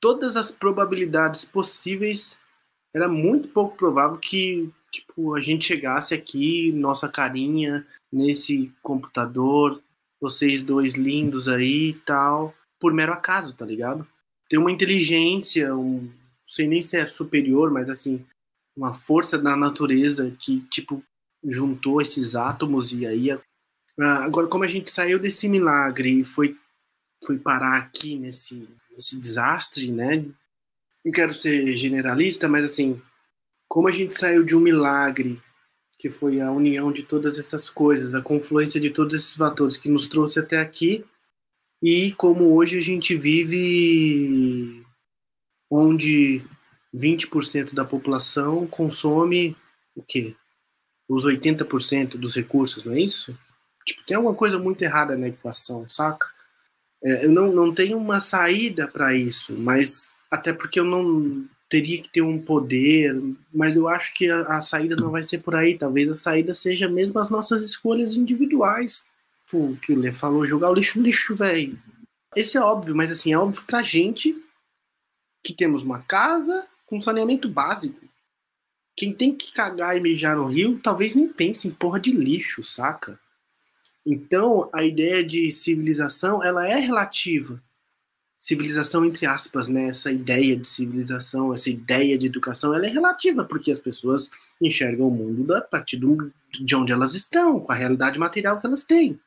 todas 0.00 0.36
as 0.36 0.50
probabilidades 0.50 1.44
possíveis, 1.44 2.38
era 2.94 3.08
muito 3.08 3.48
pouco 3.48 3.76
provável 3.76 4.18
que 4.18 4.72
tipo, 4.90 5.34
a 5.34 5.40
gente 5.40 5.66
chegasse 5.66 6.14
aqui, 6.14 6.72
nossa 6.72 7.08
carinha, 7.08 7.86
nesse 8.12 8.72
computador, 8.82 9.80
vocês 10.20 10.62
dois 10.62 10.94
lindos 10.94 11.48
aí 11.48 11.90
e 11.90 11.94
tal, 11.94 12.54
por 12.78 12.92
mero 12.92 13.12
acaso, 13.12 13.54
tá 13.54 13.64
ligado? 13.64 14.06
Tem 14.50 14.58
uma 14.58 14.72
inteligência, 14.72 15.72
um, 15.76 16.02
não 16.02 16.12
sei 16.44 16.66
nem 16.66 16.82
se 16.82 16.96
é 16.96 17.06
superior, 17.06 17.70
mas 17.70 17.88
assim, 17.88 18.26
uma 18.76 18.92
força 18.92 19.38
da 19.38 19.56
natureza 19.56 20.36
que, 20.40 20.60
tipo, 20.62 21.04
juntou 21.44 22.02
esses 22.02 22.34
átomos 22.34 22.92
e 22.92 23.06
aí. 23.06 23.28
Agora, 23.96 24.48
como 24.48 24.64
a 24.64 24.66
gente 24.66 24.90
saiu 24.90 25.20
desse 25.20 25.48
milagre 25.48 26.20
e 26.20 26.24
foi, 26.24 26.56
foi 27.24 27.38
parar 27.38 27.76
aqui 27.76 28.16
nesse, 28.16 28.68
nesse 28.90 29.20
desastre, 29.20 29.92
né? 29.92 30.24
Não 31.04 31.12
quero 31.12 31.32
ser 31.32 31.76
generalista, 31.76 32.48
mas 32.48 32.64
assim, 32.64 33.00
como 33.68 33.86
a 33.86 33.92
gente 33.92 34.18
saiu 34.18 34.42
de 34.42 34.56
um 34.56 34.60
milagre, 34.60 35.40
que 35.96 36.10
foi 36.10 36.40
a 36.40 36.50
união 36.50 36.90
de 36.90 37.04
todas 37.04 37.38
essas 37.38 37.70
coisas, 37.70 38.16
a 38.16 38.20
confluência 38.20 38.80
de 38.80 38.90
todos 38.90 39.14
esses 39.14 39.36
fatores 39.36 39.76
que 39.76 39.88
nos 39.88 40.08
trouxe 40.08 40.40
até 40.40 40.58
aqui, 40.58 41.04
e 41.82 42.12
como 42.12 42.54
hoje 42.54 42.78
a 42.78 42.82
gente 42.82 43.16
vive 43.16 44.84
onde 45.70 46.42
20% 46.94 47.74
da 47.74 47.84
população 47.84 48.66
consome 48.66 49.56
o 49.94 50.02
quê? 50.02 50.34
Os 51.08 51.24
80% 51.24 52.16
dos 52.16 52.34
recursos, 52.34 52.84
não 52.84 52.92
é 52.92 53.00
isso? 53.00 53.36
Tipo, 53.84 54.04
tem 54.04 54.16
alguma 54.16 54.34
coisa 54.34 54.58
muito 54.58 54.82
errada 54.82 55.16
na 55.16 55.28
equação, 55.28 55.88
saca? 55.88 56.28
É, 57.02 57.24
eu 57.24 57.32
não, 57.32 57.52
não 57.52 57.74
tenho 57.74 57.96
uma 57.96 58.20
saída 58.20 58.86
para 58.86 59.14
isso, 59.14 59.56
mas 59.56 60.14
até 60.30 60.52
porque 60.52 60.78
eu 60.78 60.84
não 60.84 61.48
teria 61.68 62.02
que 62.02 62.08
ter 62.08 62.20
um 62.20 62.38
poder, 62.38 63.16
mas 63.54 63.76
eu 63.76 63.88
acho 63.88 64.12
que 64.12 64.28
a, 64.28 64.56
a, 64.56 64.60
saída 64.60 64.96
não 64.96 65.10
vai 65.10 65.22
ser 65.22 65.38
por 65.38 65.54
aí. 65.54 65.78
Talvez 65.78 66.10
a 66.10 66.14
saída 66.14 66.52
seja 66.52 66.88
mesmo 66.88 67.18
as 67.18 67.30
nossas 67.30 67.62
escolhas 67.62 68.16
individuais. 68.16 69.06
Pô, 69.50 69.76
que 69.82 69.92
o 69.92 69.98
Lê 69.98 70.12
falou, 70.12 70.46
jogar 70.46 70.70
o 70.70 70.74
lixo 70.74 70.98
no 70.98 71.04
lixo, 71.04 71.34
velho. 71.34 71.78
Esse 72.36 72.56
é 72.56 72.60
óbvio, 72.60 72.94
mas 72.94 73.10
assim, 73.10 73.32
é 73.32 73.38
óbvio 73.38 73.64
pra 73.66 73.82
gente 73.82 74.36
que 75.44 75.54
temos 75.54 75.82
uma 75.82 76.00
casa 76.02 76.66
com 76.86 77.00
saneamento 77.00 77.48
básico. 77.48 78.08
Quem 78.96 79.12
tem 79.12 79.34
que 79.34 79.52
cagar 79.52 79.96
e 79.96 80.00
mijar 80.00 80.36
no 80.36 80.46
rio, 80.46 80.78
talvez 80.78 81.14
nem 81.14 81.28
pense 81.28 81.66
em 81.66 81.70
porra 81.70 81.98
de 81.98 82.12
lixo, 82.12 82.62
saca? 82.62 83.18
Então, 84.04 84.70
a 84.72 84.84
ideia 84.84 85.24
de 85.24 85.50
civilização, 85.50 86.42
ela 86.42 86.68
é 86.68 86.76
relativa 86.76 87.62
civilização 88.40 89.04
entre 89.04 89.26
aspas, 89.26 89.68
né? 89.68 89.88
Essa 89.88 90.10
ideia 90.10 90.56
de 90.56 90.66
civilização, 90.66 91.52
essa 91.52 91.68
ideia 91.68 92.16
de 92.16 92.26
educação, 92.26 92.74
ela 92.74 92.86
é 92.86 92.88
relativa 92.88 93.44
porque 93.44 93.70
as 93.70 93.78
pessoas 93.78 94.30
enxergam 94.60 95.08
o 95.08 95.10
mundo 95.10 95.54
a 95.54 95.60
partir 95.60 96.00
de 96.00 96.74
onde 96.74 96.90
elas 96.90 97.14
estão, 97.14 97.60
com 97.60 97.70
a 97.70 97.74
realidade 97.74 98.18
material 98.18 98.58
que 98.58 98.66
elas 98.66 98.82
têm. 98.82 99.20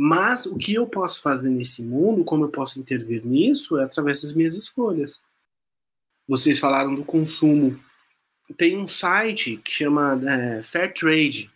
Mas 0.00 0.46
o 0.46 0.56
que 0.56 0.74
eu 0.74 0.86
posso 0.86 1.20
fazer 1.20 1.50
nesse 1.50 1.82
mundo, 1.82 2.22
como 2.22 2.44
eu 2.44 2.48
posso 2.48 2.78
intervir 2.78 3.26
nisso, 3.26 3.76
é 3.80 3.82
através 3.82 4.22
das 4.22 4.32
minhas 4.32 4.54
escolhas. 4.54 5.20
Vocês 6.28 6.60
falaram 6.60 6.94
do 6.94 7.04
consumo. 7.04 7.76
Tem 8.56 8.78
um 8.78 8.86
site 8.86 9.56
que 9.56 9.72
chama 9.72 10.20
é, 10.24 10.62
Fair 10.62 10.94
Trade, 10.94 11.50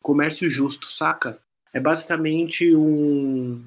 Comércio 0.00 0.48
Justo, 0.48 0.90
saca? 0.90 1.38
É 1.70 1.78
basicamente 1.78 2.74
um, 2.74 3.62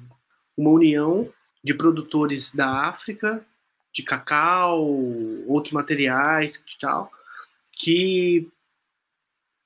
uma 0.56 0.70
união 0.70 1.32
de 1.62 1.72
produtores 1.72 2.52
da 2.52 2.88
África, 2.88 3.46
de 3.94 4.02
cacau, 4.02 4.92
outros 5.46 5.72
materiais 5.72 6.56
e 6.56 6.78
tal, 6.80 7.12
que 7.70 8.48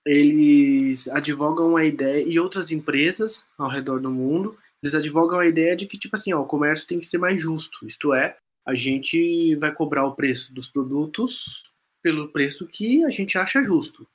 eles 0.07 1.09
advogam 1.09 1.77
a 1.77 1.85
ideia, 1.85 2.25
e 2.27 2.39
outras 2.39 2.71
empresas 2.71 3.47
ao 3.59 3.69
redor 3.69 4.01
do 4.01 4.11
mundo, 4.11 4.57
eles 4.83 4.95
advogam 4.95 5.39
a 5.39 5.47
ideia 5.47 5.77
de 5.77 5.87
que, 5.87 5.99
tipo 5.99 6.17
assim, 6.17 6.33
ó, 6.33 6.41
o 6.41 6.47
comércio 6.47 6.87
tem 6.87 7.01
que 7.01 7.07
ser 7.07 7.19
mais 7.19 7.41
justo, 7.41 7.87
isto 7.87 8.15
é, 8.15 8.37
a 8.67 8.75
gente 8.75 9.55
vai 9.57 9.73
cobrar 9.73 10.05
o 10.07 10.15
preço 10.15 10.55
dos 10.55 10.69
produtos 10.69 11.65
pelo 12.03 12.29
preço 12.29 12.67
que 12.67 13.05
a 13.05 13.11
gente 13.11 13.37
acha 13.37 13.63
justo, 13.63 14.07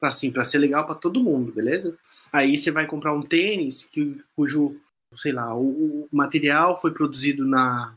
assim, 0.00 0.30
para 0.30 0.44
ser 0.44 0.58
legal 0.58 0.86
para 0.86 0.94
todo 0.94 1.22
mundo, 1.22 1.52
beleza? 1.52 1.96
Aí 2.32 2.56
você 2.56 2.70
vai 2.70 2.86
comprar 2.86 3.12
um 3.12 3.22
tênis 3.22 3.84
que, 3.84 4.20
cujo 4.34 4.76
sei 5.14 5.32
lá, 5.32 5.54
o, 5.54 6.04
o 6.04 6.08
material 6.10 6.80
foi 6.80 6.92
produzido 6.92 7.46
na, 7.46 7.94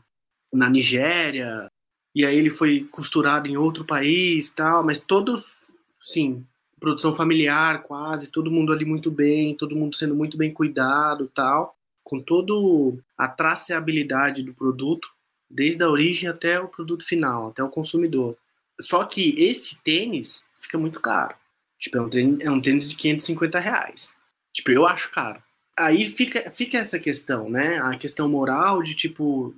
na 0.52 0.68
Nigéria, 0.68 1.70
e 2.14 2.24
aí 2.24 2.36
ele 2.36 2.50
foi 2.50 2.86
costurado 2.90 3.48
em 3.48 3.56
outro 3.56 3.84
país, 3.84 4.52
tal, 4.52 4.84
mas 4.84 4.98
todos, 4.98 5.54
sim, 6.00 6.44
produção 6.78 7.14
familiar 7.14 7.82
quase, 7.82 8.30
todo 8.30 8.50
mundo 8.50 8.72
ali 8.72 8.84
muito 8.84 9.10
bem, 9.10 9.54
todo 9.54 9.76
mundo 9.76 9.96
sendo 9.96 10.14
muito 10.14 10.36
bem 10.36 10.52
cuidado, 10.52 11.30
tal, 11.34 11.76
com 12.04 12.20
todo 12.20 12.98
a 13.16 13.26
traceabilidade 13.28 14.42
do 14.42 14.54
produto, 14.54 15.08
desde 15.50 15.82
a 15.82 15.90
origem 15.90 16.28
até 16.28 16.60
o 16.60 16.68
produto 16.68 17.04
final, 17.04 17.48
até 17.48 17.62
o 17.62 17.70
consumidor. 17.70 18.36
Só 18.80 19.04
que 19.04 19.34
esse 19.42 19.82
tênis 19.82 20.44
fica 20.60 20.76
muito 20.76 21.00
caro. 21.00 21.34
Tipo, 21.78 21.98
é 21.98 22.00
um 22.02 22.08
tênis, 22.08 22.40
é 22.40 22.50
um 22.50 22.60
tênis 22.60 22.88
de 22.88 22.96
550 22.96 23.58
reais. 23.58 24.14
Tipo, 24.52 24.70
eu 24.70 24.86
acho 24.86 25.10
caro 25.10 25.42
aí 25.76 26.06
fica, 26.08 26.50
fica 26.50 26.78
essa 26.78 26.98
questão, 26.98 27.50
né? 27.50 27.78
A 27.78 27.96
questão 27.98 28.28
moral 28.28 28.82
de 28.82 28.94
tipo 28.94 29.54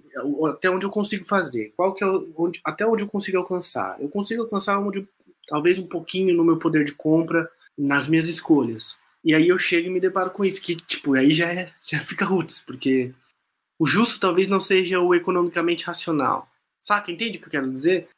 até 0.49 0.69
onde 0.69 0.85
eu 0.85 0.91
consigo 0.91 1.25
fazer, 1.25 1.73
qual 1.77 1.95
que 1.95 2.03
é 2.03 2.07
onde, 2.37 2.61
até 2.64 2.85
onde 2.85 3.05
eu 3.05 3.09
consigo 3.09 3.39
alcançar. 3.39 4.01
Eu 4.01 4.09
consigo 4.09 4.43
alcançar 4.43 4.79
onde 4.81 5.07
talvez 5.49 5.78
um 5.78 5.86
pouquinho 5.86 6.36
no 6.36 6.44
meu 6.44 6.59
poder 6.59 6.84
de 6.84 6.92
compra, 6.92 7.51
nas 7.76 8.07
minhas 8.07 8.28
escolhas. 8.28 8.96
E 9.24 9.34
aí 9.34 9.49
eu 9.49 9.59
chego 9.59 9.88
e 9.88 9.90
me 9.90 10.01
deparo 10.01 10.30
com 10.30 10.44
isso 10.44 10.62
que 10.62 10.76
tipo 10.76 11.14
aí 11.14 11.34
já 11.34 11.53
é, 11.53 11.72
já 11.82 12.01
fica 12.01 12.24
roots, 12.24 12.61
porque 12.61 13.12
o 13.78 13.86
justo 13.86 14.20
talvez 14.20 14.49
não 14.49 14.61
seja 14.61 15.01
o 15.01 15.14
economicamente 15.14 15.84
racional. 15.84 16.49
Saca? 16.80 17.11
Entende 17.11 17.38
o 17.38 17.40
que 17.40 17.46
eu 17.46 17.51
quero 17.51 17.70
dizer? 17.70 18.09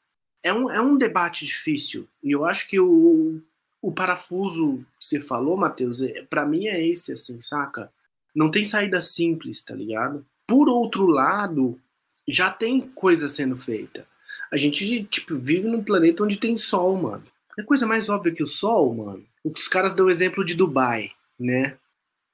É 0.42 0.52
um, 0.52 0.70
é 0.70 0.80
um 0.80 0.96
debate 0.96 1.44
difícil. 1.44 2.08
E 2.22 2.30
eu 2.30 2.44
acho 2.44 2.68
que 2.68 2.80
o, 2.80 3.40
o 3.82 3.92
parafuso 3.92 4.84
que 4.98 5.04
você 5.04 5.20
falou, 5.20 5.56
Matheus, 5.56 6.02
é, 6.02 6.22
para 6.22 6.46
mim 6.46 6.66
é 6.66 6.86
esse, 6.86 7.12
assim, 7.12 7.40
saca? 7.40 7.92
Não 8.34 8.50
tem 8.50 8.64
saída 8.64 9.00
simples, 9.00 9.62
tá 9.62 9.74
ligado? 9.74 10.24
Por 10.46 10.68
outro 10.68 11.06
lado, 11.06 11.78
já 12.26 12.50
tem 12.50 12.80
coisa 12.80 13.28
sendo 13.28 13.56
feita. 13.56 14.06
A 14.52 14.56
gente, 14.56 15.04
tipo, 15.04 15.38
vive 15.38 15.68
num 15.68 15.84
planeta 15.84 16.24
onde 16.24 16.36
tem 16.36 16.56
sol, 16.56 16.96
mano. 16.96 17.24
É 17.58 17.62
coisa 17.62 17.86
mais 17.86 18.08
óbvia 18.08 18.32
que 18.32 18.42
o 18.42 18.46
sol, 18.46 18.94
mano. 18.94 19.24
Os 19.44 19.68
caras 19.68 19.92
dão 19.92 20.06
o 20.06 20.10
exemplo 20.10 20.44
de 20.44 20.54
Dubai, 20.54 21.10
né? 21.38 21.76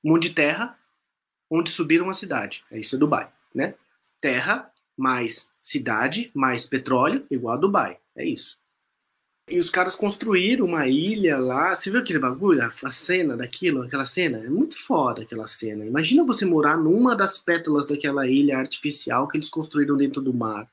Monte 0.02 0.28
de 0.28 0.34
terra, 0.34 0.78
onde 1.50 1.70
subiram 1.70 2.08
a 2.08 2.14
cidade. 2.14 2.64
É 2.70 2.78
isso 2.78 2.96
é 2.96 2.98
Dubai, 2.98 3.30
né? 3.54 3.74
Terra 4.20 4.70
mais 4.96 5.50
cidade 5.62 6.30
mais 6.32 6.64
petróleo 6.64 7.26
igual 7.30 7.54
a 7.54 7.58
Dubai. 7.58 7.98
É 8.16 8.24
isso. 8.24 8.58
E 9.48 9.58
os 9.58 9.70
caras 9.70 9.94
construíram 9.94 10.64
uma 10.64 10.88
ilha 10.88 11.38
lá. 11.38 11.76
Você 11.76 11.88
viu 11.88 12.00
aquele 12.00 12.18
bagulho? 12.18 12.62
A, 12.64 12.90
cena 12.90 13.36
daquilo, 13.36 13.82
aquela 13.82 14.04
cena? 14.04 14.38
É 14.38 14.48
muito 14.48 14.76
foda 14.76 15.22
aquela 15.22 15.46
cena. 15.46 15.84
Imagina 15.84 16.24
você 16.24 16.44
morar 16.44 16.76
numa 16.76 17.14
das 17.14 17.38
pétalas 17.38 17.86
daquela 17.86 18.26
ilha 18.26 18.58
artificial 18.58 19.28
que 19.28 19.36
eles 19.36 19.48
construíram 19.48 19.96
dentro 19.96 20.20
do 20.20 20.34
mar. 20.34 20.68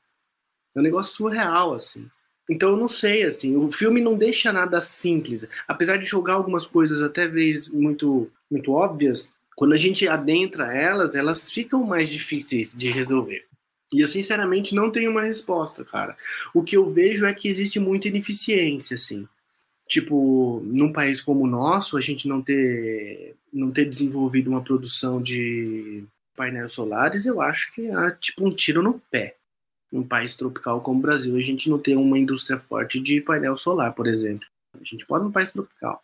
É 0.74 0.80
um 0.80 0.82
negócio 0.82 1.14
surreal, 1.14 1.74
assim. 1.74 2.08
Então 2.48 2.70
eu 2.70 2.76
não 2.76 2.88
sei, 2.88 3.24
assim, 3.24 3.56
o 3.56 3.70
filme 3.70 4.00
não 4.00 4.16
deixa 4.16 4.52
nada 4.52 4.80
simples. 4.80 5.48
Apesar 5.66 5.96
de 5.96 6.04
jogar 6.04 6.34
algumas 6.34 6.66
coisas 6.66 7.02
até 7.02 7.26
vezes 7.26 7.68
muito, 7.68 8.30
muito 8.50 8.72
óbvias, 8.72 9.32
quando 9.56 9.72
a 9.72 9.76
gente 9.76 10.06
adentra 10.06 10.72
elas, 10.74 11.14
elas 11.14 11.50
ficam 11.50 11.84
mais 11.84 12.08
difíceis 12.08 12.74
de 12.74 12.90
resolver. 12.90 13.46
E 13.92 14.00
eu, 14.00 14.08
sinceramente, 14.08 14.74
não 14.74 14.90
tenho 14.90 15.10
uma 15.10 15.22
resposta, 15.22 15.84
cara. 15.84 16.16
O 16.52 16.62
que 16.62 16.76
eu 16.76 16.90
vejo 16.90 17.24
é 17.24 17.32
que 17.32 17.48
existe 17.48 17.78
muita 17.78 18.08
ineficiência, 18.08 18.96
assim. 18.96 19.26
Tipo, 19.88 20.60
num 20.64 20.92
país 20.92 21.20
como 21.20 21.44
o 21.44 21.46
nosso, 21.46 21.96
a 21.96 22.00
gente 22.00 22.26
não 22.26 22.42
ter, 22.42 23.36
não 23.52 23.70
ter 23.70 23.84
desenvolvido 23.84 24.50
uma 24.50 24.62
produção 24.62 25.22
de 25.22 26.04
painéis 26.36 26.72
solares, 26.72 27.26
eu 27.26 27.40
acho 27.40 27.72
que 27.72 27.86
é 27.86 28.10
tipo 28.12 28.46
um 28.46 28.50
tiro 28.50 28.82
no 28.82 29.00
pé. 29.10 29.36
Num 29.94 30.02
país 30.02 30.34
tropical 30.34 30.80
como 30.80 30.98
o 30.98 31.02
Brasil, 31.02 31.36
a 31.36 31.40
gente 31.40 31.70
não 31.70 31.78
tem 31.78 31.96
uma 31.96 32.18
indústria 32.18 32.58
forte 32.58 32.98
de 32.98 33.20
painel 33.20 33.54
solar, 33.54 33.92
por 33.94 34.08
exemplo. 34.08 34.44
A 34.74 34.82
gente 34.82 35.06
pode 35.06 35.24
num 35.24 35.30
país 35.30 35.52
tropical. 35.52 36.02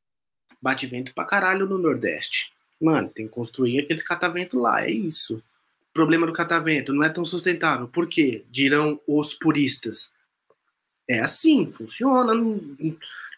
bate 0.62 0.86
vento 0.86 1.12
pra 1.12 1.24
caralho 1.24 1.66
no 1.66 1.76
Nordeste. 1.76 2.52
Mano, 2.80 3.08
tem 3.08 3.26
que 3.26 3.32
construir 3.32 3.80
aqueles 3.80 4.04
catavento 4.04 4.56
lá, 4.60 4.84
é 4.84 4.90
isso. 4.92 5.38
O 5.38 5.92
problema 5.92 6.24
do 6.24 6.32
catavento 6.32 6.92
não 6.92 7.02
é 7.02 7.08
tão 7.08 7.24
sustentável. 7.24 7.88
Por 7.88 8.06
quê? 8.06 8.44
Dirão 8.48 9.00
os 9.08 9.34
puristas. 9.34 10.12
É 11.08 11.18
assim, 11.18 11.68
funciona, 11.68 12.32
não, 12.32 12.60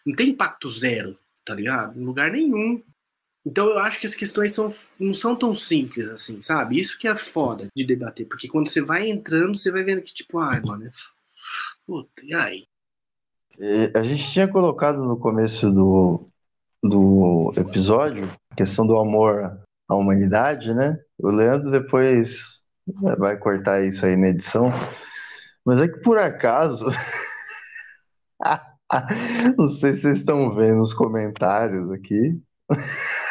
não 0.05 0.15
tem 0.15 0.29
impacto 0.29 0.69
zero, 0.69 1.17
tá 1.43 1.55
ligado? 1.55 1.99
Em 1.99 2.05
lugar 2.05 2.29
nenhum. 2.29 2.79
Então 3.45 3.67
eu 3.67 3.79
acho 3.79 3.99
que 3.99 4.07
as 4.07 4.15
questões 4.15 4.53
são, 4.53 4.73
não 4.99 5.13
são 5.13 5.35
tão 5.35 5.53
simples 5.53 6.07
assim, 6.07 6.41
sabe? 6.41 6.79
Isso 6.79 6.97
que 6.97 7.07
é 7.07 7.15
foda 7.15 7.67
de 7.75 7.85
debater, 7.85 8.25
porque 8.27 8.47
quando 8.47 8.69
você 8.69 8.81
vai 8.81 9.09
entrando, 9.09 9.57
você 9.57 9.71
vai 9.71 9.83
vendo 9.83 10.01
que, 10.01 10.13
tipo, 10.13 10.39
ai, 10.39 10.61
mano, 10.61 10.85
é... 10.85 10.91
puta, 11.85 12.09
e 12.23 12.33
aí? 12.33 12.67
a 13.95 14.01
gente 14.01 14.31
tinha 14.31 14.47
colocado 14.47 15.03
no 15.05 15.17
começo 15.17 15.71
do, 15.71 16.27
do 16.81 17.53
episódio 17.55 18.25
a 18.51 18.55
questão 18.55 18.85
do 18.85 18.97
amor 18.97 19.59
à 19.87 19.95
humanidade, 19.95 20.73
né? 20.73 20.97
O 21.19 21.29
Leandro 21.29 21.69
depois 21.69 22.61
vai 23.17 23.37
cortar 23.37 23.83
isso 23.83 24.05
aí 24.05 24.17
na 24.17 24.29
edição, 24.29 24.71
mas 25.65 25.81
é 25.81 25.87
que 25.87 25.99
por 25.99 26.17
acaso. 26.17 26.87
Não 29.57 29.67
sei 29.69 29.95
se 29.95 30.01
vocês 30.01 30.17
estão 30.17 30.53
vendo 30.53 30.81
os 30.81 30.93
comentários 30.93 31.91
aqui. 31.91 32.39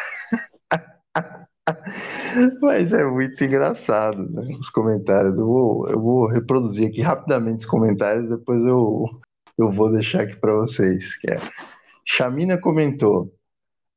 Mas 2.61 2.91
é 2.91 3.03
muito 3.03 3.43
engraçado, 3.43 4.29
né? 4.31 4.55
Os 4.59 4.69
comentários. 4.69 5.37
Eu 5.37 5.45
vou, 5.45 5.89
eu 5.89 6.01
vou 6.01 6.27
reproduzir 6.27 6.87
aqui 6.87 7.01
rapidamente 7.01 7.59
os 7.59 7.65
comentários, 7.65 8.27
depois 8.29 8.63
eu, 8.63 9.05
eu 9.57 9.71
vou 9.71 9.91
deixar 9.91 10.21
aqui 10.21 10.35
para 10.35 10.53
vocês. 10.53 11.15
Que 11.17 11.33
é. 11.33 11.39
Chamina 12.05 12.57
comentou: 12.57 13.33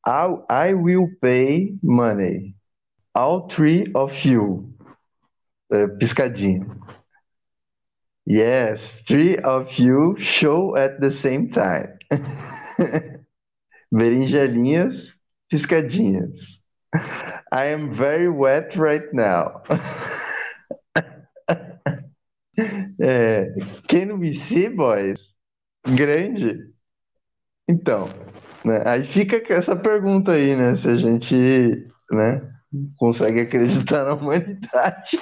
I, 0.07 0.69
I 0.71 0.75
will 0.75 1.09
pay 1.21 1.79
money. 1.83 2.55
All 3.15 3.47
three 3.47 3.91
of 3.95 4.29
you. 4.29 4.73
É, 5.73 5.89
piscadinha. 5.89 6.67
Yes, 8.29 9.05
three 9.05 9.37
of 9.45 9.81
you 9.81 10.17
show 10.19 10.77
at 10.77 11.01
the 11.01 11.11
same 11.11 11.49
time. 11.49 11.97
Berinjelinhas, 13.93 15.19
piscadinhas. 15.49 16.61
I 17.57 17.73
am 17.73 17.91
very 17.91 18.29
wet 18.29 18.77
right 18.77 19.11
now. 19.15 19.63
é, 23.01 23.47
can 23.89 24.19
we 24.19 24.35
see, 24.35 24.69
boys? 24.69 25.35
Grande? 25.83 26.71
Então, 27.67 28.11
né, 28.63 28.83
aí 28.85 29.07
fica 29.07 29.41
essa 29.55 29.75
pergunta 29.75 30.33
aí, 30.33 30.55
né? 30.55 30.77
Se 30.77 30.87
a 30.87 30.97
gente 30.97 31.35
né, 32.13 32.43
consegue 32.99 33.41
acreditar 33.41 34.05
na 34.05 34.13
humanidade. 34.13 35.19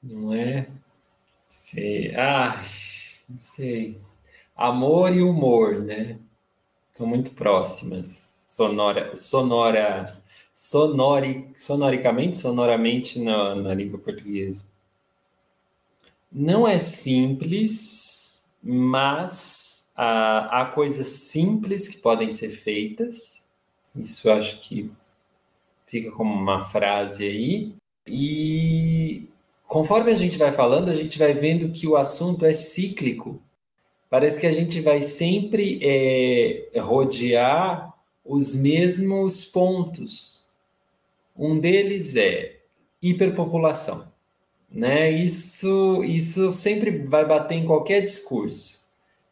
Não 0.00 0.32
é? 0.32 0.68
Sei. 1.48 2.14
Ah, 2.14 2.62
não 3.28 3.40
sei. 3.40 4.00
Amor 4.54 5.12
e 5.12 5.20
humor, 5.20 5.82
né? 5.82 6.16
São 6.92 7.08
muito 7.08 7.32
próximas. 7.32 8.33
Sonora, 8.54 9.16
sonora, 9.16 10.22
sonori, 10.54 11.50
sonoricamente, 11.56 12.38
sonoramente 12.38 13.18
na, 13.18 13.52
na 13.56 13.74
língua 13.74 13.98
portuguesa. 13.98 14.68
Não 16.30 16.66
é 16.66 16.78
simples, 16.78 18.44
mas 18.62 19.90
há, 19.96 20.70
coisas 20.72 21.08
simples 21.08 21.88
que 21.88 21.96
podem 21.96 22.30
ser 22.30 22.50
feitas. 22.50 23.48
Isso 23.96 24.30
acho 24.30 24.60
que 24.60 24.88
fica 25.88 26.12
como 26.12 26.32
uma 26.32 26.64
frase 26.64 27.24
aí. 27.24 27.74
E 28.06 29.26
conforme 29.66 30.12
a 30.12 30.16
gente 30.16 30.38
vai 30.38 30.52
falando, 30.52 30.90
a 30.90 30.94
gente 30.94 31.18
vai 31.18 31.34
vendo 31.34 31.72
que 31.72 31.88
o 31.88 31.96
assunto 31.96 32.46
é 32.46 32.54
cíclico. 32.54 33.42
Parece 34.08 34.38
que 34.38 34.46
a 34.46 34.52
gente 34.52 34.80
vai 34.80 35.00
sempre 35.00 35.80
é, 35.82 36.78
rodear 36.78 37.93
os 38.24 38.54
mesmos 38.54 39.44
pontos. 39.44 40.50
Um 41.36 41.58
deles 41.58 42.16
é 42.16 42.56
hiperpopulação. 43.02 44.08
Né? 44.70 45.10
Isso, 45.10 46.02
isso 46.04 46.52
sempre 46.52 46.90
vai 46.90 47.24
bater 47.24 47.56
em 47.56 47.66
qualquer 47.66 48.00
discurso. 48.00 48.88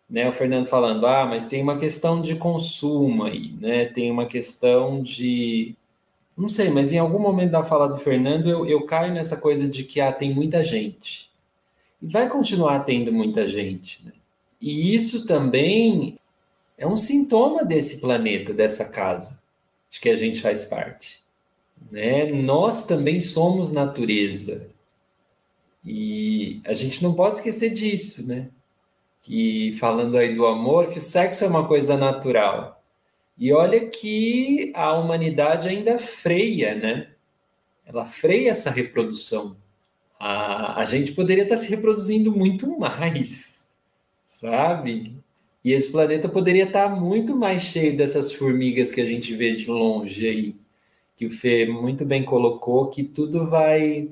Né? 0.09 0.29
O 0.29 0.33
Fernando 0.33 0.67
falando, 0.67 1.07
ah, 1.07 1.25
mas 1.25 1.47
tem 1.47 1.63
uma 1.63 1.79
questão 1.79 2.21
de 2.21 2.37
consumo 2.37 3.25
aí, 3.25 3.53
né? 3.61 3.87
tem 3.87 4.11
uma 4.11 4.27
questão 4.27 5.03
de 5.03 5.75
não 6.37 6.49
sei, 6.49 6.71
mas 6.71 6.93
em 6.93 6.99
algum 6.99 7.19
momento 7.19 7.51
da 7.51 7.63
fala 7.63 7.87
do 7.87 7.99
Fernando, 7.99 8.49
eu, 8.49 8.67
eu 8.67 8.85
caio 8.87 9.13
nessa 9.13 9.37
coisa 9.37 9.69
de 9.69 9.85
que 9.85 10.01
ah, 10.01 10.13
tem 10.13 10.35
muita 10.35 10.65
gente. 10.65 11.31
E 12.01 12.07
vai 12.07 12.29
continuar 12.29 12.81
tendo 12.81 13.13
muita 13.13 13.47
gente. 13.47 14.05
Né? 14.05 14.13
E 14.61 14.95
isso 14.95 15.27
também 15.27 16.19
é 16.83 16.87
um 16.87 16.97
sintoma 16.97 17.65
desse 17.65 18.01
planeta, 18.01 18.53
dessa 18.53 18.85
casa, 18.85 19.41
de 19.89 20.01
que 20.01 20.09
a 20.09 20.17
gente 20.17 20.41
faz 20.41 20.65
parte. 20.65 21.23
Né? 21.93 22.25
Nós 22.33 22.87
também 22.87 23.21
somos 23.21 23.71
natureza. 23.71 24.67
E 25.85 26.61
a 26.67 26.73
gente 26.73 27.01
não 27.01 27.15
pode 27.15 27.37
esquecer 27.37 27.71
disso, 27.71 28.27
né? 28.27 28.49
Que 29.23 29.77
falando 29.79 30.17
aí 30.17 30.35
do 30.35 30.45
amor, 30.45 30.89
que 30.89 30.99
o 30.99 31.01
sexo 31.01 31.45
é 31.45 31.47
uma 31.47 31.69
coisa 31.69 31.97
natural. 31.97 32.83
E 33.39 33.53
olha 33.53 33.89
que 33.89 34.73
a 34.75 34.93
humanidade 34.93 35.69
ainda 35.69 35.97
freia, 35.99 36.75
né? 36.75 37.13
Ela 37.87 38.05
freia 38.05 38.51
essa 38.51 38.71
reprodução. 38.71 39.57
A, 40.19 40.81
a 40.81 40.85
gente 40.85 41.13
poderia 41.13 41.45
estar 41.45 41.57
se 41.57 41.71
reproduzindo 41.71 42.33
muito 42.33 42.77
mais, 42.77 43.69
sabe? 44.27 45.23
E 45.65 45.73
esse 45.73 45.91
planeta 45.93 46.29
poderia 46.29 46.65
estar 46.65 46.89
muito 46.89 47.37
mais 47.37 47.63
cheio 47.63 47.97
dessas 47.97 48.33
formigas 48.33 48.93
que 48.93 49.01
a 49.01 49.07
gente 49.07 49.35
vê 49.35 49.53
de 49.53 49.69
longe 49.71 50.29
aí, 50.29 50.57
que 51.17 51.27
o 51.27 51.31
Fê 51.31 51.67
muito 51.67 52.05
bem 52.05 52.25
colocou, 52.25 52.89
que 52.89 53.03
tudo 53.05 53.49
vai 53.49 54.11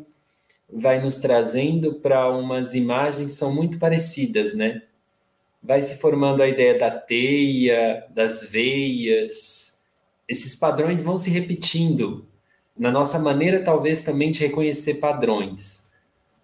vai 0.72 1.02
nos 1.02 1.18
trazendo 1.18 1.94
para 1.94 2.30
umas 2.30 2.74
imagens 2.74 3.32
são 3.32 3.52
muito 3.52 3.78
parecidas, 3.78 4.54
né? 4.54 4.82
vai 5.62 5.82
se 5.82 5.98
formando 5.98 6.42
a 6.42 6.48
ideia 6.48 6.78
da 6.78 6.90
teia, 6.90 8.06
das 8.10 8.44
veias. 8.44 9.80
Esses 10.26 10.54
padrões 10.54 11.02
vão 11.02 11.16
se 11.16 11.30
repetindo 11.30 12.26
na 12.76 12.90
nossa 12.90 13.18
maneira, 13.18 13.62
talvez, 13.62 14.02
também 14.02 14.30
de 14.30 14.40
reconhecer 14.40 14.94
padrões. 14.94 15.89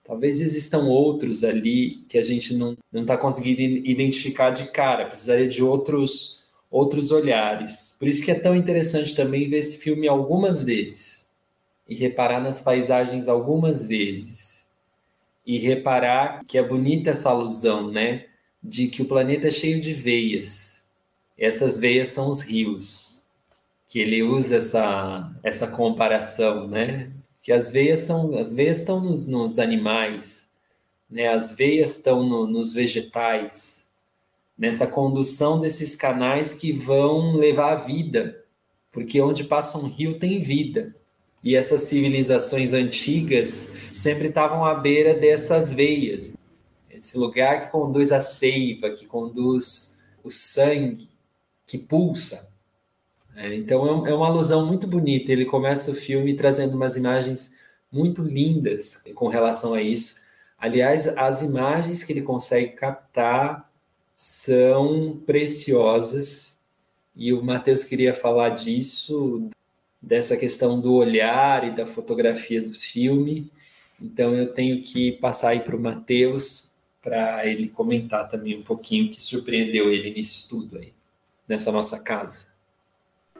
Talvez 0.06 0.40
existam 0.40 0.84
outros 0.84 1.42
ali 1.42 2.04
que 2.08 2.16
a 2.16 2.22
gente 2.22 2.54
não 2.54 2.76
está 2.92 3.16
conseguindo 3.16 3.60
identificar 3.60 4.50
de 4.50 4.70
cara, 4.70 5.06
precisaria 5.06 5.48
de 5.48 5.62
outros, 5.62 6.44
outros 6.70 7.10
olhares. 7.10 7.96
Por 7.98 8.06
isso 8.06 8.24
que 8.24 8.30
é 8.30 8.34
tão 8.34 8.54
interessante 8.54 9.14
também 9.14 9.48
ver 9.48 9.58
esse 9.58 9.78
filme 9.78 10.06
algumas 10.06 10.62
vezes 10.62 11.30
e 11.88 11.94
reparar 11.94 12.40
nas 12.40 12.60
paisagens 12.60 13.28
algumas 13.28 13.84
vezes 13.84 14.68
e 15.44 15.58
reparar 15.58 16.44
que 16.46 16.58
é 16.58 16.62
bonita 16.62 17.10
essa 17.10 17.30
alusão, 17.30 17.90
né? 17.90 18.26
de 18.66 18.88
que 18.88 19.02
o 19.02 19.06
planeta 19.06 19.48
é 19.48 19.50
cheio 19.50 19.80
de 19.80 19.92
veias. 19.92 20.88
Essas 21.38 21.78
veias 21.78 22.08
são 22.08 22.30
os 22.30 22.40
rios. 22.40 23.26
Que 23.88 24.00
ele 24.00 24.22
usa 24.22 24.56
essa, 24.56 25.32
essa 25.42 25.66
comparação, 25.68 26.66
né? 26.66 27.10
Que 27.46 27.52
as 27.52 27.70
veias 27.70 28.00
são 28.00 28.36
as 28.36 28.52
veias 28.52 28.78
estão 28.78 28.98
nos, 29.00 29.28
nos 29.28 29.60
animais, 29.60 30.50
né? 31.08 31.28
As 31.28 31.52
veias 31.52 31.92
estão 31.92 32.24
no, 32.24 32.44
nos 32.44 32.72
vegetais, 32.74 33.86
nessa 34.58 34.84
condução 34.84 35.60
desses 35.60 35.94
canais 35.94 36.52
que 36.52 36.72
vão 36.72 37.36
levar 37.36 37.74
a 37.74 37.76
vida, 37.76 38.42
porque 38.90 39.20
onde 39.20 39.44
passa 39.44 39.78
um 39.78 39.86
rio 39.86 40.18
tem 40.18 40.40
vida. 40.40 40.92
E 41.44 41.54
essas 41.54 41.82
civilizações 41.82 42.72
antigas 42.72 43.70
sempre 43.94 44.26
estavam 44.26 44.64
à 44.64 44.74
beira 44.74 45.14
dessas 45.14 45.72
veias 45.72 46.34
esse 46.98 47.16
lugar 47.16 47.62
que 47.62 47.70
conduz 47.70 48.10
a 48.10 48.20
seiva, 48.20 48.90
que 48.90 49.06
conduz 49.06 50.00
o 50.24 50.30
sangue, 50.30 51.08
que 51.64 51.78
pulsa. 51.78 52.52
É, 53.36 53.54
então 53.54 54.06
é, 54.06 54.10
é 54.10 54.14
uma 54.14 54.26
alusão 54.26 54.66
muito 54.66 54.86
bonita. 54.86 55.30
Ele 55.30 55.44
começa 55.44 55.90
o 55.90 55.94
filme 55.94 56.34
trazendo 56.34 56.74
umas 56.74 56.96
imagens 56.96 57.54
muito 57.92 58.22
lindas 58.22 59.04
com 59.14 59.28
relação 59.28 59.74
a 59.74 59.82
isso. 59.82 60.22
Aliás, 60.58 61.06
as 61.06 61.42
imagens 61.42 62.02
que 62.02 62.12
ele 62.12 62.22
consegue 62.22 62.72
captar 62.72 63.70
são 64.14 65.20
preciosas 65.26 66.62
e 67.14 67.32
o 67.32 67.42
Matheus 67.42 67.84
queria 67.84 68.14
falar 68.14 68.50
disso, 68.50 69.50
dessa 70.00 70.36
questão 70.36 70.80
do 70.80 70.94
olhar 70.94 71.64
e 71.68 71.76
da 71.76 71.86
fotografia 71.86 72.62
do 72.62 72.72
filme. 72.72 73.50
Então 74.00 74.34
eu 74.34 74.52
tenho 74.52 74.82
que 74.82 75.12
passar 75.12 75.50
aí 75.50 75.60
para 75.60 75.76
o 75.76 75.80
Matheus 75.80 76.76
para 77.02 77.46
ele 77.46 77.68
comentar 77.68 78.28
também 78.28 78.58
um 78.58 78.62
pouquinho 78.62 79.10
que 79.10 79.22
surpreendeu 79.22 79.92
ele 79.92 80.10
nisso 80.10 80.48
tudo 80.48 80.78
aí. 80.78 80.92
nessa 81.48 81.70
nossa 81.70 82.00
casa. 82.00 82.55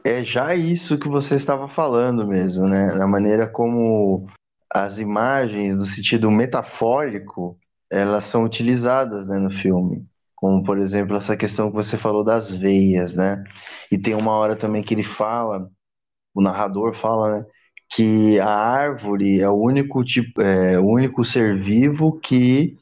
É 0.07 0.23
já 0.23 0.55
isso 0.55 0.97
que 0.97 1.09
você 1.09 1.35
estava 1.35 1.67
falando 1.67 2.25
mesmo, 2.25 2.69
né? 2.69 2.95
Na 2.95 3.09
maneira 3.09 3.45
como 3.51 4.29
as 4.73 4.99
imagens, 4.99 5.75
no 5.75 5.85
sentido 5.85 6.31
metafórico, 6.31 7.59
elas 7.91 8.23
são 8.23 8.45
utilizadas 8.45 9.27
né, 9.27 9.37
no 9.39 9.51
filme. 9.51 10.07
Como, 10.37 10.63
por 10.63 10.79
exemplo, 10.79 11.17
essa 11.17 11.37
questão 11.37 11.71
que 11.71 11.75
você 11.75 11.99
falou 11.99 12.23
das 12.23 12.49
veias, 12.53 13.17
né? 13.17 13.43
E 13.91 13.99
tem 13.99 14.15
uma 14.15 14.31
hora 14.31 14.55
também 14.55 14.81
que 14.81 14.95
ele 14.95 15.03
fala, 15.03 15.69
o 16.33 16.41
narrador 16.41 16.95
fala, 16.95 17.41
né? 17.41 17.47
Que 17.91 18.39
a 18.39 18.49
árvore 18.49 19.41
é 19.41 19.49
o 19.49 19.57
único 19.57 20.05
tipo, 20.05 20.41
é, 20.41 20.79
o 20.79 20.87
único 20.87 21.25
ser 21.25 21.61
vivo 21.61 22.21
que 22.21 22.79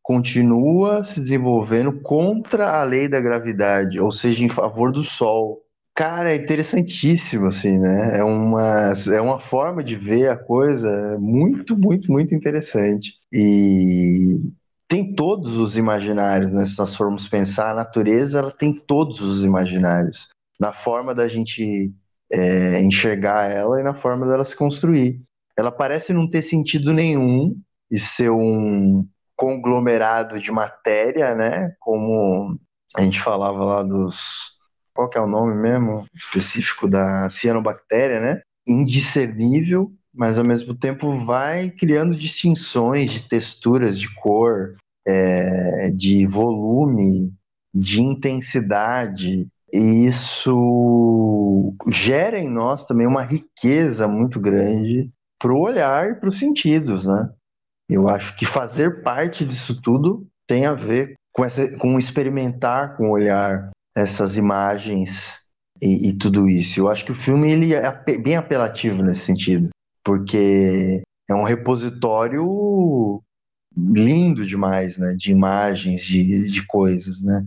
continua 0.00 1.02
se 1.02 1.18
desenvolvendo 1.20 2.00
contra 2.02 2.80
a 2.80 2.84
lei 2.84 3.08
da 3.08 3.20
gravidade, 3.20 4.00
ou 4.00 4.12
seja, 4.12 4.44
em 4.44 4.48
favor 4.48 4.92
do 4.92 5.02
Sol. 5.02 5.67
Cara, 5.98 6.30
é 6.30 6.36
interessantíssimo, 6.36 7.46
assim, 7.46 7.76
né? 7.76 8.18
É 8.18 8.22
uma, 8.22 8.92
é 9.12 9.20
uma 9.20 9.40
forma 9.40 9.82
de 9.82 9.96
ver 9.96 10.30
a 10.30 10.36
coisa 10.36 11.18
muito, 11.18 11.76
muito, 11.76 12.12
muito 12.12 12.32
interessante. 12.36 13.14
E 13.32 14.48
tem 14.86 15.12
todos 15.12 15.58
os 15.58 15.76
imaginários, 15.76 16.52
né? 16.52 16.64
Se 16.66 16.78
nós 16.78 16.94
formos 16.94 17.26
pensar, 17.26 17.72
a 17.72 17.74
natureza 17.74 18.38
ela 18.38 18.52
tem 18.52 18.72
todos 18.72 19.20
os 19.20 19.42
imaginários, 19.42 20.28
na 20.60 20.72
forma 20.72 21.12
da 21.12 21.26
gente 21.26 21.92
é, 22.32 22.80
enxergar 22.80 23.50
ela 23.50 23.80
e 23.80 23.82
na 23.82 23.92
forma 23.92 24.24
dela 24.24 24.44
se 24.44 24.54
construir. 24.54 25.20
Ela 25.58 25.72
parece 25.72 26.12
não 26.12 26.30
ter 26.30 26.42
sentido 26.42 26.92
nenhum 26.92 27.56
e 27.90 27.98
ser 27.98 28.30
um 28.30 29.04
conglomerado 29.34 30.40
de 30.40 30.52
matéria, 30.52 31.34
né? 31.34 31.74
Como 31.80 32.56
a 32.96 33.02
gente 33.02 33.20
falava 33.20 33.64
lá 33.64 33.82
dos. 33.82 34.57
Qual 34.98 35.08
que 35.08 35.16
é 35.16 35.20
o 35.20 35.28
nome 35.28 35.54
mesmo 35.54 36.06
específico 36.12 36.88
da 36.88 37.30
cianobactéria, 37.30 38.18
né? 38.18 38.40
Indiscernível 38.66 39.92
mas 40.12 40.36
ao 40.36 40.44
mesmo 40.44 40.74
tempo 40.74 41.24
vai 41.24 41.70
criando 41.70 42.16
distinções 42.16 43.12
de 43.12 43.22
texturas, 43.22 43.96
de 43.96 44.12
cor, 44.16 44.74
é, 45.06 45.92
de 45.94 46.26
volume, 46.26 47.32
de 47.72 48.00
intensidade. 48.00 49.46
E 49.72 50.06
isso 50.06 51.72
gera 51.86 52.36
em 52.36 52.48
nós 52.48 52.84
também 52.84 53.06
uma 53.06 53.22
riqueza 53.22 54.08
muito 54.08 54.40
grande 54.40 55.08
para 55.38 55.52
o 55.52 55.60
olhar 55.60 56.10
e 56.10 56.14
para 56.16 56.28
os 56.28 56.36
sentidos, 56.36 57.06
né? 57.06 57.30
Eu 57.88 58.08
acho 58.08 58.34
que 58.34 58.44
fazer 58.44 59.04
parte 59.04 59.44
disso 59.44 59.80
tudo 59.80 60.26
tem 60.48 60.66
a 60.66 60.74
ver 60.74 61.14
com, 61.32 61.44
essa, 61.44 61.78
com 61.78 61.96
experimentar 61.96 62.96
com 62.96 63.10
o 63.10 63.12
olhar 63.12 63.70
essas 64.00 64.36
imagens 64.36 65.40
e, 65.80 66.08
e, 66.08 66.12
tudo 66.12 66.48
isso. 66.48 66.80
Eu 66.80 66.88
acho 66.88 67.04
que 67.04 67.12
o 67.12 67.16
filme 67.16 67.50
ele 67.50 67.74
é 67.74 67.92
bem 68.18 68.36
apelativo 68.36 69.02
nesse 69.02 69.20
sentido 69.20 69.70
porque 70.08 71.02
é 71.28 71.34
um 71.34 71.42
repositório 71.42 73.22
lindo 73.76 74.46
demais, 74.46 74.96
né? 74.96 75.14
De 75.14 75.30
imagens, 75.30 76.00
de, 76.00 76.50
de 76.50 76.66
coisas, 76.66 77.22
né? 77.22 77.44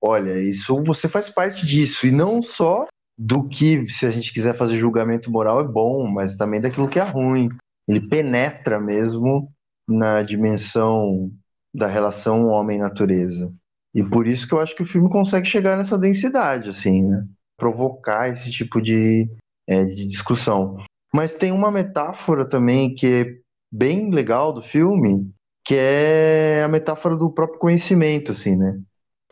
Olha, 0.00 0.38
isso 0.38 0.80
você 0.84 1.08
faz 1.08 1.28
parte 1.28 1.66
disso, 1.66 2.06
e 2.06 2.12
não 2.12 2.40
só 2.44 2.86
do 3.18 3.48
que, 3.48 3.88
se 3.88 4.06
a 4.06 4.10
gente 4.12 4.32
quiser 4.32 4.56
fazer 4.56 4.76
julgamento 4.76 5.32
moral, 5.32 5.60
é 5.60 5.64
bom, 5.64 6.06
mas 6.06 6.36
também 6.36 6.60
daquilo 6.60 6.88
que 6.88 7.00
é 7.00 7.02
ruim. 7.02 7.48
Ele 7.88 8.08
penetra 8.08 8.78
mesmo 8.80 9.50
na 9.88 10.22
dimensão 10.22 11.32
da 11.74 11.88
relação 11.88 12.46
homem-natureza. 12.46 13.52
E 13.96 14.04
por 14.04 14.26
isso 14.26 14.46
que 14.46 14.52
eu 14.52 14.60
acho 14.60 14.76
que 14.76 14.82
o 14.82 14.86
filme 14.86 15.08
consegue 15.08 15.46
chegar 15.46 15.74
nessa 15.74 15.96
densidade, 15.96 16.68
assim, 16.68 17.02
né? 17.02 17.24
Provocar 17.56 18.28
esse 18.28 18.50
tipo 18.50 18.78
de, 18.82 19.26
é, 19.66 19.86
de 19.86 20.04
discussão. 20.04 20.76
Mas 21.14 21.32
tem 21.32 21.50
uma 21.50 21.70
metáfora 21.70 22.46
também 22.46 22.94
que 22.94 23.06
é 23.06 23.24
bem 23.72 24.10
legal 24.10 24.52
do 24.52 24.60
filme, 24.60 25.32
que 25.64 25.74
é 25.74 26.62
a 26.62 26.68
metáfora 26.68 27.16
do 27.16 27.30
próprio 27.30 27.58
conhecimento, 27.58 28.32
assim, 28.32 28.54
né? 28.54 28.78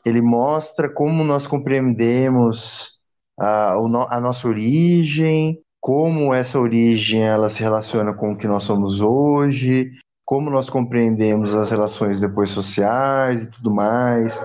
Ele 0.02 0.22
mostra 0.22 0.88
como 0.88 1.22
nós 1.22 1.46
compreendemos 1.46 2.98
a, 3.38 3.74
a 3.74 4.18
nossa 4.18 4.48
origem, 4.48 5.60
como 5.78 6.32
essa 6.32 6.58
origem 6.58 7.22
ela 7.22 7.50
se 7.50 7.62
relaciona 7.62 8.14
com 8.14 8.32
o 8.32 8.36
que 8.38 8.48
nós 8.48 8.62
somos 8.62 9.02
hoje, 9.02 9.92
como 10.24 10.50
nós 10.50 10.70
compreendemos 10.70 11.54
as 11.54 11.70
relações 11.70 12.20
depois 12.20 12.50
sociais 12.50 13.42
e 13.42 13.50
tudo 13.50 13.74
mais. 13.74 14.38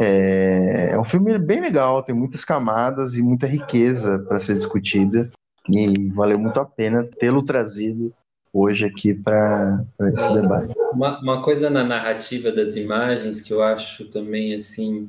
É, 0.00 0.90
é 0.92 0.98
um 0.98 1.04
filme 1.04 1.38
bem 1.38 1.60
legal, 1.60 2.02
tem 2.02 2.14
muitas 2.14 2.44
camadas 2.44 3.14
e 3.14 3.22
muita 3.22 3.46
riqueza 3.46 4.18
para 4.18 4.38
ser 4.38 4.56
discutida. 4.56 5.30
E 5.68 6.10
valeu 6.10 6.38
muito 6.38 6.58
a 6.60 6.64
pena 6.64 7.04
tê-lo 7.04 7.42
trazido 7.42 8.12
hoje 8.52 8.84
aqui 8.84 9.14
para 9.14 9.84
esse 10.12 10.32
debate. 10.32 10.74
Uma, 10.92 11.18
uma 11.20 11.42
coisa 11.42 11.68
na 11.68 11.82
narrativa 11.82 12.52
das 12.52 12.76
imagens 12.76 13.40
que 13.40 13.52
eu 13.52 13.62
acho 13.62 14.04
também 14.06 14.54
assim 14.54 15.08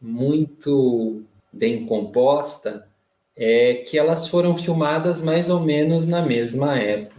muito 0.00 1.22
bem 1.52 1.84
composta 1.86 2.86
é 3.36 3.84
que 3.86 3.98
elas 3.98 4.28
foram 4.28 4.56
filmadas 4.56 5.20
mais 5.20 5.50
ou 5.50 5.60
menos 5.60 6.06
na 6.06 6.22
mesma 6.22 6.78
época, 6.78 7.15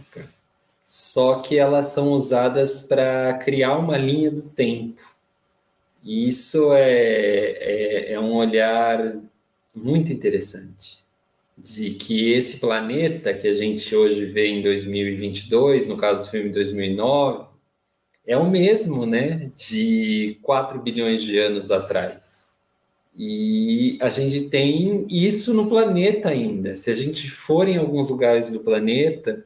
só 0.88 1.40
que 1.40 1.58
elas 1.58 1.88
são 1.88 2.12
usadas 2.12 2.80
para 2.80 3.34
criar 3.34 3.76
uma 3.76 3.98
linha 3.98 4.30
do 4.30 4.40
tempo. 4.42 5.02
E 6.02 6.26
isso 6.26 6.72
é, 6.72 7.50
é, 8.10 8.12
é 8.14 8.20
um 8.20 8.34
olhar 8.34 9.20
muito 9.74 10.10
interessante 10.10 11.04
de 11.58 11.90
que 11.90 12.32
esse 12.32 12.58
planeta 12.58 13.34
que 13.34 13.46
a 13.46 13.52
gente 13.52 13.94
hoje 13.94 14.24
vê 14.24 14.48
em 14.48 14.62
2022, 14.62 15.86
no 15.86 15.98
caso 15.98 16.24
do 16.24 16.30
filme 16.30 16.48
2009, 16.50 17.46
é 18.26 18.38
o 18.38 18.48
mesmo, 18.48 19.04
né, 19.04 19.50
de 19.56 20.38
4 20.42 20.80
bilhões 20.80 21.22
de 21.22 21.38
anos 21.38 21.70
atrás. 21.70 22.46
E 23.14 23.98
a 24.00 24.08
gente 24.08 24.48
tem 24.48 25.06
isso 25.10 25.52
no 25.52 25.68
planeta 25.68 26.30
ainda. 26.30 26.76
Se 26.76 26.90
a 26.90 26.94
gente 26.94 27.28
for 27.30 27.68
em 27.68 27.76
alguns 27.76 28.08
lugares 28.08 28.50
do 28.50 28.60
planeta 28.60 29.44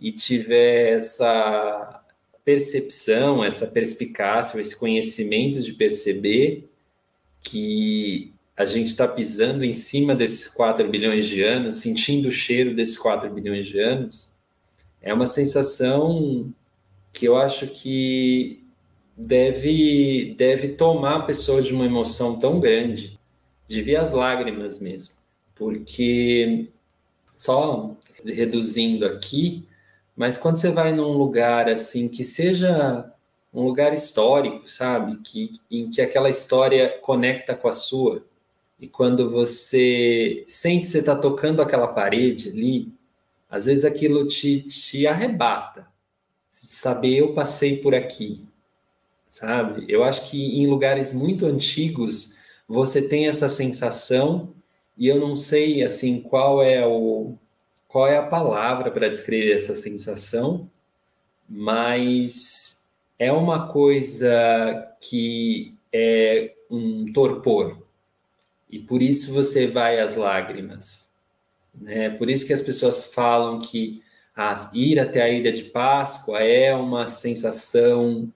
e 0.00 0.10
tiver 0.10 0.94
essa 0.94 2.02
percepção, 2.44 3.44
essa 3.44 3.66
perspicácia, 3.66 4.60
esse 4.60 4.76
conhecimento 4.76 5.60
de 5.60 5.74
perceber 5.74 6.68
que 7.42 8.32
a 8.56 8.64
gente 8.64 8.88
está 8.88 9.06
pisando 9.06 9.64
em 9.64 9.72
cima 9.72 10.14
desses 10.14 10.48
4 10.48 10.88
bilhões 10.88 11.26
de 11.26 11.42
anos, 11.42 11.76
sentindo 11.76 12.28
o 12.28 12.32
cheiro 12.32 12.74
desses 12.74 12.98
4 12.98 13.30
bilhões 13.30 13.66
de 13.66 13.78
anos, 13.78 14.34
é 15.00 15.12
uma 15.14 15.26
sensação 15.26 16.52
que 17.12 17.26
eu 17.26 17.36
acho 17.36 17.66
que 17.68 18.62
deve, 19.16 20.34
deve 20.36 20.68
tomar 20.68 21.16
a 21.16 21.22
pessoa 21.22 21.62
de 21.62 21.72
uma 21.72 21.86
emoção 21.86 22.38
tão 22.38 22.60
grande, 22.60 23.18
de 23.66 23.82
ver 23.82 23.96
as 23.96 24.12
lágrimas 24.12 24.78
mesmo, 24.78 25.14
porque 25.54 26.68
só 27.36 27.96
reduzindo 28.24 29.06
aqui, 29.06 29.64
mas 30.20 30.36
quando 30.36 30.56
você 30.56 30.70
vai 30.70 30.92
num 30.92 31.16
lugar 31.16 31.66
assim 31.66 32.06
que 32.06 32.22
seja 32.22 33.10
um 33.54 33.62
lugar 33.62 33.94
histórico, 33.94 34.68
sabe, 34.68 35.16
que 35.24 35.52
em 35.70 35.88
que 35.88 36.02
aquela 36.02 36.28
história 36.28 36.98
conecta 37.00 37.54
com 37.54 37.66
a 37.66 37.72
sua, 37.72 38.22
e 38.78 38.86
quando 38.86 39.30
você 39.30 40.44
sente 40.46 40.82
que 40.82 40.88
você 40.88 40.98
está 40.98 41.16
tocando 41.16 41.62
aquela 41.62 41.88
parede 41.88 42.50
ali, 42.50 42.92
às 43.48 43.64
vezes 43.64 43.82
aquilo 43.82 44.26
te, 44.26 44.60
te 44.60 45.06
arrebata. 45.06 45.86
Saber 46.50 47.16
eu 47.16 47.32
passei 47.32 47.78
por 47.78 47.94
aqui, 47.94 48.44
sabe? 49.30 49.86
Eu 49.88 50.04
acho 50.04 50.28
que 50.28 50.60
em 50.60 50.66
lugares 50.66 51.14
muito 51.14 51.46
antigos 51.46 52.36
você 52.68 53.08
tem 53.08 53.26
essa 53.26 53.48
sensação 53.48 54.52
e 54.98 55.08
eu 55.08 55.18
não 55.18 55.34
sei 55.34 55.82
assim 55.82 56.20
qual 56.20 56.62
é 56.62 56.86
o 56.86 57.38
qual 57.90 58.06
é 58.06 58.16
a 58.16 58.22
palavra 58.22 58.90
para 58.90 59.08
descrever 59.08 59.52
essa 59.52 59.74
sensação, 59.74 60.70
mas 61.48 62.86
é 63.18 63.32
uma 63.32 63.66
coisa 63.66 64.94
que 65.00 65.74
é 65.92 66.54
um 66.70 67.12
torpor, 67.12 67.82
e 68.70 68.78
por 68.78 69.02
isso 69.02 69.34
você 69.34 69.66
vai 69.66 69.98
às 69.98 70.14
lágrimas. 70.14 71.12
Né? 71.74 72.10
Por 72.10 72.30
isso 72.30 72.46
que 72.46 72.52
as 72.52 72.62
pessoas 72.62 73.12
falam 73.12 73.58
que 73.58 74.00
ah, 74.36 74.70
ir 74.72 75.00
até 75.00 75.22
a 75.22 75.28
Ilha 75.28 75.50
de 75.50 75.64
Páscoa 75.64 76.38
é 76.38 76.72
uma 76.72 77.08
sensação 77.08 78.32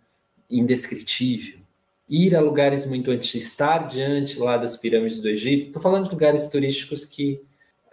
indescritível. 0.51 1.61
Ir 2.09 2.35
a 2.35 2.41
lugares 2.41 2.85
muito 2.87 3.13
antigos, 3.13 3.47
estar 3.47 3.87
diante 3.87 4.39
lá 4.39 4.57
das 4.57 4.77
pirâmides 4.77 5.21
do 5.21 5.29
Egito, 5.29 5.69
estou 5.69 5.81
falando 5.81 6.05
de 6.05 6.11
lugares 6.11 6.49
turísticos 6.49 7.05
que 7.05 7.41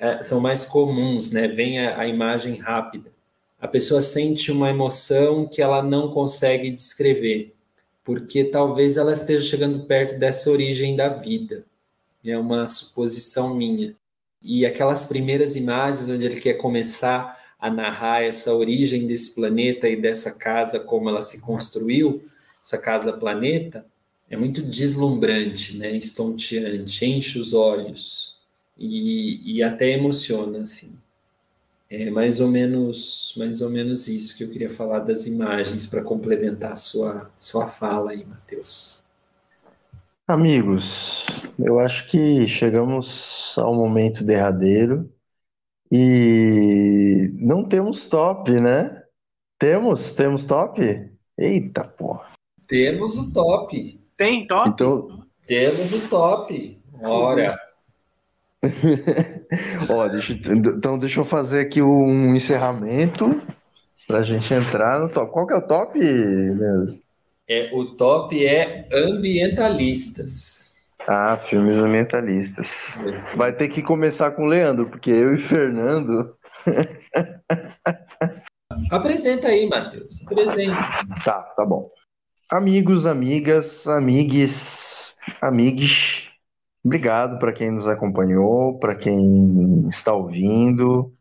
é, 0.02 0.24
são 0.24 0.42
mais 0.42 0.66
comuns, 0.66 1.32
né? 1.32 1.48
Vem 1.48 1.80
a, 1.80 2.00
a 2.00 2.08
imagem 2.08 2.56
rápida. 2.56 3.12
A 3.60 3.68
pessoa 3.68 4.02
sente 4.02 4.52
uma 4.52 4.70
emoção 4.72 5.48
que 5.48 5.62
ela 5.62 5.84
não 5.84 6.10
consegue 6.10 6.72
descrever, 6.72 7.54
porque 8.04 8.44
talvez 8.44 8.98
ela 8.98 9.14
esteja 9.14 9.48
chegando 9.48 9.86
perto 9.86 10.18
dessa 10.18 10.50
origem 10.50 10.96
da 10.96 11.08
vida 11.08 11.64
é 12.30 12.38
uma 12.38 12.68
suposição 12.68 13.56
minha. 13.56 13.96
E 14.42 14.66
aquelas 14.66 15.06
primeiras 15.06 15.56
imagens 15.56 16.10
onde 16.10 16.26
ele 16.26 16.40
quer 16.40 16.56
começar 16.56 17.40
a 17.60 17.70
narrar 17.70 18.24
essa 18.24 18.54
origem 18.54 19.08
desse 19.08 19.36
planeta 19.36 19.88
e 19.88 19.96
dessa 19.96 20.32
casa, 20.32 20.80
como 20.80 21.10
ela 21.10 21.22
se 21.22 21.40
construiu, 21.42 22.24
essa 22.64 22.78
casa 22.78 23.14
planeta, 23.14 23.86
é 24.30 24.38
muito 24.38 24.62
deslumbrante, 24.62 25.78
né? 25.78 25.96
estonteante, 25.96 27.06
enche 27.06 27.40
os 27.40 27.54
olhos 27.54 28.31
e, 28.82 29.58
e 29.58 29.64
até 29.64 29.92
emociona, 29.92 30.62
assim. 30.62 30.98
É 31.90 32.10
mais 32.10 32.40
ou 32.40 32.48
menos, 32.48 33.36
mais 33.38 33.62
ou 33.62 33.70
menos 33.70 34.08
isso 34.08 34.38
que 34.38 34.44
eu 34.44 34.50
queria 34.50 34.70
falar 34.70 35.00
das 35.00 35.28
imagens 35.28 35.86
para 35.86 36.04
complementar 36.04 36.72
a 36.72 36.76
sua, 36.76 37.30
sua 37.38 37.68
fala 37.68 38.12
aí, 38.12 38.26
Matheus. 38.26 39.04
Amigos, 40.26 41.26
eu 41.60 41.80
acho 41.80 42.08
que 42.08 42.48
chegamos 42.48 43.54
ao 43.58 43.76
momento 43.76 44.24
derradeiro 44.24 45.12
e 45.92 47.30
não 47.34 47.66
temos 47.68 48.08
top, 48.08 48.52
né? 48.52 49.04
Temos? 49.60 50.14
Temos 50.14 50.46
top? 50.46 51.12
Eita 51.38 51.84
porra. 51.84 52.32
Temos 52.66 53.18
o 53.18 53.34
top. 53.34 54.00
Tem 54.16 54.48
top? 54.48 54.70
Então, 54.70 55.28
Temos 55.46 55.92
o 55.92 56.08
top. 56.08 56.80
Ora. 57.02 57.60
ó, 59.90 60.08
deixa, 60.08 60.34
então 60.34 61.00
deixa 61.00 61.20
eu 61.20 61.26
fazer 61.26 61.62
aqui 61.62 61.82
um 61.82 62.36
encerramento 62.36 63.42
pra 64.08 64.24
gente 64.24 64.54
entrar 64.54 65.00
no 65.00 65.10
top. 65.10 65.32
Qual 65.32 65.48
que 65.48 65.54
é 65.54 65.58
o 65.58 65.68
top 65.68 66.00
mesmo? 66.00 67.00
É, 67.48 67.72
o 67.74 67.96
top 67.96 68.46
é 68.46 68.88
ambientalistas. 68.94 70.74
Ah, 71.08 71.38
filmes 71.38 71.78
ambientalistas. 71.78 72.96
Vai 73.36 73.52
ter 73.52 73.70
que 73.70 73.82
começar 73.82 74.32
com 74.32 74.44
o 74.44 74.48
Leandro, 74.48 74.90
porque 74.90 75.10
eu 75.10 75.34
e 75.34 75.40
Fernando. 75.40 76.36
Apresenta 78.92 79.48
aí, 79.48 79.68
Matheus. 79.68 80.26
Apresenta. 80.26 80.78
Tá, 81.24 81.42
tá 81.42 81.66
bom. 81.66 81.90
Amigos, 82.50 83.06
amigas, 83.06 83.88
amigues, 83.88 85.16
amigues, 85.42 86.28
obrigado 86.84 87.40
para 87.40 87.54
quem 87.54 87.72
nos 87.72 87.88
acompanhou, 87.88 88.78
para 88.80 88.96
quem 88.96 89.88
está 89.88 90.14
ouvindo 90.14 91.14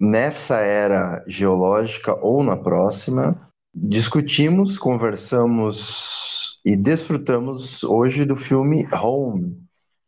nessa 0.00 0.58
era 0.58 1.22
geológica 1.28 2.14
ou 2.14 2.42
na 2.42 2.56
próxima. 2.56 3.48
Discutimos, 3.74 4.76
conversamos 4.76 6.58
e 6.64 6.76
desfrutamos 6.76 7.84
hoje 7.84 8.24
do 8.24 8.36
filme 8.36 8.88
Home, 8.92 9.56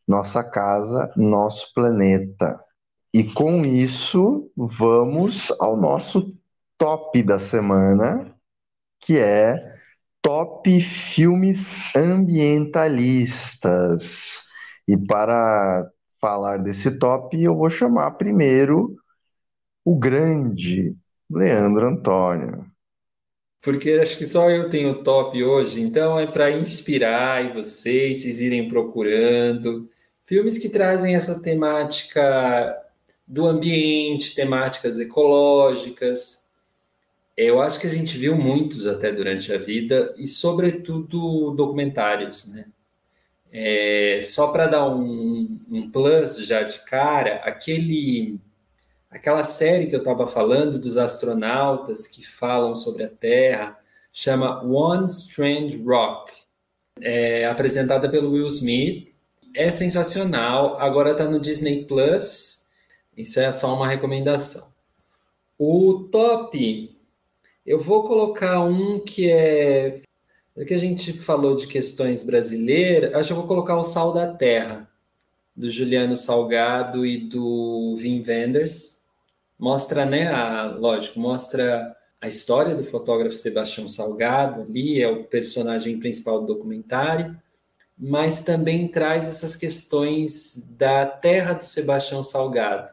Nossa 0.06 0.42
Casa, 0.42 1.12
Nosso 1.16 1.72
Planeta. 1.72 2.58
E 3.12 3.24
com 3.24 3.64
isso, 3.64 4.50
vamos 4.56 5.52
ao 5.60 5.76
nosso 5.76 6.34
top 6.76 7.22
da 7.22 7.38
semana, 7.38 8.34
que 9.00 9.16
é 9.18 9.56
top 10.20 10.80
filmes 10.80 11.76
ambientalistas. 11.94 14.42
E 14.86 14.96
para 14.96 15.88
falar 16.20 16.58
desse 16.58 16.98
top, 16.98 17.42
eu 17.42 17.54
vou 17.54 17.70
chamar 17.70 18.12
primeiro 18.12 18.96
o 19.84 19.96
grande 19.96 20.94
Leandro 21.30 21.88
Antônio. 21.88 22.66
Porque 23.62 23.92
acho 23.92 24.18
que 24.18 24.26
só 24.26 24.50
eu 24.50 24.68
tenho 24.68 25.02
top 25.02 25.42
hoje, 25.42 25.80
então 25.80 26.18
é 26.18 26.26
para 26.26 26.50
inspirar 26.50 27.44
e 27.44 27.52
vocês, 27.54 28.20
vocês 28.20 28.40
irem 28.40 28.68
procurando 28.68 29.88
filmes 30.24 30.58
que 30.58 30.68
trazem 30.68 31.14
essa 31.14 31.40
temática 31.40 32.76
do 33.26 33.46
ambiente, 33.46 34.34
temáticas 34.34 34.98
ecológicas, 34.98 36.44
eu 37.36 37.60
acho 37.60 37.80
que 37.80 37.86
a 37.86 37.90
gente 37.90 38.16
viu 38.16 38.36
muitos 38.36 38.86
até 38.86 39.10
durante 39.10 39.52
a 39.52 39.58
vida 39.58 40.14
e, 40.16 40.26
sobretudo, 40.26 41.50
documentários, 41.52 42.52
né? 42.54 42.66
É, 43.56 44.20
só 44.24 44.48
para 44.48 44.66
dar 44.66 44.88
um, 44.88 45.60
um, 45.70 45.88
plus 45.88 46.44
já 46.44 46.62
de 46.64 46.80
cara, 46.80 47.36
aquele, 47.44 48.40
aquela 49.08 49.44
série 49.44 49.86
que 49.86 49.94
eu 49.94 50.00
estava 50.00 50.26
falando 50.26 50.76
dos 50.76 50.96
astronautas 50.96 52.08
que 52.08 52.26
falam 52.26 52.74
sobre 52.74 53.04
a 53.04 53.08
Terra 53.08 53.78
chama 54.12 54.60
One 54.64 55.06
Strange 55.06 55.80
Rock, 55.84 56.32
é, 57.00 57.46
apresentada 57.46 58.08
pelo 58.08 58.32
Will 58.32 58.48
Smith. 58.48 59.14
É 59.54 59.70
sensacional. 59.70 60.80
Agora 60.80 61.12
está 61.12 61.24
no 61.24 61.38
Disney 61.38 61.84
Plus. 61.84 62.70
Isso 63.16 63.38
é 63.38 63.52
só 63.52 63.72
uma 63.72 63.86
recomendação. 63.86 64.72
O 65.56 66.08
top 66.10 66.94
eu 67.64 67.78
vou 67.78 68.04
colocar 68.04 68.60
um 68.60 69.00
que 69.00 69.30
é. 69.30 70.02
O 70.56 70.64
que 70.64 70.74
a 70.74 70.78
gente 70.78 71.12
falou 71.12 71.56
de 71.56 71.66
questões 71.66 72.22
brasileiras, 72.22 73.14
acho 73.14 73.28
que 73.28 73.32
eu 73.32 73.38
vou 73.38 73.46
colocar 73.46 73.76
o 73.76 73.82
Sal 73.82 74.12
da 74.12 74.32
Terra, 74.32 74.88
do 75.54 75.68
Juliano 75.68 76.16
Salgado 76.16 77.04
e 77.04 77.18
do 77.18 77.96
Wim 77.98 78.22
Wenders. 78.26 79.04
Mostra, 79.58 80.04
né, 80.04 80.28
a, 80.28 80.66
lógico, 80.66 81.18
mostra 81.18 81.94
a 82.20 82.28
história 82.28 82.74
do 82.74 82.82
fotógrafo 82.82 83.34
Sebastião 83.34 83.88
Salgado 83.88 84.62
ali, 84.62 85.02
é 85.02 85.08
o 85.08 85.24
personagem 85.24 85.98
principal 85.98 86.40
do 86.40 86.54
documentário, 86.54 87.36
mas 87.98 88.42
também 88.42 88.88
traz 88.88 89.28
essas 89.28 89.54
questões 89.56 90.64
da 90.76 91.04
terra 91.06 91.54
do 91.54 91.64
Sebastião 91.64 92.22
Salgado 92.22 92.92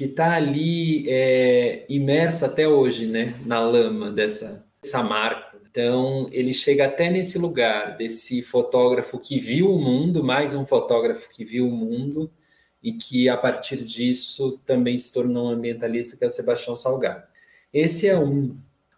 que 0.00 0.06
está 0.06 0.34
ali 0.34 1.04
é, 1.10 1.84
imersa 1.86 2.46
até 2.46 2.66
hoje, 2.66 3.04
né, 3.04 3.34
na 3.44 3.60
lama 3.60 4.10
dessa, 4.10 4.64
dessa 4.82 5.02
marca. 5.02 5.49
Então, 5.70 6.26
ele 6.32 6.52
chega 6.52 6.86
até 6.86 7.08
nesse 7.08 7.38
lugar, 7.38 7.96
desse 7.96 8.42
fotógrafo 8.42 9.20
que 9.20 9.38
viu 9.38 9.72
o 9.72 9.78
mundo, 9.80 10.24
mais 10.24 10.52
um 10.52 10.66
fotógrafo 10.66 11.30
que 11.32 11.44
viu 11.44 11.68
o 11.68 11.70
mundo, 11.70 12.28
e 12.82 12.92
que, 12.94 13.28
a 13.28 13.36
partir 13.36 13.76
disso, 13.76 14.58
também 14.66 14.98
se 14.98 15.12
tornou 15.12 15.46
um 15.46 15.50
ambientalista, 15.50 16.16
que 16.16 16.24
é 16.24 16.26
o 16.26 16.30
Sebastião 16.30 16.74
Salgado. 16.74 17.22
Esse 17.72 18.08
é 18.08 18.18
um. 18.18 18.56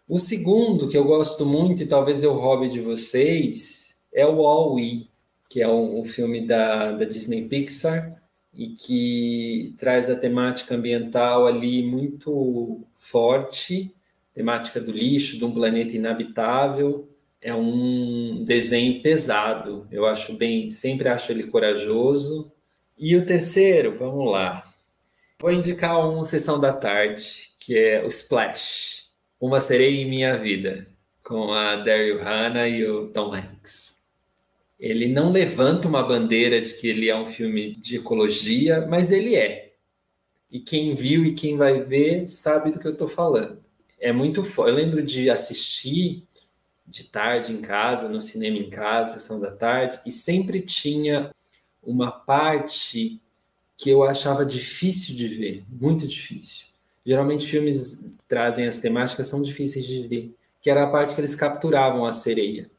O 0.09 0.17
segundo, 0.17 0.87
que 0.87 0.97
eu 0.97 1.03
gosto 1.03 1.45
muito, 1.45 1.83
e 1.83 1.85
talvez 1.85 2.23
eu 2.23 2.33
roube 2.33 2.67
de 2.69 2.79
vocês, 2.79 4.01
é 4.11 4.25
o 4.25 4.41
All-E, 4.45 5.07
que 5.47 5.61
é 5.61 5.67
um, 5.67 5.99
um 5.99 6.05
filme 6.05 6.47
da, 6.47 6.91
da 6.91 7.05
Disney 7.05 7.47
Pixar, 7.47 8.19
e 8.51 8.69
que 8.69 9.75
traz 9.77 10.09
a 10.09 10.15
temática 10.15 10.73
ambiental 10.73 11.45
ali 11.45 11.83
muito 11.83 12.81
forte, 12.97 13.93
temática 14.33 14.79
do 14.79 14.91
lixo, 14.91 15.37
de 15.37 15.45
um 15.45 15.51
planeta 15.51 15.95
inabitável. 15.95 17.09
É 17.41 17.53
um 17.53 18.43
desenho 18.45 19.01
pesado, 19.01 19.87
eu 19.91 20.05
acho 20.05 20.33
bem, 20.33 20.69
sempre 20.69 21.09
acho 21.09 21.31
ele 21.31 21.43
corajoso. 21.43 22.51
E 22.97 23.15
o 23.15 23.25
terceiro, 23.25 23.95
vamos 23.97 24.31
lá. 24.31 24.71
Vou 25.41 25.51
indicar 25.51 26.07
um 26.07 26.23
Sessão 26.23 26.59
da 26.59 26.71
Tarde, 26.71 27.51
que 27.59 27.77
é 27.77 28.03
o 28.03 28.07
Splash, 28.07 29.09
Uma 29.39 29.59
Sereia 29.59 30.01
em 30.01 30.09
Minha 30.09 30.37
Vida, 30.37 30.87
com 31.23 31.53
a 31.53 31.75
Daryl 31.75 32.23
Hannah 32.23 32.67
e 32.67 32.85
o 32.87 33.07
Tom 33.07 33.33
Hanks 33.33 33.93
ele 34.83 35.07
não 35.07 35.31
levanta 35.31 35.87
uma 35.87 36.03
bandeira 36.03 36.59
de 36.59 36.73
que 36.73 36.87
ele 36.89 37.07
é 37.07 37.15
um 37.15 37.25
filme 37.25 37.73
de 37.73 37.95
ecologia, 37.95 38.85
mas 38.85 39.11
ele 39.11 39.33
é. 39.33 39.75
E 40.51 40.59
quem 40.59 40.93
viu 40.93 41.23
e 41.25 41.31
quem 41.31 41.55
vai 41.55 41.79
ver 41.79 42.27
sabe 42.27 42.69
do 42.69 42.77
que 42.77 42.87
eu 42.87 42.91
estou 42.91 43.07
falando. 43.07 43.63
É 44.03 44.11
muito. 44.11 44.43
Eu 44.57 44.73
lembro 44.73 45.01
de 45.01 45.29
assistir 45.29 46.23
de 46.85 47.05
tarde 47.05 47.53
em 47.53 47.61
casa, 47.61 48.09
no 48.09 48.21
cinema 48.21 48.57
em 48.57 48.69
casa, 48.69 49.13
sessão 49.13 49.39
da 49.39 49.51
tarde, 49.51 49.99
e 50.05 50.11
sempre 50.11 50.61
tinha 50.61 51.31
uma 51.81 52.11
parte 52.11 53.21
que 53.77 53.89
eu 53.89 54.03
achava 54.03 54.45
difícil 54.45 55.15
de 55.15 55.27
ver, 55.27 55.63
muito 55.69 56.07
difícil. 56.07 56.67
Geralmente 57.05 57.47
filmes 57.47 58.17
trazem 58.27 58.65
as 58.65 58.79
temáticas 58.79 59.27
são 59.27 59.41
difíceis 59.41 59.85
de 59.85 60.07
ver, 60.07 60.35
que 60.61 60.69
era 60.69 60.83
a 60.83 60.87
parte 60.87 61.15
que 61.15 61.21
eles 61.21 61.35
capturavam 61.35 62.05
a 62.05 62.11
sereia 62.11 62.69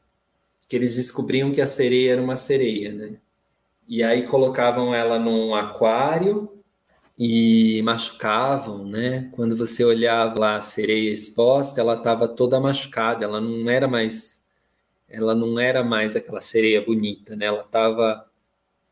que 0.67 0.75
eles 0.75 0.95
descobriam 0.95 1.51
que 1.51 1.61
a 1.61 1.67
sereia 1.67 2.13
era 2.13 2.21
uma 2.21 2.35
sereia, 2.35 2.91
né? 2.91 3.17
E 3.87 4.03
aí 4.03 4.25
colocavam 4.25 4.93
ela 4.93 5.19
num 5.19 5.53
aquário 5.53 6.54
e 7.17 7.81
machucavam, 7.83 8.85
né? 8.85 9.29
Quando 9.33 9.55
você 9.55 9.83
olhava 9.83 10.39
lá 10.39 10.55
a 10.57 10.61
sereia 10.61 11.11
exposta, 11.11 11.81
ela 11.81 11.95
estava 11.95 12.27
toda 12.27 12.59
machucada, 12.59 13.25
ela 13.25 13.41
não 13.41 13.69
era 13.69 13.87
mais 13.87 14.41
ela 15.09 15.35
não 15.35 15.59
era 15.59 15.83
mais 15.83 16.15
aquela 16.15 16.41
sereia 16.41 16.81
bonita, 16.81 17.35
né? 17.35 17.45
Ela 17.45 17.61
estava 17.61 18.29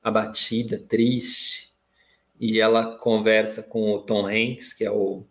abatida, 0.03 0.80
triste. 0.80 1.71
E 2.39 2.59
ela 2.59 2.97
conversa 2.97 3.63
com 3.63 3.93
o 3.93 3.99
Tom 4.01 4.28
Hanks, 4.28 4.74
que 4.74 4.86
é 4.86 4.91
o 4.91 5.26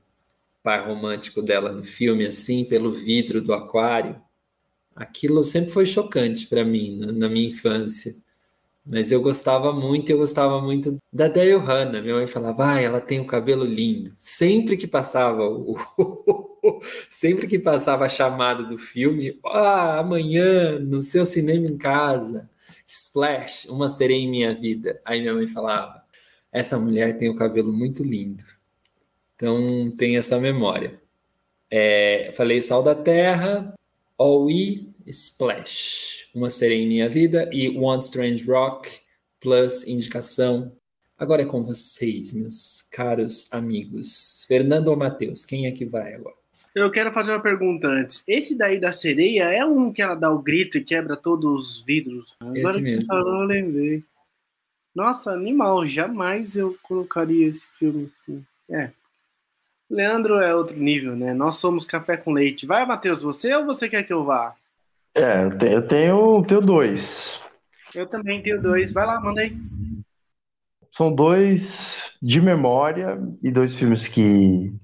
par 0.62 0.86
romântico 0.88 1.42
dela 1.42 1.72
no 1.72 1.84
filme, 1.84 2.26
assim, 2.26 2.64
pelo 2.64 2.92
vidro 2.92 3.42
do 3.42 3.54
aquário 3.54 4.20
aquilo 4.94 5.42
sempre 5.42 5.70
foi 5.70 5.86
chocante 5.86 6.46
para 6.46 6.64
mim 6.64 6.98
na, 6.98 7.12
na, 7.12 7.28
minha 7.28 7.48
infância. 7.48 8.14
Mas 8.84 9.12
eu 9.12 9.22
gostava 9.22 9.72
muito, 9.72 10.10
eu 10.10 10.18
gostava 10.18 10.60
muito 10.60 10.98
da 11.12 11.28
Daryl 11.28 11.60
Hannah. 11.60 12.00
Minha 12.00 12.16
mãe 12.16 12.26
falava, 12.26 12.72
ah, 12.72 12.80
ela 12.80 13.00
tem 13.00 13.20
o 13.20 13.22
um 13.22 13.26
cabelo 13.26 13.64
lindo. 13.64 14.14
Sempre 14.18 14.76
que 14.76 14.88
passava 14.88 15.44
o, 15.48 15.76
sempre 17.08 17.46
que 17.46 17.58
passava 17.60 18.04
a 18.06 18.08
chamada 18.08 18.64
do 18.64 18.76
filme, 18.76 19.38
ah, 19.46 20.00
amanhã 20.00 20.78
no 20.80 21.00
seu 21.00 21.24
cinema 21.24 21.66
em 21.66 21.78
casa, 21.78 22.50
Splash, 22.86 23.66
uma 23.68 23.88
sereia 23.88 24.20
em 24.20 24.30
minha 24.30 24.52
vida. 24.54 25.00
Aí 25.04 25.20
minha 25.20 25.34
mãe 25.34 25.46
falava, 25.46 26.02
essa 26.50 26.78
mulher 26.78 27.16
tem 27.18 27.28
o 27.30 27.36
cabelo 27.36 27.72
muito 27.72 28.02
lindo. 28.02 28.44
Então 29.36 29.90
tem 29.96 30.16
essa 30.16 30.40
memória. 30.40 31.00
É, 31.70 32.32
falei 32.34 32.60
Sal 32.60 32.82
da 32.82 32.94
Terra, 32.94 33.74
All 34.18 34.46
We, 34.46 34.86
Splash 35.06 36.21
uma 36.34 36.50
Sereia 36.50 36.82
em 36.82 36.88
Minha 36.88 37.08
Vida 37.08 37.48
e 37.52 37.68
One 37.76 38.02
Strange 38.02 38.44
Rock, 38.44 39.00
plus 39.40 39.86
indicação. 39.86 40.72
Agora 41.18 41.42
é 41.42 41.46
com 41.46 41.62
vocês, 41.62 42.32
meus 42.32 42.82
caros 42.90 43.52
amigos. 43.52 44.44
Fernando 44.48 44.88
ou 44.88 44.96
Matheus, 44.96 45.44
quem 45.44 45.66
é 45.66 45.72
que 45.72 45.84
vai 45.84 46.14
agora? 46.14 46.34
Eu 46.74 46.90
quero 46.90 47.12
fazer 47.12 47.32
uma 47.32 47.42
pergunta 47.42 47.86
antes. 47.86 48.24
Esse 48.26 48.56
daí 48.56 48.80
da 48.80 48.92
sereia 48.92 49.44
é 49.44 49.64
um 49.64 49.92
que 49.92 50.00
ela 50.00 50.14
dá 50.14 50.30
o 50.30 50.42
grito 50.42 50.78
e 50.78 50.84
quebra 50.84 51.16
todos 51.16 51.78
os 51.78 51.84
vidros? 51.84 52.34
Agora 52.40 52.58
Esse 52.58 52.80
mesmo. 52.80 53.00
que 53.00 53.06
você 53.06 53.06
falou, 53.06 53.42
eu 53.42 53.46
lembrei. 53.46 54.02
Nossa, 54.94 55.32
animal. 55.32 55.84
Jamais 55.84 56.56
eu 56.56 56.76
colocaria 56.82 57.48
esse 57.48 57.68
filme 57.70 58.10
assim. 58.22 58.44
É. 58.70 58.90
Leandro 59.90 60.36
é 60.36 60.54
outro 60.54 60.78
nível, 60.78 61.14
né? 61.14 61.34
Nós 61.34 61.56
somos 61.56 61.84
café 61.84 62.16
com 62.16 62.32
leite. 62.32 62.64
Vai, 62.64 62.86
Matheus, 62.86 63.22
você 63.22 63.54
ou 63.54 63.66
você 63.66 63.88
quer 63.88 64.02
que 64.02 64.12
eu 64.12 64.24
vá? 64.24 64.56
É, 65.14 65.44
eu 65.44 65.58
tenho, 65.58 65.72
eu 65.72 65.86
tenho, 65.86 66.42
tenho 66.46 66.60
dois. 66.60 67.40
Eu 67.94 68.06
também 68.06 68.42
tenho 68.42 68.60
dois. 68.60 68.92
Vai 68.92 69.04
lá, 69.04 69.20
manda 69.20 69.42
aí. 69.42 69.54
São 70.90 71.14
dois 71.14 72.16
de 72.22 72.40
memória 72.40 73.18
e 73.42 73.50
dois 73.50 73.74
filmes 73.74 74.06
que, 74.06 74.74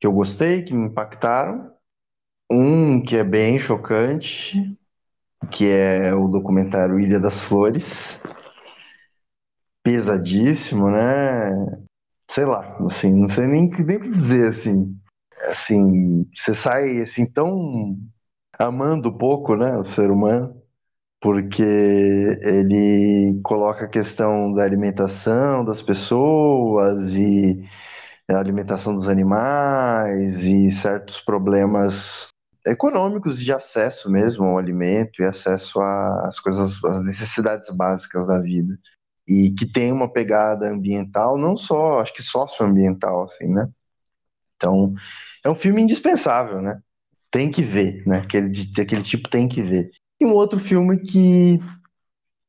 que 0.00 0.06
eu 0.06 0.12
gostei, 0.12 0.62
que 0.62 0.74
me 0.74 0.88
impactaram. 0.88 1.72
Um 2.50 3.02
que 3.02 3.16
é 3.16 3.24
bem 3.24 3.58
chocante, 3.58 4.76
que 5.50 5.68
é 5.68 6.12
o 6.14 6.28
documentário 6.28 7.00
Ilha 7.00 7.20
das 7.20 7.40
Flores. 7.40 8.20
Pesadíssimo, 9.82 10.90
né? 10.90 11.50
Sei 12.30 12.44
lá, 12.44 12.76
assim, 12.86 13.20
não 13.20 13.28
sei 13.28 13.46
nem, 13.46 13.68
nem 13.70 13.96
o 13.96 14.00
que 14.00 14.08
dizer, 14.08 14.48
assim. 14.48 14.96
Assim, 15.48 16.28
você 16.34 16.54
sai 16.54 17.00
assim 17.00 17.26
tão 17.26 17.96
amando 18.58 19.16
pouco, 19.16 19.56
né, 19.56 19.76
o 19.76 19.84
ser 19.84 20.10
humano, 20.10 20.60
porque 21.20 21.62
ele 21.62 23.40
coloca 23.42 23.86
a 23.86 23.88
questão 23.88 24.52
da 24.52 24.62
alimentação 24.62 25.64
das 25.64 25.80
pessoas 25.80 27.14
e 27.14 27.64
a 28.30 28.38
alimentação 28.38 28.94
dos 28.94 29.08
animais 29.08 30.44
e 30.44 30.70
certos 30.72 31.20
problemas 31.20 32.28
econômicos 32.66 33.38
de 33.38 33.52
acesso 33.52 34.10
mesmo 34.10 34.44
ao 34.44 34.58
alimento 34.58 35.20
e 35.20 35.24
acesso 35.24 35.80
às 35.80 36.40
coisas, 36.40 36.82
às 36.84 37.04
necessidades 37.04 37.68
básicas 37.70 38.26
da 38.26 38.40
vida. 38.40 38.78
E 39.26 39.50
que 39.50 39.66
tem 39.66 39.92
uma 39.92 40.10
pegada 40.12 40.68
ambiental, 40.68 41.38
não 41.38 41.56
só, 41.56 42.00
acho 42.00 42.12
que 42.12 42.22
socioambiental, 42.22 43.24
assim, 43.24 43.52
né? 43.52 43.68
Então, 44.56 44.94
é 45.42 45.50
um 45.50 45.54
filme 45.54 45.82
indispensável, 45.82 46.60
né? 46.60 46.80
Tem 47.34 47.50
que 47.50 47.62
ver, 47.62 48.06
né? 48.06 48.18
Aquele, 48.18 48.52
aquele 48.80 49.02
tipo 49.02 49.28
tem 49.28 49.48
que 49.48 49.60
ver. 49.60 49.90
E 50.20 50.24
um 50.24 50.32
outro 50.32 50.60
filme 50.60 50.96
que, 51.00 51.58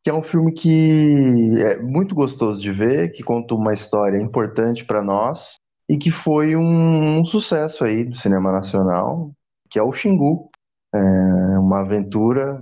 que 0.04 0.12
é 0.12 0.14
um 0.14 0.22
filme 0.22 0.54
que 0.54 1.56
é 1.58 1.82
muito 1.82 2.14
gostoso 2.14 2.62
de 2.62 2.72
ver, 2.72 3.12
que 3.12 3.24
conta 3.24 3.56
uma 3.56 3.74
história 3.74 4.20
importante 4.20 4.86
para 4.86 5.02
nós 5.02 5.56
e 5.90 5.98
que 5.98 6.12
foi 6.12 6.56
um, 6.56 7.18
um, 7.18 7.26
sucesso 7.26 7.84
aí 7.84 8.04
do 8.06 8.16
cinema 8.16 8.52
nacional, 8.52 9.32
que 9.72 9.80
é 9.80 9.82
o 9.82 9.92
Xingu. 9.92 10.52
É 10.94 11.58
uma 11.58 11.80
aventura 11.80 12.62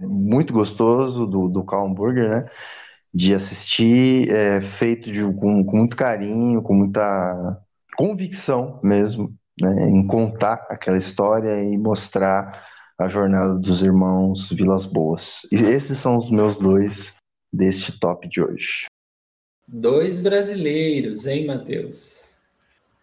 muito 0.00 0.54
gostoso 0.54 1.26
do, 1.26 1.46
do 1.46 1.62
Carl 1.62 1.92
Burger, 1.92 2.30
né? 2.30 2.46
De 3.12 3.34
assistir, 3.34 4.30
é, 4.30 4.62
feito 4.62 5.12
de, 5.12 5.22
com, 5.24 5.62
com 5.62 5.76
muito 5.76 5.94
carinho, 5.94 6.62
com 6.62 6.72
muita 6.72 7.60
convicção 7.98 8.80
mesmo 8.82 9.37
né, 9.60 9.88
em 9.88 10.06
contar 10.06 10.66
aquela 10.68 10.98
história 10.98 11.62
e 11.62 11.76
mostrar 11.76 12.66
a 12.98 13.08
jornada 13.08 13.54
dos 13.54 13.82
irmãos 13.82 14.50
Vilas 14.50 14.84
Boas. 14.84 15.46
E 15.52 15.56
esses 15.56 15.98
são 15.98 16.18
os 16.18 16.30
meus 16.30 16.58
dois 16.58 17.14
deste 17.52 17.98
top 17.98 18.28
de 18.28 18.42
hoje. 18.42 18.86
Dois 19.66 20.20
brasileiros, 20.20 21.26
hein, 21.26 21.46
Matheus? 21.46 22.40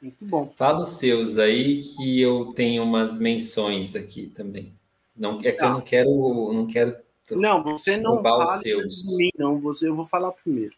Muito 0.01 0.25
bom. 0.25 0.51
Fala 0.55 0.81
os 0.81 0.89
seus 0.89 1.37
aí 1.37 1.81
que 1.81 2.21
eu 2.21 2.53
tenho 2.53 2.83
umas 2.83 3.17
menções 3.17 3.95
aqui 3.95 4.27
também. 4.27 4.75
Não 5.15 5.39
é 5.43 5.51
que 5.51 5.63
eu 5.63 5.69
não 5.69 5.81
quero, 5.81 6.53
não 6.53 6.67
quero. 6.67 6.95
Não, 7.31 7.63
você 7.63 7.97
não 7.97 8.21
fala 8.21 8.61
de 8.61 8.75
mim, 9.15 9.31
não. 9.37 9.59
Você 9.61 9.87
eu 9.87 9.95
vou 9.95 10.05
falar 10.05 10.31
primeiro. 10.31 10.75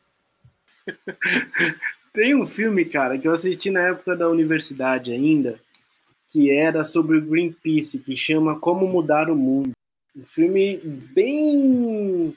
Tem 2.14 2.36
um 2.36 2.48
filme, 2.48 2.86
cara, 2.86 3.18
que 3.18 3.28
eu 3.28 3.32
assisti 3.32 3.70
na 3.70 3.90
época 3.90 4.16
da 4.16 4.30
universidade 4.30 5.12
ainda, 5.12 5.60
que 6.28 6.52
era 6.52 6.84
sobre 6.84 7.18
o 7.18 7.26
Greenpeace, 7.26 8.00
que 8.00 8.16
chama 8.16 8.60
Como 8.60 8.88
Mudar 8.88 9.30
o 9.30 9.36
Mundo. 9.36 9.72
Um 10.16 10.24
filme 10.24 10.78
bem 10.78 12.36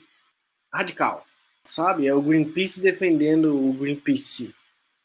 radical, 0.73 1.25
sabe? 1.65 2.07
É 2.07 2.13
o 2.13 2.21
Greenpeace 2.21 2.81
defendendo 2.81 3.53
o 3.53 3.73
Greenpeace 3.73 4.53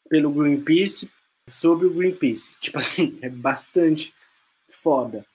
pelo 0.09 0.31
Greenpeace 0.31 1.11
sobre 1.49 1.87
o 1.87 1.93
Greenpeace. 1.93 2.55
Tipo 2.61 2.77
assim, 2.77 3.17
é 3.21 3.29
bastante 3.29 4.13
foda. 4.81 5.25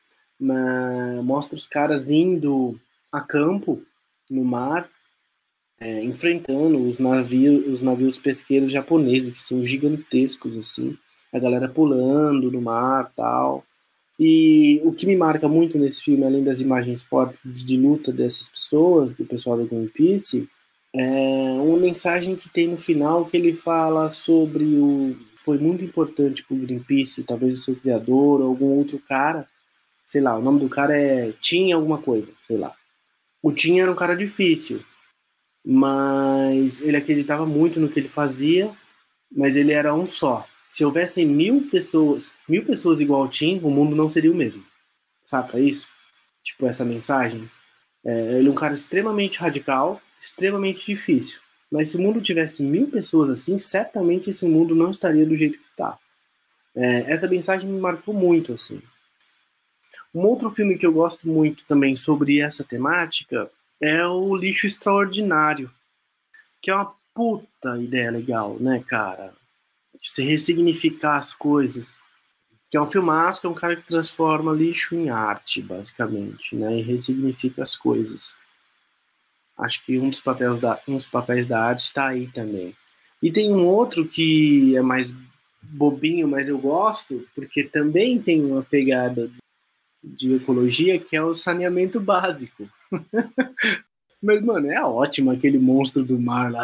Mas 0.41 1.23
mostra 1.23 1.55
os 1.55 1.67
caras 1.67 2.11
indo 2.11 2.81
a 3.11 3.21
campo 3.21 3.83
no 4.31 4.45
mar, 4.45 4.89
é, 5.79 6.03
enfrentando 6.03 6.79
os 6.89 6.99
navios, 6.99 7.67
os 7.67 7.83
navios 7.83 8.19
pesqueiros 8.19 8.73
japoneses 8.73 9.33
que 9.33 9.39
são 9.39 9.65
gigantescos 9.65 10.57
assim 10.57 10.97
a 11.33 11.39
galera 11.39 11.69
pulando 11.69 12.51
no 12.51 12.61
mar 12.61 13.11
tal. 13.17 13.65
E 14.21 14.81
o 14.85 14.93
que 14.93 15.07
me 15.07 15.17
marca 15.17 15.49
muito 15.49 15.79
nesse 15.79 16.05
filme, 16.05 16.25
além 16.25 16.45
das 16.45 16.61
imagens 16.61 17.03
fortes 17.03 17.41
de 17.45 17.77
luta 17.77 18.13
dessas 18.13 18.49
pessoas, 18.49 19.15
do 19.15 19.25
pessoal 19.25 19.57
da 19.57 19.65
Greenpeace, 19.65 20.49
é 20.95 21.53
uma 21.61 21.79
mensagem 21.79 22.37
que 22.37 22.51
tem 22.51 22.69
no 22.69 22.77
final 22.77 23.25
que 23.25 23.37
ele 23.37 23.55
fala 23.55 24.11
sobre 24.11 24.65
o. 24.65 25.17
Foi 25.37 25.59
muito 25.59 25.83
importante 25.83 26.45
para 26.45 26.55
o 26.55 26.61
Greenpeace, 26.61 27.25
talvez 27.25 27.59
o 27.59 27.63
seu 27.63 27.75
criador 27.75 28.41
ou 28.41 28.49
algum 28.49 28.77
outro 28.77 28.99
cara, 29.01 29.49
sei 30.07 30.21
lá, 30.21 30.39
o 30.39 30.43
nome 30.43 30.61
do 30.61 30.69
cara 30.69 30.97
é 30.97 31.33
Tim 31.41 31.73
alguma 31.73 31.99
coisa, 31.99 32.29
sei 32.47 32.57
lá. 32.59 32.73
O 33.43 33.51
Tim 33.51 33.81
era 33.81 33.91
um 33.91 33.97
cara 33.97 34.15
difícil, 34.15 34.81
mas 35.67 36.81
ele 36.81 36.97
acreditava 36.97 37.45
muito 37.45 37.81
no 37.81 37.89
que 37.89 37.99
ele 37.99 38.09
fazia, 38.09 38.71
mas 39.35 39.57
ele 39.57 39.73
era 39.73 39.93
um 39.93 40.07
só 40.07 40.47
se 40.73 40.83
houvessem 40.87 41.27
mil 41.27 41.69
pessoas, 41.71 42.33
mil 42.49 42.65
pessoas 42.65 42.99
igual 42.99 43.21
ao 43.21 43.29
Tim, 43.29 43.61
o 43.63 43.71
mundo 43.71 43.95
não 43.95 44.09
seria 44.09 44.33
o 44.33 44.35
mesmo. 44.35 44.65
Saca 45.27 45.61
isso? 45.61 45.87
Tipo, 46.43 46.67
essa 46.67 46.83
mensagem. 46.83 47.49
É, 48.03 48.39
ele 48.39 48.49
é 48.49 48.51
um 48.51 48.55
cara 48.55 48.73
extremamente 48.73 49.39
radical, 49.39 50.01
extremamente 50.19 50.87
difícil. 50.87 51.39
Mas 51.71 51.91
se 51.91 51.99
o 51.99 52.01
mundo 52.01 52.23
tivesse 52.23 52.63
mil 52.63 52.91
pessoas 52.91 53.29
assim, 53.29 53.59
certamente 53.59 54.31
esse 54.31 54.47
mundo 54.47 54.75
não 54.75 54.91
estaria 54.91 55.27
do 55.27 55.37
jeito 55.37 55.59
que 55.59 55.65
está. 55.67 55.99
É, 56.75 57.13
essa 57.13 57.29
mensagem 57.29 57.69
me 57.69 57.79
marcou 57.79 58.15
muito, 58.15 58.55
assim. 58.55 58.81
Um 60.15 60.23
outro 60.23 60.51
filme 60.51 60.79
que 60.79 60.87
eu 60.87 60.93
gosto 60.93 61.29
muito 61.29 61.67
também 61.67 61.95
sobre 61.95 62.41
essa 62.41 62.65
temática 62.65 63.51
é 63.79 64.07
o 64.07 64.35
Lixo 64.35 64.67
Extraordinário, 64.67 65.71
que 66.63 66.71
é 66.71 66.75
uma 66.75 66.95
puta 67.15 67.79
ideia 67.79 68.11
legal, 68.11 68.57
né, 68.59 68.83
cara? 68.89 69.35
Se 70.03 70.23
ressignificar 70.23 71.17
as 71.17 71.35
coisas. 71.35 71.95
Que 72.71 72.77
é 72.77 72.81
um 72.81 72.91
filmaço, 72.91 73.41
que 73.41 73.47
é 73.47 73.51
um 73.51 73.55
cara 73.55 73.77
que 73.77 73.87
transforma 73.87 74.53
lixo 74.53 74.95
em 74.95 75.11
arte, 75.11 75.61
basicamente, 75.61 76.57
né? 76.57 76.79
E 76.79 76.83
ressignifica 76.83 77.63
as 77.63 77.77
coisas. 77.77 78.35
Acho 79.59 79.85
que 79.85 79.99
um 79.99 80.09
dos 80.09 80.21
papéis 80.21 80.59
da, 80.59 80.81
um 80.89 80.97
dos 80.97 81.07
papéis 81.07 81.47
da 81.47 81.63
arte 81.63 81.85
está 81.85 82.09
aí 82.09 82.29
também. 82.29 82.75
E 83.23 83.31
tem 83.31 83.53
um 83.53 83.67
outro 83.67 84.09
que 84.09 84.75
é 84.77 84.83
mais 84.83 85.15
bobinho, 85.63 86.27
mas 86.27 86.49
eu 86.49 86.59
gosto, 86.59 87.27
porque 87.35 87.63
também 87.63 88.21
tem 88.21 88.45
uma 88.45 88.63
pegada 88.63 89.31
de 90.03 90.35
ecologia, 90.35 90.99
que 90.99 91.15
é 91.15 91.23
o 91.23 91.35
saneamento 91.35 92.01
básico. 92.01 92.69
Mas, 94.23 94.41
mano, 94.41 94.71
é 94.71 94.81
ótimo 94.81 95.33
aquele 95.33 95.59
monstro 95.59 96.05
do 96.05 96.17
mar 96.17 96.53
lá. 96.53 96.63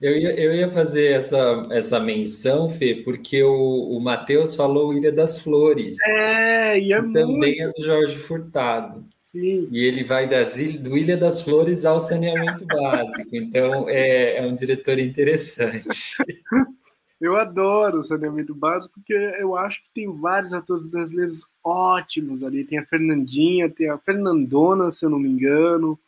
Eu, 0.00 0.16
ia, 0.16 0.40
eu 0.40 0.54
ia 0.54 0.70
fazer 0.70 1.12
essa, 1.12 1.62
essa 1.70 2.00
menção, 2.00 2.68
Fê, 2.68 3.02
porque 3.04 3.42
o, 3.42 3.96
o 3.96 4.00
Matheus 4.00 4.54
falou 4.54 4.92
Ilha 4.92 5.12
das 5.12 5.40
Flores. 5.40 5.96
É, 6.02 6.78
e 6.78 6.92
é 6.92 7.00
Também 7.00 7.56
muito... 7.56 7.62
é 7.62 7.68
do 7.68 7.84
Jorge 7.84 8.16
Furtado. 8.16 9.04
Sim. 9.32 9.68
E 9.70 9.84
ele 9.84 10.04
vai 10.04 10.28
das, 10.28 10.54
do 10.54 10.96
Ilha 10.96 11.16
das 11.16 11.42
Flores 11.42 11.84
ao 11.84 12.00
saneamento 12.00 12.64
básico. 12.66 13.34
Então, 13.34 13.88
é, 13.88 14.38
é 14.38 14.46
um 14.46 14.54
diretor 14.54 14.98
interessante. 14.98 15.86
Eu 17.20 17.36
adoro 17.36 18.00
o 18.00 18.04
saneamento 18.04 18.54
básico, 18.54 18.92
porque 18.94 19.14
eu 19.14 19.56
acho 19.56 19.82
que 19.82 19.90
tem 19.94 20.12
vários 20.12 20.52
atores 20.52 20.84
brasileiros 20.84 21.46
ótimos 21.64 22.42
ali. 22.42 22.62
Tem 22.62 22.78
a 22.78 22.84
Fernandinha, 22.84 23.70
tem 23.70 23.88
a 23.88 23.96
Fernandona, 23.96 24.90
se 24.90 25.06
eu 25.06 25.10
não 25.10 25.18
me 25.18 25.30
engano. 25.30 25.98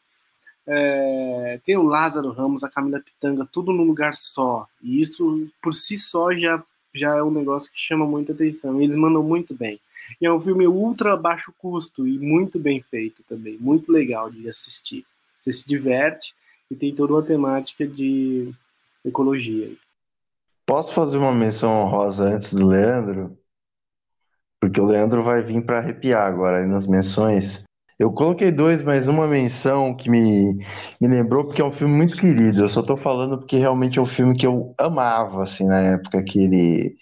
É, 0.70 1.58
tem 1.64 1.78
o 1.78 1.82
Lázaro 1.82 2.30
Ramos, 2.30 2.62
a 2.62 2.68
Camila 2.68 3.00
Pitanga, 3.00 3.48
tudo 3.50 3.72
num 3.72 3.84
lugar 3.84 4.14
só. 4.14 4.66
E 4.82 5.00
isso, 5.00 5.46
por 5.62 5.72
si 5.72 5.96
só, 5.96 6.30
já, 6.34 6.62
já 6.94 7.16
é 7.16 7.22
um 7.22 7.30
negócio 7.30 7.72
que 7.72 7.78
chama 7.78 8.04
muita 8.04 8.32
atenção. 8.32 8.80
Eles 8.80 8.94
mandam 8.94 9.22
muito 9.22 9.54
bem. 9.54 9.80
E 10.20 10.26
é 10.26 10.32
um 10.32 10.38
filme 10.38 10.66
ultra 10.66 11.16
baixo 11.16 11.54
custo 11.56 12.06
e 12.06 12.18
muito 12.18 12.58
bem 12.58 12.82
feito 12.82 13.22
também. 13.26 13.56
Muito 13.58 13.90
legal 13.90 14.30
de 14.30 14.46
assistir. 14.46 15.06
Você 15.40 15.52
se 15.52 15.66
diverte 15.66 16.34
e 16.70 16.76
tem 16.76 16.94
toda 16.94 17.14
uma 17.14 17.22
temática 17.22 17.86
de 17.86 18.52
ecologia. 19.02 19.72
Posso 20.66 20.92
fazer 20.92 21.16
uma 21.16 21.32
menção 21.32 21.80
honrosa 21.80 22.24
antes 22.24 22.52
do 22.52 22.66
Leandro? 22.66 23.38
Porque 24.60 24.78
o 24.78 24.84
Leandro 24.84 25.22
vai 25.22 25.42
vir 25.42 25.64
para 25.64 25.78
arrepiar 25.78 26.26
agora 26.26 26.66
nas 26.66 26.86
menções. 26.86 27.64
Eu 27.98 28.12
coloquei 28.12 28.52
dois, 28.52 28.80
mas 28.80 29.08
uma 29.08 29.26
menção 29.26 29.92
que 29.96 30.08
me, 30.08 30.54
me 31.00 31.08
lembrou, 31.08 31.44
porque 31.44 31.60
é 31.60 31.64
um 31.64 31.72
filme 31.72 31.94
muito 31.96 32.16
querido. 32.16 32.60
Eu 32.60 32.68
só 32.68 32.80
tô 32.80 32.96
falando 32.96 33.38
porque 33.38 33.58
realmente 33.58 33.98
é 33.98 34.02
um 34.02 34.06
filme 34.06 34.36
que 34.36 34.46
eu 34.46 34.72
amava, 34.78 35.42
assim, 35.42 35.64
na 35.64 35.80
época 35.80 36.22
que 36.22 36.44
ele 36.44 36.94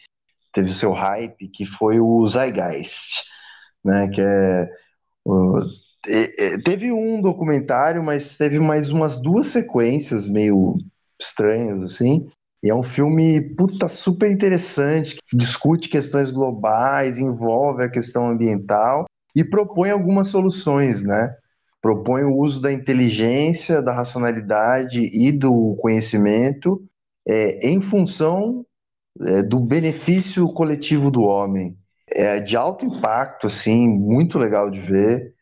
teve 0.53 0.71
o 0.71 0.75
seu 0.75 0.93
hype, 0.93 1.49
que 1.49 1.67
foi 1.67 2.01
o 2.01 2.27
Zeitgeist, 2.27 3.25
né? 3.85 4.09
Que 4.09 4.23
é. 4.23 4.69
O, 5.23 5.61
teve 6.65 6.91
um 6.91 7.21
documentário, 7.21 8.03
mas 8.03 8.37
teve 8.37 8.59
mais 8.59 8.91
umas 8.91 9.21
duas 9.21 9.49
sequências 9.49 10.27
meio 10.27 10.77
estranhas, 11.21 11.81
assim. 11.83 12.27
E 12.63 12.71
é 12.71 12.75
um 12.75 12.83
filme, 12.83 13.41
puta, 13.55 13.87
super 13.87 14.31
interessante, 14.31 15.17
que 15.17 15.37
discute 15.37 15.91
questões 15.91 16.31
globais, 16.31 17.19
envolve 17.19 17.83
a 17.83 17.91
questão 17.91 18.29
ambiental 18.29 19.05
e 19.37 19.45
propõe 19.45 19.91
algumas 19.91 20.29
soluções, 20.29 21.03
né? 21.03 21.37
Propõe 21.83 22.25
o 22.25 22.35
uso 22.35 22.61
da 22.63 22.73
inteligência, 22.73 23.83
da 23.83 23.93
racionalidade 23.93 24.99
e 24.99 25.31
do 25.31 25.77
conhecimento 25.79 26.83
é, 27.29 27.69
em 27.69 27.83
função 27.83 28.65
é, 29.21 29.43
do 29.43 29.61
benefício 29.61 30.49
coletivo 30.55 31.11
do 31.11 31.21
homem. 31.21 31.77
É 32.09 32.41
de 32.41 32.57
alto 32.57 32.87
impacto, 32.87 33.47
assim, 33.49 33.87
muito 33.87 34.39
legal 34.39 34.71
de 34.71 34.81
ver, 34.81 35.35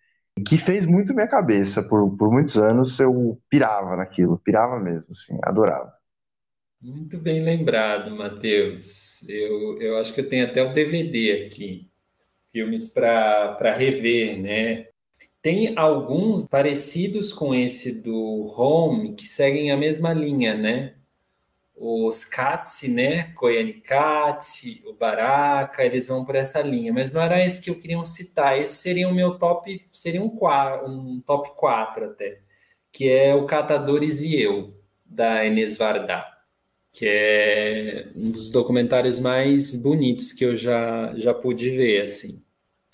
que 0.45 0.59
fez 0.59 0.85
muito 0.85 1.15
minha 1.15 1.29
cabeça. 1.29 1.81
Por, 1.83 2.16
por 2.16 2.33
muitos 2.33 2.57
anos 2.57 2.99
eu 2.99 3.41
pirava 3.49 3.97
naquilo, 3.97 4.41
pirava 4.41 4.81
mesmo, 4.81 5.12
assim, 5.12 5.39
adorava. 5.45 5.93
Muito 6.81 7.16
bem 7.19 7.45
lembrado, 7.45 8.11
Matheus. 8.11 9.23
Eu, 9.29 9.81
eu 9.81 9.99
acho 9.99 10.12
que 10.12 10.21
eu 10.21 10.29
tenho 10.29 10.47
até 10.47 10.62
o 10.62 10.73
DVD 10.73 11.47
aqui, 11.47 11.91
filmes 12.55 12.89
para 12.89 13.74
rever, 13.76 14.40
né? 14.40 14.86
Tem 15.43 15.76
alguns 15.76 16.47
parecidos 16.47 17.32
com 17.32 17.52
esse 17.52 18.01
do 18.01 18.44
Home 18.56 19.14
que 19.14 19.26
seguem 19.26 19.72
a 19.72 19.76
mesma 19.76 20.12
linha, 20.14 20.55
né? 20.55 20.94
Os 21.76 22.24
Katsi, 22.24 22.89
né? 22.89 23.32
Koyani 23.32 23.74
Katsi, 23.74 24.85
o 24.86 24.93
Baraka, 24.94 25.85
eles 25.85 26.06
vão 26.06 26.24
por 26.24 26.36
essa 26.36 26.62
linha, 26.62 26.93
mas 26.93 27.12
não 27.12 27.20
era 27.20 27.44
esse 27.44 27.60
que 27.60 27.68
eu 27.70 27.74
queria 27.74 28.02
citar. 28.05 28.56
Esse 28.56 28.76
seria 28.76 29.09
o 29.09 29.14
meu 29.14 29.36
top, 29.36 29.85
seria 29.93 30.22
um, 30.22 30.31
um 30.86 31.20
top 31.26 31.51
4 31.56 32.05
até, 32.05 32.39
que 32.93 33.10
é 33.10 33.35
o 33.35 33.47
Catadores 33.47 34.20
e 34.20 34.40
Eu, 34.40 34.72
da 35.05 35.44
Enes 35.44 35.76
Vardar 35.76 36.35
que 36.94 37.06
é 37.09 38.09
um 38.14 38.31
dos 38.31 38.51
documentários 38.51 39.18
mais 39.18 39.74
bonitos 39.74 40.32
que 40.32 40.44
eu 40.44 40.56
já, 40.56 41.12
já 41.16 41.35
pude 41.35 41.70
ver, 41.70 42.02
assim. 42.02 42.40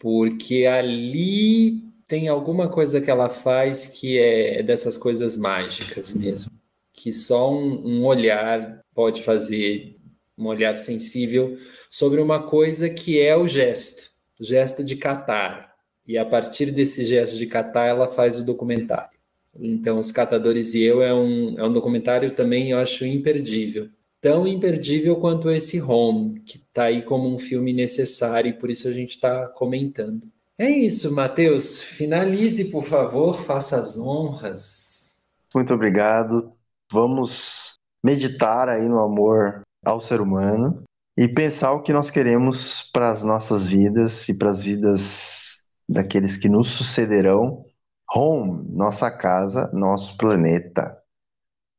Porque 0.01 0.65
ali 0.65 1.83
tem 2.09 2.27
alguma 2.27 2.71
coisa 2.71 3.03
que 3.03 3.11
ela 3.11 3.29
faz 3.29 3.87
que 3.87 4.19
é 4.19 4.63
dessas 4.63 4.97
coisas 4.97 5.37
mágicas 5.37 6.15
mesmo. 6.15 6.51
Que 6.93 7.13
só 7.13 7.53
um, 7.53 7.87
um 7.87 8.07
olhar 8.07 8.81
pode 8.95 9.23
fazer, 9.23 9.97
um 10.37 10.47
olhar 10.47 10.75
sensível 10.75 11.57
sobre 11.91 12.21
uma 12.21 12.43
coisa 12.43 12.89
que 12.89 13.21
é 13.21 13.37
o 13.37 13.47
gesto, 13.47 14.11
o 14.41 14.45
gesto 14.45 14.83
de 14.83 14.97
catar. 14.97 15.75
E 16.07 16.17
a 16.17 16.25
partir 16.25 16.73
desse 16.73 17.05
gesto 17.05 17.37
de 17.37 17.47
catar, 17.47 17.87
ela 17.87 18.09
faz 18.09 18.39
o 18.39 18.45
documentário. 18.45 19.21
Então, 19.55 19.99
Os 19.99 20.11
Catadores 20.11 20.75
e 20.75 20.83
Eu 20.83 21.03
é 21.03 21.13
um, 21.13 21.59
é 21.59 21.65
um 21.65 21.73
documentário 21.73 22.31
também, 22.35 22.71
eu 22.71 22.79
acho, 22.79 23.05
imperdível. 23.05 23.91
Tão 24.21 24.47
imperdível 24.47 25.17
quanto 25.17 25.51
esse 25.51 25.81
Home, 25.81 26.41
que 26.41 26.59
está 26.59 26.85
aí 26.85 27.03
como 27.03 27.29
um 27.33 27.39
filme 27.39 27.73
necessário 27.73 28.51
e 28.51 28.59
por 28.59 28.71
isso 28.71 28.87
a 28.87 28.93
gente 28.93 29.11
está 29.11 29.47
comentando. 29.49 30.29
É 30.59 30.69
isso, 30.69 31.15
Matheus. 31.15 31.83
Finalize, 31.83 32.67
por 32.67 32.85
favor, 32.85 33.35
faça 33.35 33.79
as 33.79 33.99
honras. 33.99 35.21
Muito 35.55 35.73
obrigado. 35.73 36.53
Vamos 36.93 37.75
meditar 38.05 38.69
aí 38.69 38.87
no 38.89 39.01
amor 39.01 39.63
ao 39.85 40.01
ser 40.01 40.21
humano 40.21 40.83
e 41.17 41.27
pensar 41.27 41.73
o 41.73 41.83
que 41.83 41.93
nós 41.93 42.11
queremos 42.11 42.91
para 42.93 43.11
as 43.11 43.23
nossas 43.23 43.67
vidas 43.67 44.29
e 44.29 44.35
para 44.35 44.51
as 44.51 44.63
vidas 44.63 45.57
daqueles 45.89 46.37
que 46.37 46.49
nos 46.49 46.69
sucederão 46.69 47.65
Home, 48.13 48.69
nossa 48.69 49.09
casa, 49.09 49.71
nosso 49.73 50.17
planeta. 50.17 51.01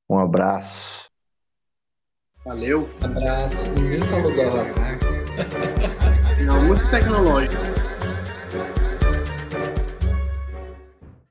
Um 0.09 0.17
abraço. 0.17 1.00
Valeu. 2.45 2.89
Abraço. 3.03 3.71
Ninguém 3.73 4.01
falou 4.01 4.33
do 4.33 4.41
Avatar. 4.41 4.97
Não, 6.43 6.61
muito 6.63 6.89
tecnológico. 6.89 7.70